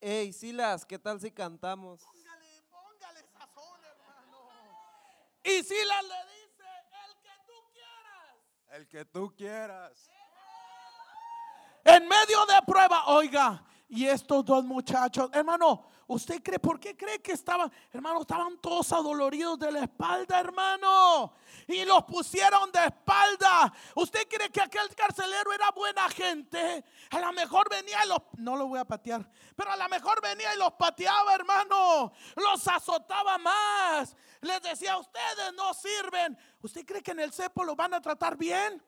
Hey 0.00 0.32
Silas, 0.32 0.84
¿qué 0.84 0.98
tal 0.98 1.20
si 1.20 1.30
cantamos? 1.30 2.02
Póngale, 2.02 2.62
póngale 2.68 3.22
sazón, 3.32 3.84
hermano. 3.84 4.48
Y 5.44 5.62
Silas 5.62 6.02
le 6.02 6.34
dice, 6.34 6.64
el 7.06 7.22
que 7.22 7.30
tú 7.46 7.72
quieras. 7.72 8.36
El 8.72 8.88
que 8.88 9.04
tú 9.04 9.34
quieras. 9.36 10.10
En 11.84 12.08
medio 12.08 12.44
de 12.46 12.62
prueba, 12.66 13.06
oiga, 13.06 13.64
y 13.88 14.06
estos 14.06 14.44
dos 14.44 14.64
muchachos, 14.64 15.30
hermano, 15.32 15.86
¿usted 16.06 16.42
cree 16.42 16.58
por 16.58 16.78
qué 16.78 16.96
cree 16.96 17.20
que 17.20 17.32
estaban, 17.32 17.72
hermano, 17.92 18.20
estaban 18.20 18.58
todos 18.58 18.92
adoloridos 18.92 19.58
de 19.58 19.72
la 19.72 19.80
espalda, 19.80 20.40
hermano? 20.40 21.32
Y 21.66 21.84
los 21.84 22.04
pusieron 22.04 22.70
de 22.72 22.84
espalda. 22.84 23.72
¿Usted 23.94 24.26
cree 24.28 24.50
que 24.50 24.60
aquel 24.60 24.94
carcelero 24.94 25.52
era 25.52 25.70
buena 25.70 26.08
gente? 26.08 26.84
A 27.10 27.20
lo 27.20 27.32
mejor 27.32 27.68
venía 27.68 28.04
y 28.04 28.08
los, 28.08 28.18
no 28.36 28.56
lo 28.56 28.68
voy 28.68 28.78
a 28.78 28.84
patear, 28.84 29.28
pero 29.54 29.70
a 29.72 29.76
lo 29.76 29.88
mejor 29.88 30.20
venía 30.20 30.54
y 30.54 30.58
los 30.58 30.72
pateaba, 30.72 31.34
hermano. 31.34 32.12
Los 32.36 32.66
azotaba 32.68 33.38
más. 33.38 34.16
Les 34.40 34.62
decía, 34.62 34.96
ustedes 34.98 35.52
no 35.54 35.74
sirven. 35.74 36.38
¿Usted 36.62 36.84
cree 36.84 37.02
que 37.02 37.12
en 37.12 37.20
el 37.20 37.32
cepo 37.32 37.64
lo 37.64 37.74
van 37.74 37.94
a 37.94 38.00
tratar 38.00 38.36
bien? 38.36 38.82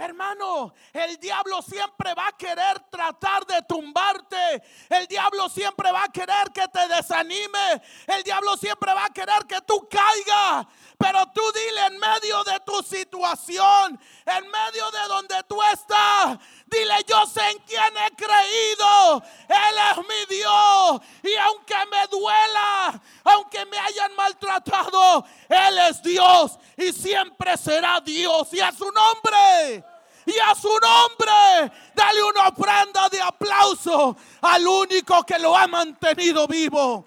Hermano, 0.00 0.74
el 0.92 1.18
diablo 1.18 1.60
siempre 1.60 2.14
va 2.14 2.28
a 2.28 2.36
querer 2.36 2.78
tratar 2.88 3.44
de 3.44 3.60
tumbarte. 3.62 4.62
El 4.88 5.08
diablo 5.08 5.48
siempre 5.48 5.90
va 5.90 6.04
a 6.04 6.08
querer 6.08 6.52
que 6.54 6.68
te 6.68 6.86
desanime. 6.86 7.82
El 8.06 8.22
diablo 8.22 8.56
siempre 8.56 8.94
va 8.94 9.06
a 9.06 9.10
querer 9.10 9.44
que 9.48 9.60
tú 9.62 9.88
caigas. 9.90 10.66
Pero 10.96 11.26
tú 11.34 11.42
dile 11.52 11.86
en 11.86 11.98
medio 11.98 12.44
de 12.44 12.60
tu 12.60 12.80
situación, 12.82 14.00
en 14.24 14.48
medio 14.48 14.88
de 14.90 15.08
donde 15.08 15.42
tú 15.48 15.60
estás, 15.62 16.38
dile 16.66 16.94
yo 17.06 17.26
sé 17.26 17.50
en 17.50 17.58
quién 17.66 17.96
he 17.96 18.10
creído. 18.14 19.22
Él 19.48 19.76
es 19.90 19.96
mi 19.98 20.36
Dios. 20.36 21.00
Y 21.24 21.34
aunque 21.34 21.74
me 21.90 22.06
duela, 22.06 23.00
aunque 23.24 23.64
me 23.66 23.78
hayan 23.78 24.14
maltratado, 24.14 25.24
Él 25.48 25.78
es 25.90 26.00
Dios 26.02 26.56
y 26.76 26.92
siempre 26.92 27.56
será 27.56 28.00
Dios. 28.00 28.52
Y 28.52 28.60
a 28.60 28.70
su 28.70 28.90
nombre 28.92 29.87
y 30.28 30.38
a 30.38 30.54
su 30.54 30.68
nombre. 30.68 31.72
Dale 31.94 32.22
una 32.22 32.48
ofrenda 32.48 33.08
de 33.08 33.20
aplauso 33.20 34.16
al 34.42 34.66
único 34.66 35.24
que 35.24 35.38
lo 35.38 35.56
ha 35.56 35.66
mantenido 35.66 36.46
vivo. 36.46 37.06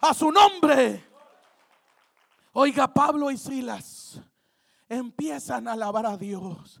A 0.00 0.12
su 0.12 0.30
nombre. 0.30 1.04
Oiga, 2.52 2.88
Pablo 2.88 3.30
y 3.30 3.38
Silas 3.38 4.20
empiezan 4.88 5.68
a 5.68 5.72
alabar 5.72 6.06
a 6.06 6.16
Dios. 6.16 6.80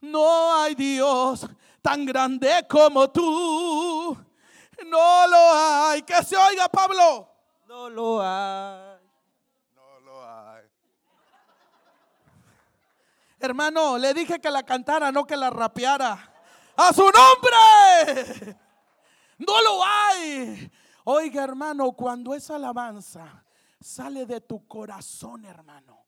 No 0.00 0.54
hay 0.54 0.74
Dios 0.74 1.46
tan 1.82 2.06
grande 2.06 2.66
como 2.68 3.10
tú. 3.10 4.16
No 4.86 5.26
lo 5.26 5.54
hay. 5.54 6.02
Que 6.02 6.22
se 6.22 6.36
oiga, 6.36 6.68
Pablo. 6.68 7.28
No 7.66 7.90
lo 7.90 8.20
hay. 8.22 8.98
No 9.74 10.00
lo 10.00 10.24
hay. 10.24 10.62
Hermano, 13.40 13.98
le 13.98 14.14
dije 14.14 14.40
que 14.40 14.50
la 14.50 14.64
cantara, 14.64 15.12
no 15.12 15.26
que 15.26 15.36
la 15.36 15.50
rapeara. 15.50 16.32
A 16.76 16.92
su 16.92 17.02
nombre. 17.02 18.56
No 19.38 19.62
lo 19.62 19.84
hay. 19.84 20.70
Oiga, 21.04 21.44
hermano, 21.44 21.92
cuando 21.92 22.34
esa 22.34 22.56
alabanza 22.56 23.44
sale 23.80 24.26
de 24.26 24.40
tu 24.40 24.66
corazón, 24.66 25.44
hermano, 25.44 26.04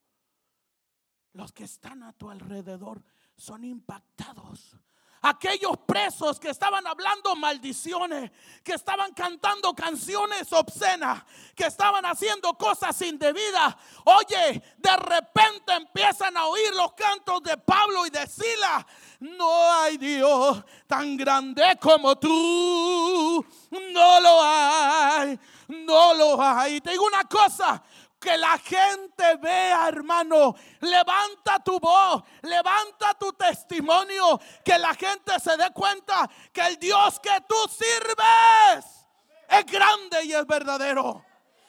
los 1.32 1.52
que 1.52 1.64
están 1.64 2.02
a 2.02 2.12
tu 2.12 2.28
alrededor 2.28 3.02
son 3.36 3.64
impactados 3.64 4.76
aquellos 5.22 5.76
presos 5.86 6.40
que 6.40 6.50
estaban 6.50 6.86
hablando 6.86 7.36
maldiciones, 7.36 8.30
que 8.64 8.72
estaban 8.72 9.12
cantando 9.12 9.74
canciones 9.74 10.52
obscenas, 10.52 11.22
que 11.54 11.66
estaban 11.66 12.04
haciendo 12.06 12.54
cosas 12.54 13.00
indebidas. 13.02 13.76
Oye, 14.04 14.62
de 14.78 14.96
repente 14.96 15.72
empiezan 15.74 16.36
a 16.36 16.46
oír 16.46 16.74
los 16.74 16.92
cantos 16.94 17.42
de 17.42 17.56
Pablo 17.58 18.06
y 18.06 18.10
de 18.10 18.26
Sila. 18.26 18.86
No 19.20 19.72
hay 19.72 19.98
Dios 19.98 20.64
tan 20.86 21.16
grande 21.16 21.78
como 21.80 22.16
tú. 22.16 23.44
No 23.70 24.20
lo 24.20 24.42
hay. 24.42 25.38
No 25.68 26.14
lo 26.14 26.42
hay. 26.42 26.80
Te 26.80 26.90
digo 26.90 27.06
una 27.06 27.24
cosa, 27.24 27.82
que 28.20 28.36
la 28.36 28.58
gente 28.58 29.36
vea, 29.36 29.88
hermano. 29.88 30.54
Levanta 30.80 31.58
tu 31.64 31.80
voz, 31.80 32.22
levanta 32.42 33.14
tu 33.18 33.32
testimonio. 33.32 34.38
Que 34.62 34.78
la 34.78 34.94
gente 34.94 35.40
se 35.40 35.56
dé 35.56 35.70
cuenta 35.72 36.30
que 36.52 36.60
el 36.60 36.76
Dios 36.76 37.18
que 37.18 37.40
tú 37.48 37.56
sirves 37.68 39.06
es 39.48 39.66
grande 39.66 40.24
y 40.24 40.34
es 40.34 40.46
verdadero. 40.46 41.24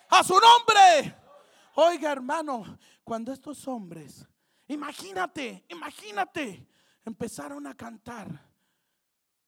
A 0.10 0.24
su 0.24 0.34
nombre. 0.34 1.18
Oiga, 1.76 2.12
hermano, 2.12 2.78
cuando 3.02 3.32
estos 3.32 3.66
hombres, 3.70 4.28
imagínate, 4.68 5.64
imagínate, 5.70 6.68
empezaron 7.06 7.66
a 7.66 7.76
cantar, 7.76 8.28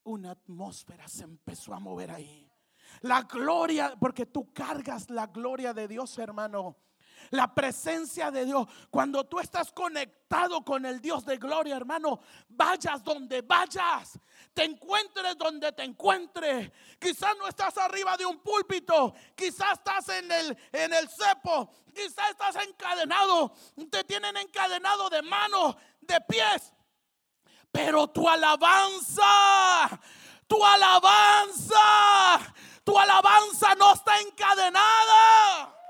una 0.05 0.31
atmósfera 0.31 1.07
se 1.09 1.25
empezó 1.25 1.73
a 1.73 1.79
mover 1.79 2.11
ahí. 2.11 2.49
La 3.01 3.23
gloria, 3.23 3.95
porque 3.99 4.25
tú 4.25 4.53
cargas 4.53 5.09
la 5.09 5.27
gloria 5.27 5.73
de 5.73 5.89
Dios, 5.89 6.17
hermano 6.17 6.77
la 7.31 7.53
presencia 7.53 8.31
de 8.31 8.45
Dios. 8.45 8.67
Cuando 8.89 9.23
tú 9.25 9.39
estás 9.39 9.71
conectado 9.71 10.63
con 10.63 10.85
el 10.85 11.01
Dios 11.01 11.25
de 11.25 11.37
gloria, 11.37 11.75
hermano, 11.75 12.19
vayas 12.49 13.03
donde 13.03 13.41
vayas, 13.41 14.19
te 14.53 14.63
encuentres 14.63 15.37
donde 15.37 15.71
te 15.71 15.83
encuentres. 15.83 16.71
Quizás 16.99 17.35
no 17.37 17.47
estás 17.47 17.77
arriba 17.77 18.15
de 18.17 18.25
un 18.25 18.39
púlpito, 18.39 19.13
quizás 19.35 19.73
estás 19.73 20.09
en 20.09 20.31
el, 20.31 20.57
en 20.71 20.93
el 20.93 21.09
cepo, 21.09 21.69
quizás 21.93 22.31
estás 22.31 22.55
encadenado, 22.67 23.53
te 23.89 24.03
tienen 24.03 24.37
encadenado 24.37 25.09
de 25.09 25.21
manos, 25.21 25.75
de 26.01 26.21
pies. 26.21 26.73
Pero 27.71 28.07
tu 28.07 28.29
alabanza, 28.29 29.99
tu 30.47 30.63
alabanza, 30.63 31.79
tu 32.83 32.97
alabanza 32.97 33.73
no 33.75 33.93
está 33.93 34.19
encadenada. 34.19 35.82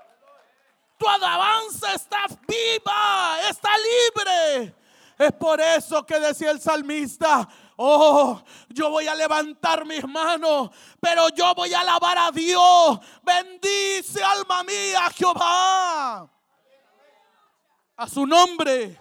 Tu 1.03 1.09
alabanza 1.09 1.95
está 1.95 2.25
viva, 2.47 3.49
está 3.49 3.71
libre. 3.77 4.73
Es 5.17 5.33
por 5.33 5.59
eso 5.59 6.05
que 6.05 6.17
decía 6.17 6.49
el 6.49 6.61
salmista, 6.61 7.45
Oh, 7.75 8.41
yo 8.69 8.89
voy 8.89 9.07
a 9.07 9.13
levantar 9.13 9.85
mis 9.85 10.07
manos, 10.07 10.69
pero 11.01 11.27
yo 11.27 11.53
voy 11.55 11.73
a 11.73 11.81
alabar 11.81 12.17
a 12.17 12.31
Dios. 12.31 12.99
Bendice 13.21 14.23
alma 14.23 14.63
mía 14.63 15.09
Jehová. 15.13 16.31
A 17.97 18.07
su 18.07 18.25
nombre. 18.25 18.97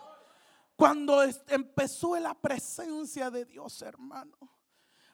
Cuando 0.74 1.22
empezó 1.22 2.16
la 2.16 2.34
presencia 2.34 3.30
de 3.30 3.44
Dios, 3.44 3.80
hermano. 3.80 4.36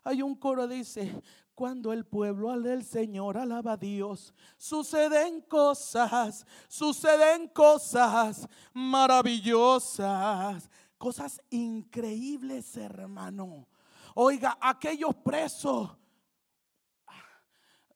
Hay 0.05 0.23
un 0.23 0.37
coro 0.37 0.67
dice, 0.67 1.21
cuando 1.59 1.93
el 1.93 2.07
pueblo 2.07 2.53
al 2.53 2.85
Señor 2.85 3.37
alaba 3.37 3.73
a 3.73 3.77
Dios, 3.77 4.33
suceden 4.57 5.41
cosas, 5.41 6.47
suceden 6.69 7.49
cosas 7.49 8.49
maravillosas, 8.73 10.71
cosas 10.97 11.43
increíbles, 11.51 12.77
hermano. 12.77 13.67
Oiga, 14.15 14.57
aquellos 14.61 15.17
presos, 15.17 15.91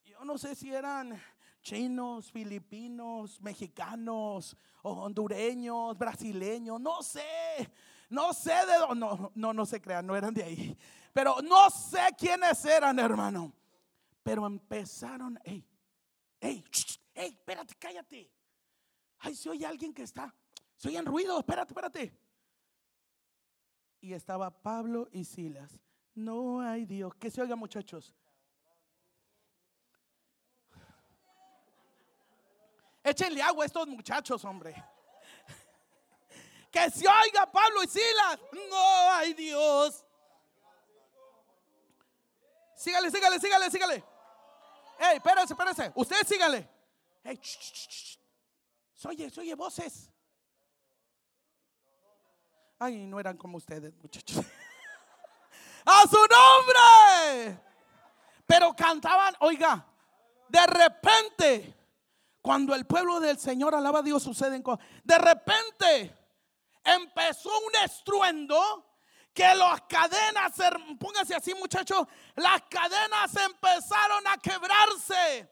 yo 0.06 0.24
no 0.24 0.36
sé 0.38 0.56
si 0.56 0.74
eran 0.74 1.16
chinos, 1.62 2.32
filipinos, 2.32 3.40
mexicanos, 3.40 4.56
hondureños, 4.82 5.96
brasileños, 5.96 6.80
no 6.80 7.00
sé, 7.00 7.22
no 8.10 8.32
sé 8.32 8.54
de 8.66 8.76
dónde, 8.80 9.06
no, 9.06 9.30
no, 9.36 9.52
no 9.52 9.64
se 9.64 9.80
crean, 9.80 10.04
no 10.04 10.16
eran 10.16 10.34
de 10.34 10.42
ahí, 10.42 10.76
pero 11.12 11.40
no 11.42 11.70
sé 11.70 12.08
quiénes 12.16 12.64
eran, 12.64 12.98
hermano. 12.98 13.52
Pero 14.22 14.46
empezaron, 14.46 15.38
hey, 15.44 15.66
hey, 16.40 16.64
hey, 17.14 17.34
espérate, 17.38 17.74
cállate. 17.78 18.30
Ay, 19.18 19.34
si 19.34 19.48
oye 19.48 19.66
alguien 19.66 19.92
que 19.92 20.02
está, 20.02 20.34
se 20.76 20.88
oyen 20.88 21.06
ruido, 21.06 21.38
espérate, 21.38 21.72
espérate. 21.72 22.18
Y 24.00 24.12
estaba 24.14 24.50
Pablo 24.50 25.08
y 25.12 25.24
Silas. 25.24 25.78
No 26.14 26.60
hay 26.60 26.84
Dios. 26.86 27.14
Que 27.14 27.30
se 27.30 27.40
oiga, 27.40 27.54
muchachos. 27.54 28.12
Échenle 33.04 33.42
agua 33.42 33.64
a 33.64 33.66
estos 33.66 33.86
muchachos, 33.88 34.44
hombre. 34.44 34.74
Que 36.70 36.90
se 36.90 37.06
oiga 37.06 37.46
Pablo 37.50 37.82
y 37.82 37.86
Silas. 37.86 38.40
No 38.70 39.10
hay 39.12 39.34
Dios. 39.34 40.04
Sígale, 42.82 43.12
sígale, 43.12 43.38
sígale, 43.38 43.70
sígale. 43.70 44.04
Ey, 44.98 45.16
espérense, 45.16 45.52
espérense. 45.52 45.92
Ustedes 45.94 46.26
síganle. 46.26 46.68
Ey, 47.22 47.40
oye, 49.04 49.32
oye 49.38 49.54
voces. 49.54 50.10
Ay, 52.80 53.06
no 53.06 53.20
eran 53.20 53.36
como 53.36 53.58
ustedes, 53.58 53.94
muchachos. 54.02 54.44
A 55.86 56.02
su 56.08 56.16
nombre. 56.16 57.60
Pero 58.46 58.74
cantaban, 58.74 59.36
oiga, 59.38 59.86
de 60.48 60.66
repente, 60.66 61.74
cuando 62.40 62.74
el 62.74 62.84
pueblo 62.84 63.20
del 63.20 63.38
Señor 63.38 63.76
alaba 63.76 64.00
a 64.00 64.02
Dios, 64.02 64.24
suceden 64.24 64.60
cosas. 64.60 64.84
De 65.04 65.18
repente 65.18 66.16
empezó 66.82 67.48
un 67.48 67.76
estruendo 67.84 68.91
que 69.34 69.54
las 69.54 69.80
cadenas, 69.82 70.54
se- 70.54 70.96
póngase 70.98 71.34
así 71.34 71.54
muchachos, 71.54 72.06
las 72.36 72.62
cadenas 72.68 73.34
empezaron 73.36 74.26
a 74.26 74.36
quebrarse. 74.38 75.48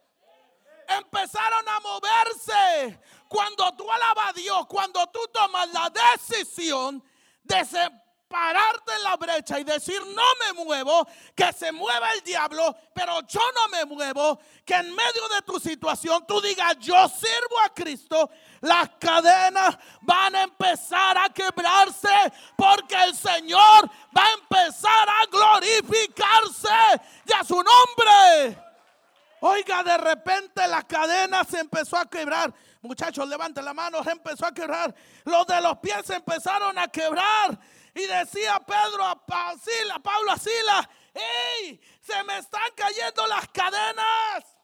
Empezaron 0.88 1.68
a 1.68 1.80
moverse. 1.80 3.00
Cuando 3.28 3.72
tú 3.76 3.90
alabas 3.90 4.30
a 4.30 4.32
Dios, 4.32 4.66
cuando 4.66 5.06
tú 5.06 5.20
tomas 5.32 5.68
la 5.72 5.88
decisión 5.90 7.02
de 7.44 7.64
separarte 7.64 8.92
en 8.96 9.02
la 9.04 9.16
brecha 9.16 9.60
y 9.60 9.64
decir, 9.64 10.04
no 10.06 10.22
me 10.40 10.64
muevo, 10.64 11.06
que 11.36 11.52
se 11.52 11.70
mueva 11.70 12.12
el 12.12 12.22
diablo, 12.22 12.76
pero 12.92 13.20
yo 13.28 13.40
no 13.54 13.68
me 13.68 13.84
muevo, 13.84 14.40
que 14.64 14.74
en 14.74 14.92
medio 14.94 15.28
de 15.28 15.42
tu 15.42 15.60
situación 15.60 16.26
tú 16.26 16.40
digas, 16.40 16.76
yo 16.80 17.08
sirvo 17.08 17.60
a 17.64 17.72
Cristo, 17.72 18.28
las 18.60 18.90
cadenas 18.98 19.78
van 20.02 20.36
a 20.36 20.42
empezar 20.42 21.16
a 21.16 21.28
quebrarse 21.30 22.08
porque 22.56 22.94
el 23.04 23.14
Señor 23.14 23.90
va 24.16 24.24
a 24.24 24.32
empezar 24.34 25.08
a 25.08 25.26
glorificarse 25.30 27.02
y 27.26 27.32
a 27.32 27.44
su 27.44 27.56
nombre. 27.56 28.58
Oiga, 29.40 29.82
de 29.82 29.96
repente 29.96 30.66
la 30.68 30.82
cadena 30.82 31.44
se 31.44 31.60
empezó 31.60 31.96
a 31.96 32.04
quebrar. 32.04 32.52
Muchachos, 32.82 33.26
levanten 33.28 33.64
la 33.64 33.72
mano, 33.72 34.04
se 34.04 34.10
empezó 34.10 34.46
a 34.46 34.52
quebrar. 34.52 34.94
Los 35.24 35.46
de 35.46 35.60
los 35.60 35.78
pies 35.78 36.04
se 36.04 36.16
empezaron 36.16 36.78
a 36.78 36.88
quebrar. 36.88 37.58
Y 37.94 38.06
decía 38.06 38.60
Pedro 38.60 39.04
a, 39.04 39.16
Pablo 39.26 40.32
a 40.32 40.38
Sila, 40.38 40.88
¡Ey! 41.14 41.80
Se 42.00 42.22
me 42.24 42.38
están 42.38 42.70
cayendo 42.76 43.26
las 43.26 43.48
cadenas. 43.48 44.59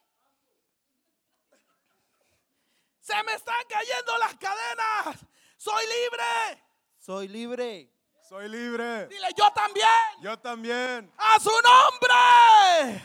Se 3.06 3.14
me 3.22 3.34
están 3.34 3.54
cayendo 3.68 4.18
las 4.18 4.34
cadenas. 4.34 5.24
Soy 5.56 5.84
libre. 5.86 6.64
Soy 6.98 7.28
libre. 7.28 7.88
Soy 8.28 8.48
libre. 8.48 9.06
Dile, 9.06 9.28
yo 9.36 9.48
también. 9.52 9.88
Yo 10.20 10.36
también. 10.36 11.12
A 11.16 11.38
su 11.38 11.50
nombre. 11.50 13.00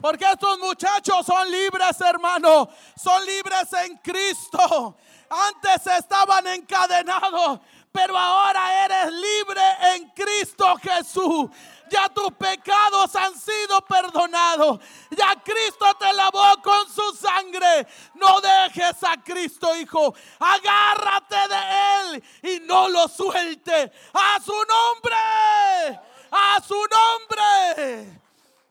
Porque 0.00 0.24
estos 0.24 0.60
muchachos 0.60 1.26
son 1.26 1.50
libres, 1.50 2.00
hermano. 2.00 2.68
Son 2.96 3.26
libres 3.26 3.72
en 3.72 3.96
Cristo. 3.96 4.96
Antes 5.28 5.84
estaban 5.98 6.46
encadenados, 6.46 7.58
pero 7.92 8.16
ahora 8.16 8.84
eres 8.84 9.12
libre 9.12 9.62
en 9.94 10.08
Cristo 10.10 10.76
Jesús. 10.82 11.50
Ya 11.90 12.08
tus 12.08 12.32
pecados 12.32 13.14
han 13.16 13.34
sido 13.34 13.80
perdonados. 13.82 14.80
Ya 15.10 15.34
Cristo 15.42 15.86
te 15.98 16.12
lavó 16.12 16.60
con 16.62 16.88
su 16.90 17.16
sangre. 17.16 17.86
No 18.14 18.40
dejes 18.40 19.02
a 19.04 19.16
Cristo, 19.22 19.74
hijo. 19.76 20.14
Agárrate 20.38 21.36
de 21.36 22.14
Él 22.14 22.24
y 22.42 22.60
no 22.66 22.88
lo 22.88 23.08
suelte. 23.08 23.92
A 24.12 24.38
su 24.40 24.52
nombre. 24.52 26.00
A 26.30 26.60
su 26.66 26.74
nombre. 26.74 28.20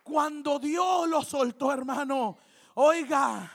Cuando 0.03 0.59
Dios 0.59 1.07
lo 1.07 1.23
soltó, 1.23 1.71
hermano, 1.71 2.37
oiga, 2.75 3.51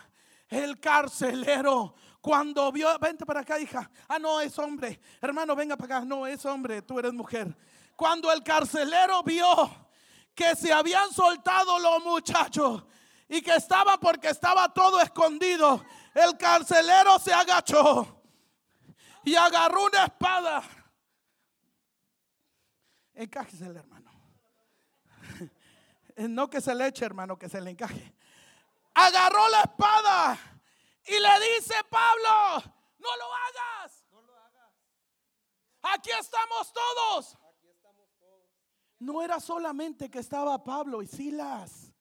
el 0.51 0.79
carcelero, 0.79 1.95
cuando 2.23 2.71
vio, 2.71 2.97
vente 3.01 3.27
para 3.27 3.41
acá, 3.41 3.59
hija. 3.59 3.91
Ah, 4.07 4.17
no, 4.17 4.41
es 4.41 4.57
hombre. 4.57 5.01
Hermano, 5.21 5.57
venga 5.57 5.77
para 5.77 5.97
acá. 5.97 6.07
No, 6.07 6.25
es 6.25 6.47
hombre, 6.47 6.81
tú 6.81 7.01
eres 7.01 7.13
mujer. 7.13 7.53
Cuando 7.97 8.31
el 8.33 8.45
carcelero 8.45 9.25
vio 9.25 9.89
que 10.33 10.55
se 10.55 10.73
habían 10.73 11.13
soltado 11.13 11.81
los 11.81 12.05
muchachos 12.05 12.85
y 13.29 13.43
que 13.43 13.57
estaba 13.57 13.99
porque 13.99 14.29
estaba 14.29 14.73
todo 14.73 15.01
escondido, 15.01 15.85
el 16.15 16.37
carcelero 16.37 17.19
se 17.19 17.33
agachó 17.33 18.23
y 19.25 19.35
agarró 19.35 19.87
una 19.87 20.05
espada. 20.05 20.63
Encájesela, 23.15 23.81
hermano. 23.81 24.13
Eh, 26.15 26.29
No 26.29 26.49
que 26.49 26.61
se 26.61 26.73
le 26.73 26.87
eche, 26.87 27.05
hermano, 27.05 27.37
que 27.37 27.49
se 27.49 27.61
le 27.61 27.73
encaje. 27.73 28.15
Agarró 28.95 29.49
la 29.49 29.63
espada 29.63 30.52
y 31.07 31.19
le 31.19 31.57
dice, 31.57 31.75
Pablo, 31.91 32.63
no 32.99 33.17
lo 33.17 33.35
hagas. 33.35 34.05
Aquí 35.83 36.11
estamos 36.19 36.73
todos. 36.73 37.39
No 39.01 39.21
era 39.21 39.41
solamente 39.41 40.09
que 40.09 40.21
estaba 40.21 40.63
Pablo 40.63 41.03
y 41.03 41.07
Silas. 41.09 41.93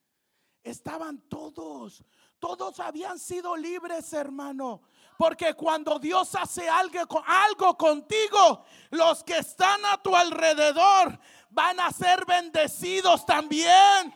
Estaban 0.62 1.18
todos. 1.28 2.04
Todos 2.38 2.78
habían 2.78 3.18
sido 3.18 3.56
libres, 3.56 4.12
hermano. 4.12 4.82
Porque 5.18 5.54
cuando 5.54 5.98
Dios 5.98 6.34
hace 6.36 6.68
algo, 6.68 7.22
algo 7.26 7.76
contigo, 7.76 8.64
los 8.90 9.24
que 9.24 9.38
están 9.38 9.84
a 9.86 10.00
tu 10.00 10.14
alrededor 10.14 11.18
van 11.50 11.80
a 11.80 11.90
ser 11.90 12.24
bendecidos 12.24 13.26
también. 13.26 14.14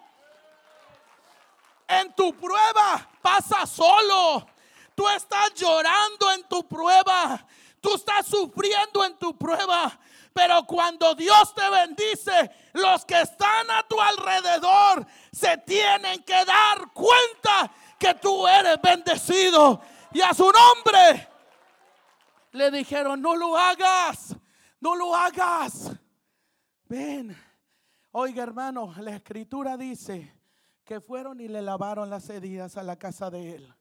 En 1.89 2.15
tu 2.15 2.33
prueba 2.35 3.09
pasa 3.21 3.67
solo. 3.67 4.47
Tú 4.97 5.07
estás 5.11 5.53
llorando 5.55 6.33
en 6.33 6.49
tu 6.49 6.67
prueba. 6.67 7.47
Tú 7.81 7.95
estás 7.95 8.27
sufriendo 8.27 9.05
en 9.05 9.17
tu 9.19 9.37
prueba. 9.37 9.97
Pero 10.33 10.65
cuando 10.67 11.15
Dios 11.15 11.55
te 11.55 11.69
bendice, 11.71 12.51
los 12.73 13.05
que 13.05 13.21
están 13.21 13.71
a 13.71 13.87
tu 13.87 14.01
alrededor 14.01 15.07
se 15.31 15.59
tienen 15.59 16.23
que 16.25 16.45
dar 16.45 16.93
cuenta 16.95 17.71
que 17.99 18.15
tú 18.15 18.49
eres 18.49 18.81
bendecido. 18.83 19.83
Y 20.13 20.23
a 20.23 20.33
su 20.33 20.51
nombre 20.51 21.29
le 22.53 22.71
dijeron, 22.71 23.21
no 23.21 23.37
lo 23.37 23.57
hagas, 23.57 24.35
no 24.81 24.97
lo 24.97 25.15
hagas. 25.15 25.93
Ven, 26.85 27.37
oiga 28.13 28.43
hermano, 28.43 28.95
la 28.99 29.17
escritura 29.17 29.77
dice 29.77 30.35
que 30.85 31.03
fueron 31.03 31.41
y 31.41 31.49
le 31.49 31.61
lavaron 31.61 32.09
las 32.09 32.31
heridas 32.31 32.79
a 32.79 32.83
la 32.83 32.97
casa 32.97 33.31
de 33.31 33.57
él. 33.57 33.75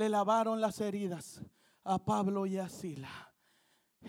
Le 0.00 0.08
lavaron 0.08 0.62
las 0.62 0.80
heridas 0.80 1.42
a 1.84 2.02
Pablo 2.02 2.46
y 2.46 2.56
a 2.56 2.70
Sila. 2.70 3.34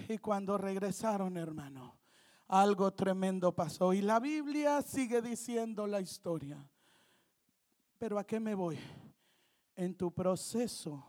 Y 0.07 0.19
cuando 0.19 0.57
regresaron, 0.57 1.35
hermano, 1.35 1.99
algo 2.47 2.93
tremendo 2.93 3.53
pasó. 3.53 3.91
Y 3.91 4.01
la 4.01 4.21
Biblia 4.21 4.81
sigue 4.83 5.21
diciendo 5.21 5.85
la 5.87 5.99
historia. 5.99 6.65
Pero 7.97 8.17
¿a 8.17 8.23
qué 8.23 8.39
me 8.39 8.55
voy? 8.55 8.79
En 9.75 9.93
tu 9.95 10.13
proceso 10.13 11.05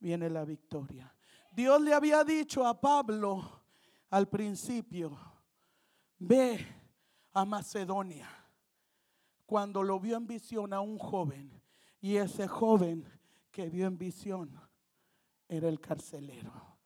viene 0.00 0.30
la 0.30 0.46
victoria. 0.46 1.14
Dios 1.52 1.78
le 1.82 1.92
había 1.92 2.24
dicho 2.24 2.66
a 2.66 2.80
Pablo 2.80 3.60
al 4.08 4.26
principio, 4.26 5.18
ve 6.18 6.66
a 7.34 7.44
Macedonia. 7.44 8.26
Cuando 9.44 9.82
lo 9.82 10.00
vio 10.00 10.16
en 10.16 10.26
visión 10.26 10.72
a 10.72 10.80
un 10.80 10.96
joven, 10.96 11.52
y 12.00 12.16
ese 12.16 12.48
joven 12.48 13.17
que 13.50 13.68
vio 13.68 13.86
en 13.86 13.98
visión 13.98 14.60
era 15.48 15.68
el 15.68 15.80
carcelero. 15.80 16.78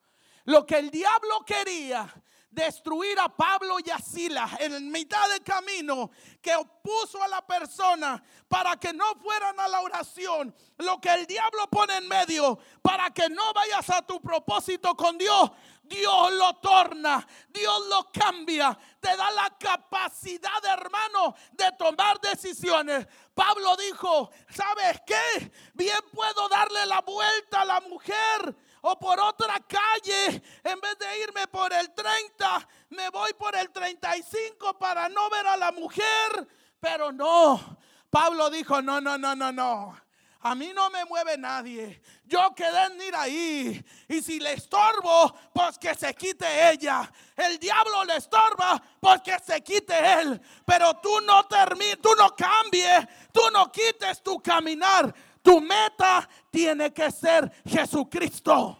Lo 0.45 0.65
que 0.65 0.77
el 0.77 0.91
diablo 0.91 1.43
quería 1.45 2.11
destruir 2.53 3.19
a 3.19 3.29
Pablo 3.29 3.77
y 3.83 3.89
a 3.89 3.97
Sila 3.97 4.49
en 4.59 4.91
mitad 4.91 5.27
del 5.29 5.41
camino 5.41 6.11
que 6.41 6.55
opuso 6.55 7.21
a 7.23 7.27
la 7.27 7.45
persona 7.45 8.21
para 8.47 8.77
que 8.77 8.93
no 8.93 9.15
fueran 9.15 9.59
a 9.59 9.67
la 9.67 9.81
oración. 9.81 10.53
Lo 10.77 10.99
que 11.01 11.13
el 11.13 11.25
diablo 11.25 11.67
pone 11.69 11.97
en 11.97 12.07
medio 12.07 12.59
para 12.81 13.09
que 13.11 13.29
no 13.29 13.53
vayas 13.53 13.89
a 13.89 14.05
tu 14.05 14.21
propósito 14.21 14.95
con 14.95 15.17
Dios. 15.17 15.51
Dios 15.83 16.31
lo 16.31 16.53
torna, 16.55 17.25
Dios 17.49 17.87
lo 17.87 18.09
cambia, 18.11 18.77
te 18.99 19.15
da 19.15 19.29
la 19.31 19.55
capacidad, 19.59 20.63
hermano, 20.65 21.35
de 21.51 21.71
tomar 21.77 22.19
decisiones. 22.21 23.05
Pablo 23.33 23.75
dijo, 23.75 24.31
¿sabes 24.49 25.01
qué? 25.05 25.51
Bien 25.73 25.99
puedo 26.13 26.47
darle 26.47 26.85
la 26.85 27.01
vuelta 27.01 27.61
a 27.61 27.65
la 27.65 27.81
mujer 27.81 28.55
o 28.85 28.97
por 28.99 29.19
otra 29.19 29.55
calle, 29.67 30.41
en 30.63 30.79
vez 30.79 30.97
de 30.99 31.19
irme 31.21 31.47
por 31.47 31.71
el 31.71 31.93
30, 31.93 32.67
me 32.89 33.09
voy 33.09 33.33
por 33.33 33.55
el 33.55 33.69
35 33.71 34.77
para 34.77 35.07
no 35.09 35.29
ver 35.29 35.47
a 35.47 35.57
la 35.57 35.71
mujer. 35.71 36.47
Pero 36.79 37.11
no, 37.11 37.77
Pablo 38.09 38.49
dijo, 38.49 38.81
no, 38.81 38.99
no, 38.99 39.17
no, 39.17 39.35
no, 39.35 39.51
no. 39.51 39.97
A 40.45 40.55
mí 40.55 40.71
no 40.75 40.89
me 40.89 41.05
mueve 41.05 41.37
nadie. 41.37 42.01
Yo 42.25 42.53
quedé 42.53 42.87
en 42.87 43.01
ir 43.01 43.15
ahí. 43.15 43.85
Y 44.09 44.21
si 44.21 44.41
le 44.41 44.53
estorbo, 44.53 45.33
pues 45.53 45.77
que 45.79 45.95
se 45.95 46.13
quite 46.13 46.69
ella. 46.69 47.09
El 47.35 47.57
diablo 47.57 48.03
le 48.03 48.17
estorba, 48.17 48.81
pues 48.99 49.21
que 49.21 49.39
se 49.39 49.61
quite 49.63 49.93
él. 50.21 50.41
Pero 50.65 50.95
tú 50.95 51.21
no 51.21 51.45
termines, 51.45 52.01
tú 52.01 52.09
no 52.17 52.35
cambies, 52.35 53.07
tú 53.31 53.41
no 53.53 53.71
quites 53.71 54.21
tu 54.21 54.41
caminar. 54.41 55.15
Tu 55.41 55.61
meta 55.61 56.27
tiene 56.51 56.91
que 56.91 57.09
ser 57.09 57.49
Jesucristo. 57.65 58.77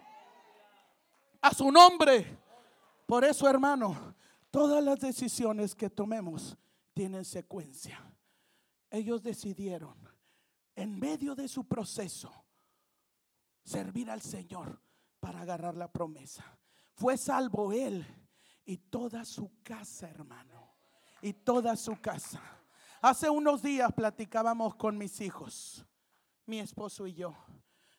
A 1.41 1.53
su 1.53 1.71
nombre. 1.71 2.39
Por 3.05 3.23
eso, 3.23 3.47
hermano, 3.47 4.15
todas 4.51 4.83
las 4.83 4.99
decisiones 4.99 5.75
que 5.75 5.89
tomemos 5.89 6.57
tienen 6.93 7.23
secuencia. 7.23 8.01
Ellos 8.89 9.23
decidieron, 9.23 9.95
en 10.75 10.99
medio 10.99 11.35
de 11.35 11.47
su 11.47 11.67
proceso, 11.67 12.31
servir 13.63 14.09
al 14.09 14.21
Señor 14.21 14.81
para 15.19 15.41
agarrar 15.41 15.75
la 15.75 15.91
promesa. 15.91 16.57
Fue 16.95 17.17
salvo 17.17 17.71
él 17.71 18.05
y 18.65 18.77
toda 18.77 19.25
su 19.25 19.61
casa, 19.63 20.09
hermano. 20.09 20.75
Y 21.21 21.33
toda 21.33 21.77
su 21.77 22.01
casa. 22.01 22.41
Hace 23.01 23.29
unos 23.29 23.61
días 23.61 23.93
platicábamos 23.93 24.75
con 24.75 24.97
mis 24.97 25.21
hijos 25.21 25.85
mi 26.45 26.59
esposo 26.59 27.07
y 27.07 27.13
yo, 27.13 27.35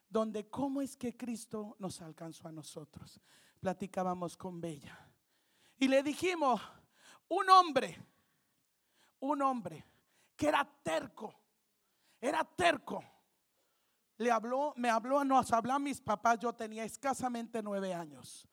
donde 0.09 0.49
cómo 0.49 0.83
es 0.83 0.97
que 0.97 1.17
Cristo 1.17 1.77
nos 1.79 2.01
alcanzó 2.01 2.49
a 2.49 2.53
nosotros. 2.53 3.21
Platicábamos 3.61 4.37
con 4.37 4.61
Bella 4.61 4.99
y 5.79 5.89
le 5.89 6.03
dijimos, 6.03 6.61
un 7.29 7.49
hombre, 7.49 7.99
un 9.21 9.41
hombre 9.43 9.85
que 10.37 10.49
era 10.49 10.69
terco, 10.83 11.35
era 12.29 12.45
terco. 12.45 13.05
Le 14.17 14.31
habló, 14.31 14.73
me 14.77 14.89
habló, 14.89 15.25
nos 15.25 15.53
habló 15.53 15.75
a 15.75 15.79
mis 15.79 16.01
papás, 16.01 16.39
yo 16.39 16.53
tenía 16.53 16.85
escasamente 16.85 17.63
nueve 17.63 17.93
años. 17.93 18.49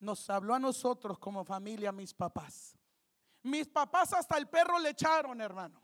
Nos 0.00 0.28
habló 0.28 0.54
a 0.54 0.58
nosotros 0.58 1.18
como 1.18 1.44
familia, 1.44 1.92
mis 1.92 2.12
papás. 2.12 2.76
Mis 3.42 3.68
papás 3.68 4.12
hasta 4.12 4.36
el 4.38 4.48
perro 4.48 4.78
le 4.78 4.90
echaron, 4.90 5.40
hermano. 5.40 5.80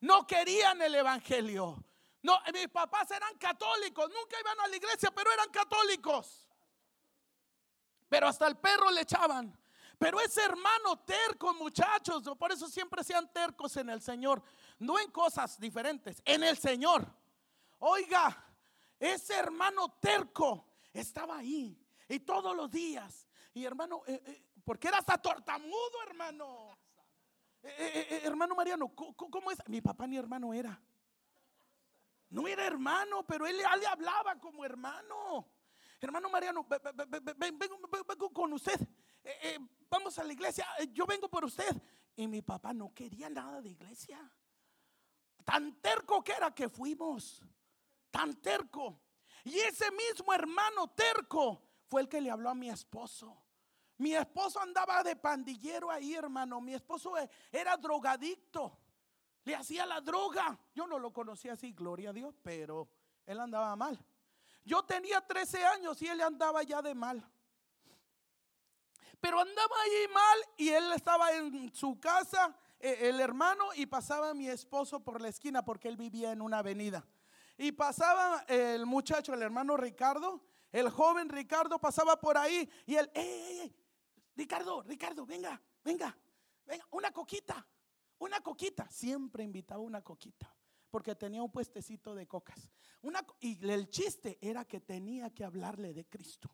No 0.00 0.26
querían 0.26 0.80
el 0.82 0.94
evangelio. 0.94 1.82
No, 2.22 2.38
mis 2.52 2.68
papás 2.68 3.10
eran 3.10 3.36
católicos, 3.38 4.08
nunca 4.08 4.38
iban 4.38 4.60
a 4.60 4.68
la 4.68 4.76
iglesia, 4.76 5.10
pero 5.14 5.32
eran 5.32 5.48
católicos. 5.48 6.48
Pero 8.08 8.28
hasta 8.28 8.46
el 8.46 8.56
perro 8.56 8.90
le 8.90 9.00
echaban. 9.00 9.58
Pero 9.98 10.20
ese 10.20 10.44
hermano 10.44 10.98
terco, 11.04 11.54
muchachos, 11.54 12.22
por 12.38 12.52
eso 12.52 12.68
siempre 12.68 13.02
sean 13.02 13.32
tercos 13.32 13.76
en 13.78 13.88
el 13.88 14.02
Señor, 14.02 14.42
no 14.78 14.98
en 14.98 15.10
cosas 15.10 15.58
diferentes, 15.58 16.22
en 16.24 16.42
el 16.42 16.56
Señor. 16.56 17.06
Oiga, 17.78 18.44
ese 18.98 19.34
hermano 19.34 19.96
terco 20.00 20.66
estaba 20.92 21.38
ahí 21.38 21.78
y 22.08 22.20
todos 22.20 22.56
los 22.56 22.70
días. 22.70 23.26
Y 23.54 23.64
hermano, 23.64 24.02
eh, 24.06 24.22
eh, 24.24 24.42
porque 24.64 24.88
era 24.88 24.98
hasta 24.98 25.18
tortamudo, 25.18 26.02
hermano. 26.06 26.78
Eh, 27.62 28.20
hermano 28.24 28.54
Mariano, 28.54 28.94
¿cómo 28.94 29.50
es? 29.50 29.58
Mi 29.66 29.80
papá 29.80 30.06
ni 30.06 30.16
hermano 30.16 30.52
era. 30.54 30.80
No 32.30 32.48
era 32.48 32.66
hermano, 32.66 33.24
pero 33.26 33.46
él, 33.46 33.56
le 33.56 33.86
hablaba 33.86 34.38
como 34.38 34.64
hermano. 34.64 35.48
Hermano 36.00 36.28
Mariano, 36.28 36.66
vengo 36.68 38.30
con 38.32 38.52
usted. 38.52 38.80
Eh, 39.24 39.38
eh, 39.42 39.58
vamos 39.88 40.18
a 40.18 40.24
la 40.24 40.32
iglesia. 40.32 40.66
Eh, 40.78 40.88
yo 40.92 41.06
vengo 41.06 41.28
por 41.28 41.44
usted. 41.44 41.74
Y 42.16 42.26
mi 42.26 42.42
papá 42.42 42.72
no 42.72 42.92
quería 42.94 43.28
nada 43.28 43.60
de 43.60 43.70
iglesia. 43.70 44.18
Tan 45.46 45.80
terco 45.80 46.22
que 46.22 46.32
era 46.32 46.54
que 46.54 46.68
fuimos. 46.68 47.42
Tan 48.10 48.34
terco. 48.42 49.00
Y 49.44 49.58
ese 49.60 49.90
mismo 49.92 50.34
hermano 50.34 50.88
terco 50.90 51.62
fue 51.86 52.02
el 52.02 52.08
que 52.10 52.20
le 52.20 52.30
habló 52.30 52.50
a 52.50 52.54
mi 52.54 52.68
esposo. 52.68 53.42
Mi 53.96 54.14
esposo 54.14 54.60
andaba 54.60 55.02
de 55.02 55.16
pandillero 55.16 55.90
ahí, 55.90 56.14
hermano. 56.14 56.60
Mi 56.60 56.74
esposo 56.74 57.14
era 57.50 57.78
drogadicto 57.78 58.78
le 59.46 59.54
hacía 59.54 59.86
la 59.86 60.00
droga. 60.00 60.58
Yo 60.74 60.86
no 60.86 60.98
lo 60.98 61.12
conocía 61.12 61.54
así, 61.54 61.72
gloria 61.72 62.10
a 62.10 62.12
Dios, 62.12 62.34
pero 62.42 62.88
él 63.24 63.40
andaba 63.40 63.74
mal. 63.76 63.98
Yo 64.64 64.84
tenía 64.84 65.20
13 65.20 65.64
años 65.64 66.02
y 66.02 66.08
él 66.08 66.20
andaba 66.20 66.64
ya 66.64 66.82
de 66.82 66.94
mal. 66.94 67.24
Pero 69.20 69.40
andaba 69.40 69.76
ahí 69.82 70.08
mal 70.12 70.38
y 70.56 70.68
él 70.70 70.92
estaba 70.92 71.32
en 71.32 71.72
su 71.72 71.98
casa, 72.00 72.58
el 72.80 73.20
hermano, 73.20 73.64
y 73.74 73.86
pasaba 73.86 74.34
mi 74.34 74.48
esposo 74.48 75.00
por 75.00 75.20
la 75.20 75.28
esquina 75.28 75.64
porque 75.64 75.88
él 75.88 75.96
vivía 75.96 76.32
en 76.32 76.42
una 76.42 76.58
avenida. 76.58 77.06
Y 77.56 77.72
pasaba 77.72 78.44
el 78.48 78.84
muchacho, 78.86 79.32
el 79.34 79.42
hermano 79.42 79.76
Ricardo, 79.76 80.44
el 80.72 80.90
joven 80.90 81.28
Ricardo 81.28 81.78
pasaba 81.78 82.20
por 82.20 82.36
ahí 82.36 82.68
y 82.84 82.96
él, 82.96 83.10
¡Ey, 83.14 83.74
Ricardo, 84.34 84.82
Ricardo, 84.82 85.24
venga, 85.24 85.60
venga, 85.82 86.16
venga, 86.66 86.86
una 86.90 87.10
coquita. 87.10 87.66
Una 88.18 88.40
coquita, 88.40 88.88
siempre 88.90 89.44
invitaba 89.44 89.80
una 89.80 90.02
coquita, 90.02 90.54
porque 90.90 91.14
tenía 91.14 91.42
un 91.42 91.50
puestecito 91.50 92.14
de 92.14 92.26
cocas. 92.26 92.70
Y 93.40 93.68
el 93.68 93.90
chiste 93.90 94.38
era 94.40 94.64
que 94.64 94.80
tenía 94.80 95.30
que 95.30 95.44
hablarle 95.44 95.92
de 95.92 96.06
Cristo. 96.06 96.50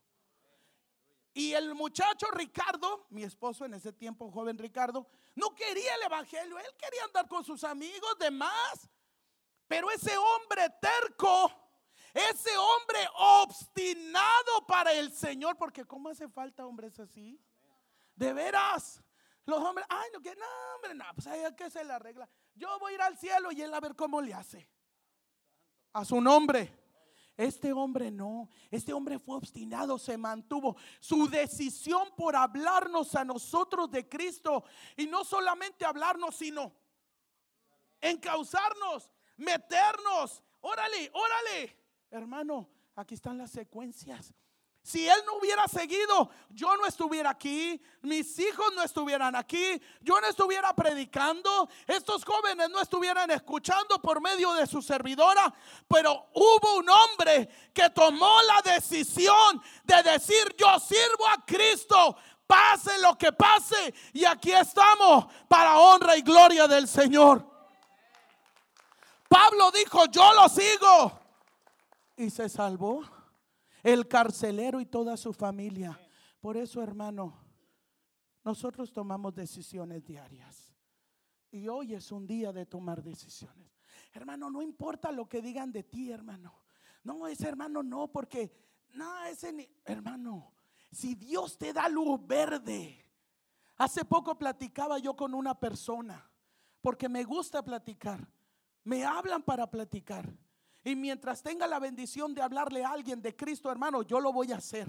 Y 1.34 1.54
el 1.54 1.74
muchacho 1.74 2.26
Ricardo, 2.32 3.06
mi 3.10 3.22
esposo 3.22 3.64
en 3.64 3.74
ese 3.74 3.92
tiempo, 3.92 4.30
joven 4.30 4.58
Ricardo, 4.58 5.06
no 5.34 5.54
quería 5.54 5.94
el 5.94 6.02
evangelio, 6.02 6.58
él 6.58 6.74
quería 6.76 7.04
andar 7.04 7.26
con 7.26 7.42
sus 7.42 7.64
amigos, 7.64 8.18
demás. 8.18 8.90
Pero 9.66 9.90
ese 9.90 10.14
hombre 10.18 10.68
terco, 10.80 11.50
ese 12.12 12.54
hombre 12.58 13.00
obstinado 13.14 14.66
para 14.66 14.92
el 14.92 15.10
Señor, 15.12 15.56
porque 15.56 15.86
¿cómo 15.86 16.10
hace 16.10 16.28
falta 16.28 16.66
hombres 16.66 17.00
así? 17.00 17.40
De 18.14 18.34
veras. 18.34 19.02
Los 19.46 19.58
hombres, 19.58 19.86
ay, 19.88 20.10
no, 20.12 20.20
que 20.20 20.36
no, 20.36 20.44
hombre, 20.76 20.94
no, 20.94 21.04
pues 21.14 21.26
que 21.56 21.70
se 21.70 21.82
la 21.82 21.98
regla. 21.98 22.28
Yo 22.54 22.78
voy 22.78 22.92
a 22.92 22.94
ir 22.94 23.02
al 23.02 23.16
cielo 23.16 23.50
y 23.50 23.62
él 23.62 23.72
a 23.72 23.80
ver 23.80 23.96
cómo 23.96 24.20
le 24.20 24.34
hace. 24.34 24.68
A 25.94 26.04
su 26.04 26.20
nombre. 26.20 26.81
Este 27.36 27.72
hombre 27.72 28.10
no, 28.10 28.50
este 28.70 28.92
hombre 28.92 29.18
fue 29.18 29.36
obstinado, 29.36 29.98
se 29.98 30.18
mantuvo. 30.18 30.76
Su 31.00 31.28
decisión 31.28 32.08
por 32.16 32.36
hablarnos 32.36 33.14
a 33.14 33.24
nosotros 33.24 33.90
de 33.90 34.08
Cristo 34.08 34.64
y 34.96 35.06
no 35.06 35.24
solamente 35.24 35.84
hablarnos, 35.84 36.36
sino 36.36 36.72
encauzarnos, 38.00 39.10
meternos. 39.36 40.42
Órale, 40.60 41.10
órale. 41.14 41.76
Hermano, 42.10 42.68
aquí 42.94 43.14
están 43.14 43.38
las 43.38 43.50
secuencias. 43.50 44.34
Si 44.82 45.08
él 45.08 45.22
no 45.24 45.34
hubiera 45.34 45.68
seguido, 45.68 46.28
yo 46.50 46.76
no 46.76 46.86
estuviera 46.86 47.30
aquí, 47.30 47.80
mis 48.02 48.36
hijos 48.40 48.66
no 48.74 48.82
estuvieran 48.82 49.36
aquí, 49.36 49.80
yo 50.00 50.20
no 50.20 50.26
estuviera 50.26 50.74
predicando, 50.74 51.68
estos 51.86 52.24
jóvenes 52.24 52.68
no 52.68 52.80
estuvieran 52.80 53.30
escuchando 53.30 54.02
por 54.02 54.20
medio 54.20 54.52
de 54.54 54.66
su 54.66 54.82
servidora, 54.82 55.54
pero 55.86 56.26
hubo 56.34 56.78
un 56.78 56.88
hombre 56.90 57.48
que 57.72 57.90
tomó 57.90 58.42
la 58.42 58.72
decisión 58.72 59.62
de 59.84 60.02
decir, 60.02 60.52
yo 60.58 60.76
sirvo 60.80 61.28
a 61.28 61.44
Cristo, 61.46 62.16
pase 62.44 62.98
lo 62.98 63.16
que 63.16 63.32
pase. 63.32 63.94
Y 64.12 64.24
aquí 64.24 64.50
estamos 64.50 65.26
para 65.46 65.78
honra 65.78 66.16
y 66.16 66.22
gloria 66.22 66.66
del 66.66 66.88
Señor. 66.88 67.46
Pablo 69.28 69.70
dijo, 69.70 70.06
yo 70.06 70.32
lo 70.34 70.48
sigo. 70.48 71.20
Y 72.16 72.30
se 72.30 72.48
salvó 72.48 73.21
el 73.82 74.08
carcelero 74.08 74.80
y 74.80 74.86
toda 74.86 75.16
su 75.16 75.32
familia. 75.32 75.98
Por 76.40 76.56
eso, 76.56 76.82
hermano, 76.82 77.36
nosotros 78.44 78.92
tomamos 78.92 79.34
decisiones 79.34 80.04
diarias. 80.04 80.74
Y 81.50 81.68
hoy 81.68 81.94
es 81.94 82.10
un 82.10 82.26
día 82.26 82.52
de 82.52 82.66
tomar 82.66 83.02
decisiones. 83.02 83.70
Hermano, 84.12 84.50
no 84.50 84.62
importa 84.62 85.12
lo 85.12 85.28
que 85.28 85.42
digan 85.42 85.70
de 85.70 85.82
ti, 85.82 86.10
hermano. 86.10 86.62
No, 87.04 87.26
ese 87.26 87.48
hermano 87.48 87.82
no, 87.82 88.10
porque, 88.10 88.52
no, 88.94 89.24
ese 89.24 89.52
ni, 89.52 89.68
hermano, 89.84 90.54
si 90.90 91.14
Dios 91.14 91.58
te 91.58 91.72
da 91.72 91.88
luz 91.88 92.24
verde. 92.26 92.98
Hace 93.76 94.04
poco 94.04 94.38
platicaba 94.38 94.98
yo 94.98 95.16
con 95.16 95.34
una 95.34 95.58
persona, 95.58 96.30
porque 96.80 97.08
me 97.08 97.24
gusta 97.24 97.64
platicar. 97.64 98.32
Me 98.84 99.04
hablan 99.04 99.42
para 99.42 99.70
platicar. 99.70 100.32
Y 100.84 100.96
mientras 100.96 101.42
tenga 101.42 101.66
la 101.66 101.78
bendición 101.78 102.34
de 102.34 102.42
hablarle 102.42 102.84
a 102.84 102.90
alguien 102.90 103.22
de 103.22 103.36
Cristo, 103.36 103.70
hermano, 103.70 104.02
yo 104.02 104.20
lo 104.20 104.32
voy 104.32 104.52
a 104.52 104.56
hacer. 104.56 104.88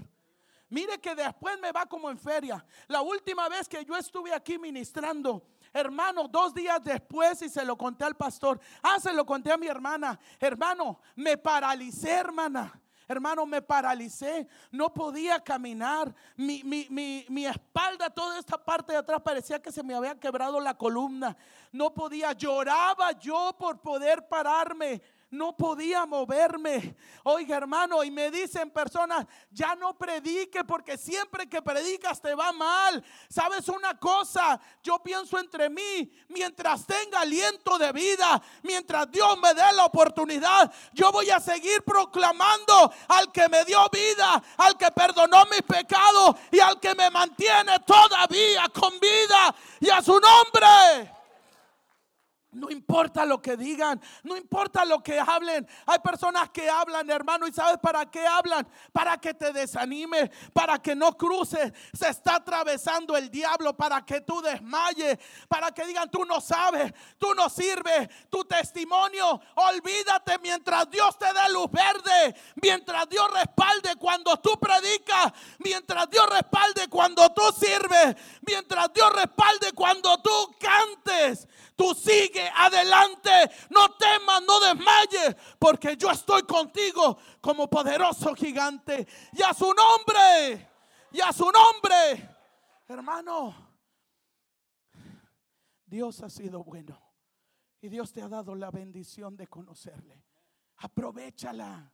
Mire 0.68 0.98
que 0.98 1.14
después 1.14 1.58
me 1.60 1.70
va 1.70 1.86
como 1.86 2.10
en 2.10 2.18
feria. 2.18 2.64
La 2.88 3.00
última 3.02 3.48
vez 3.48 3.68
que 3.68 3.84
yo 3.84 3.96
estuve 3.96 4.32
aquí 4.32 4.58
ministrando, 4.58 5.46
hermano, 5.72 6.26
dos 6.26 6.52
días 6.54 6.82
después 6.82 7.42
y 7.42 7.48
se 7.48 7.64
lo 7.64 7.76
conté 7.76 8.04
al 8.04 8.16
pastor. 8.16 8.60
Ah, 8.82 8.98
se 8.98 9.12
lo 9.12 9.24
conté 9.24 9.52
a 9.52 9.56
mi 9.56 9.68
hermana. 9.68 10.18
Hermano, 10.40 11.00
me 11.14 11.36
paralicé, 11.36 12.10
hermana. 12.10 12.80
Hermano, 13.06 13.44
me 13.44 13.60
paralicé, 13.60 14.48
no 14.70 14.92
podía 14.92 15.38
caminar, 15.38 16.14
mi, 16.36 16.64
mi, 16.64 16.86
mi, 16.88 17.26
mi, 17.28 17.44
espalda, 17.44 18.08
toda 18.08 18.38
esta 18.38 18.56
parte 18.56 18.92
de 18.92 18.98
atrás 18.98 19.20
parecía 19.20 19.60
que 19.60 19.70
se 19.70 19.82
me 19.82 19.94
había 19.94 20.18
quebrado 20.18 20.58
la 20.58 20.72
columna, 20.72 21.36
no 21.70 21.92
podía, 21.92 22.32
lloraba 22.32 23.12
yo 23.12 23.54
por 23.58 23.82
poder 23.82 24.26
pararme, 24.26 25.02
no 25.34 25.56
podía 25.56 26.06
moverme. 26.06 26.96
Oiga, 27.24 27.56
hermano, 27.56 28.02
y 28.04 28.10
me 28.10 28.30
dicen 28.30 28.70
personas, 28.70 29.26
ya 29.50 29.74
no 29.74 29.96
predique 29.96 30.64
porque 30.64 30.96
siempre 30.96 31.48
que 31.48 31.60
predicas 31.60 32.20
te 32.20 32.34
va 32.34 32.52
mal. 32.52 33.04
¿Sabes 33.28 33.68
una 33.68 33.98
cosa? 33.98 34.60
Yo 34.82 34.98
pienso 35.02 35.38
entre 35.38 35.68
mí, 35.68 36.10
mientras 36.28 36.86
tenga 36.86 37.20
aliento 37.20 37.76
de 37.78 37.92
vida, 37.92 38.40
mientras 38.62 39.10
Dios 39.10 39.38
me 39.38 39.52
dé 39.54 39.72
la 39.74 39.84
oportunidad, 39.84 40.72
yo 40.92 41.10
voy 41.12 41.30
a 41.30 41.40
seguir 41.40 41.82
proclamando 41.82 42.92
al 43.08 43.32
que 43.32 43.48
me 43.48 43.64
dio 43.64 43.86
vida, 43.90 44.42
al 44.56 44.76
que 44.76 44.90
perdonó 44.90 45.44
mis 45.46 45.62
pecados 45.62 46.36
y 46.50 46.60
al 46.60 46.78
que 46.80 46.94
me 46.94 47.10
mantiene 47.10 47.78
todavía 47.80 48.68
con 48.72 48.98
vida 49.00 49.54
y 49.80 49.90
a 49.90 50.00
su 50.00 50.18
nombre. 50.20 51.23
No 52.54 52.70
importa 52.70 53.24
lo 53.24 53.42
que 53.42 53.56
digan, 53.56 54.00
no 54.22 54.36
importa 54.36 54.84
lo 54.84 55.02
que 55.02 55.18
hablen. 55.18 55.66
Hay 55.86 55.98
personas 55.98 56.50
que 56.50 56.68
hablan, 56.70 57.10
hermano, 57.10 57.46
y 57.46 57.52
sabes 57.52 57.78
para 57.82 58.10
qué 58.10 58.26
hablan? 58.26 58.66
Para 58.92 59.18
que 59.18 59.34
te 59.34 59.52
desanime, 59.52 60.30
para 60.52 60.78
que 60.78 60.94
no 60.94 61.16
cruces. 61.16 61.72
Se 61.92 62.08
está 62.08 62.36
atravesando 62.36 63.16
el 63.16 63.30
diablo 63.30 63.76
para 63.76 64.04
que 64.04 64.20
tú 64.20 64.40
desmayes, 64.40 65.18
para 65.48 65.72
que 65.72 65.84
digan 65.86 66.10
tú 66.10 66.24
no 66.24 66.40
sabes, 66.40 66.92
tú 67.18 67.34
no 67.34 67.48
sirves, 67.48 68.08
tu 68.30 68.44
testimonio. 68.44 69.40
Olvídate 69.54 70.38
mientras 70.38 70.88
Dios 70.90 71.18
te 71.18 71.26
dé 71.26 71.52
luz 71.52 71.70
verde, 71.70 72.36
mientras 72.62 73.08
Dios 73.08 73.30
respalde 73.32 73.96
cuando 73.96 74.36
tú 74.38 74.58
predicas, 74.58 75.32
mientras 75.58 76.08
Dios 76.10 76.28
respalde 76.30 76.88
cuando 76.88 77.32
tú 77.32 77.42
sirves, 77.58 78.16
mientras 78.46 78.92
Dios 78.92 79.12
respalde 79.12 79.72
cuando 79.72 80.20
tú 80.22 80.54
cantes. 80.58 81.48
Tú 81.76 81.92
adelante, 82.54 83.30
no 83.70 83.94
temas, 83.94 84.42
no 84.42 84.60
desmayes, 84.60 85.36
porque 85.58 85.96
yo 85.96 86.10
estoy 86.10 86.42
contigo 86.42 87.18
como 87.40 87.68
poderoso 87.68 88.34
gigante. 88.34 89.06
Y 89.32 89.42
a 89.42 89.54
su 89.54 89.72
nombre, 89.72 90.70
y 91.12 91.20
a 91.20 91.32
su 91.32 91.50
nombre, 91.50 92.38
hermano, 92.88 93.54
Dios 95.86 96.20
ha 96.22 96.30
sido 96.30 96.64
bueno. 96.64 97.00
Y 97.80 97.88
Dios 97.88 98.12
te 98.12 98.22
ha 98.22 98.28
dado 98.28 98.54
la 98.54 98.70
bendición 98.70 99.36
de 99.36 99.46
conocerle. 99.46 100.24
Aprovechala. 100.78 101.92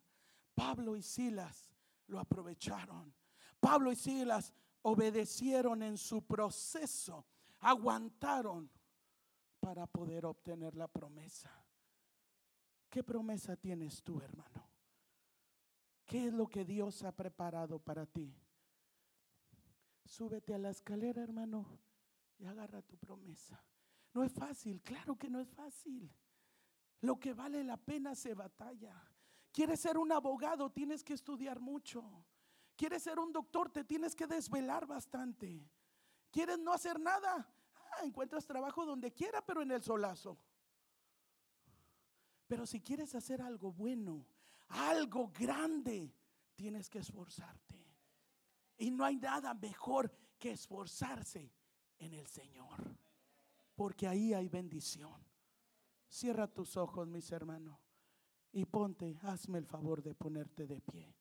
Pablo 0.55 0.95
y 0.95 1.03
Silas 1.03 1.71
lo 2.07 2.21
aprovecharon. 2.21 3.15
Pablo 3.59 3.91
y 3.91 3.97
Silas 3.97 4.53
obedecieron 4.83 5.83
en 5.83 5.99
su 5.99 6.23
proceso, 6.27 7.27
aguantaron 7.61 8.71
para 9.61 9.87
poder 9.87 10.27
obtener 10.27 10.75
la 10.75 10.89
promesa. 10.89 11.51
¿Qué 12.89 13.05
promesa 13.05 13.57
tienes 13.57 14.03
tú, 14.03 14.21
hermano? 14.21 14.69
¿Qué 16.07 16.27
es 16.27 16.33
lo 16.33 16.49
que 16.49 16.65
Dios 16.65 17.05
ha 17.05 17.13
preparado 17.13 17.79
para 17.79 18.05
ti? 18.05 18.35
Súbete 20.05 20.55
a 20.55 20.59
la 20.59 20.71
escalera, 20.71 21.23
hermano, 21.23 21.79
y 22.39 22.47
agarra 22.47 22.83
tu 22.83 22.97
promesa. 22.97 23.65
No 24.13 24.25
es 24.25 24.33
fácil, 24.33 24.83
claro 24.83 25.17
que 25.17 25.31
no 25.31 25.39
es 25.39 25.49
fácil. 25.53 26.13
Lo 27.03 27.21
que 27.21 27.33
vale 27.33 27.63
la 27.63 27.77
pena 27.77 28.17
se 28.17 28.35
batalla. 28.35 29.01
Quieres 29.53 29.81
ser 29.81 29.99
un 29.99 30.11
abogado, 30.11 30.71
tienes 30.71 31.05
que 31.05 31.15
estudiar 31.15 31.61
mucho. 31.61 32.25
Quieres 32.77 33.03
ser 33.03 33.19
un 33.19 33.33
doctor, 33.33 33.71
te 33.71 33.85
tienes 33.85 34.17
que 34.17 34.27
desvelar 34.27 34.87
bastante. 34.87 35.71
¿Quieres 36.31 36.59
no 36.59 36.73
hacer 36.73 36.99
nada? 36.99 37.49
Ah, 37.91 38.05
encuentras 38.05 38.47
trabajo 38.47 38.85
donde 38.85 39.13
quiera, 39.13 39.45
pero 39.45 39.63
en 39.63 39.73
el 39.73 39.83
solazo. 39.83 40.39
Pero 42.47 42.67
si 42.67 42.81
quieres 42.81 43.15
hacer 43.15 43.41
algo 43.43 43.73
bueno, 43.73 44.27
algo 44.69 45.31
grande, 45.33 46.13
tienes 46.55 46.89
que 46.89 46.99
esforzarte. 46.99 47.87
Y 48.79 48.91
no 48.91 49.05
hay 49.05 49.17
nada 49.17 49.55
mejor 49.55 50.13
que 50.39 50.53
esforzarse 50.53 51.53
en 51.99 52.15
el 52.15 52.27
Señor. 52.27 52.97
Porque 53.75 54.09
ahí 54.09 54.35
hay 54.35 54.49
bendición. 54.49 55.25
Cierra 56.09 56.49
tus 56.49 56.77
ojos, 56.77 57.07
mis 57.07 57.31
hermanos. 57.31 57.79
Y 58.53 58.65
ponte, 58.65 59.17
hazme 59.23 59.59
el 59.59 59.67
favor 59.67 60.03
de 60.03 60.15
ponerte 60.15 60.67
de 60.67 60.81
pie. 60.81 61.15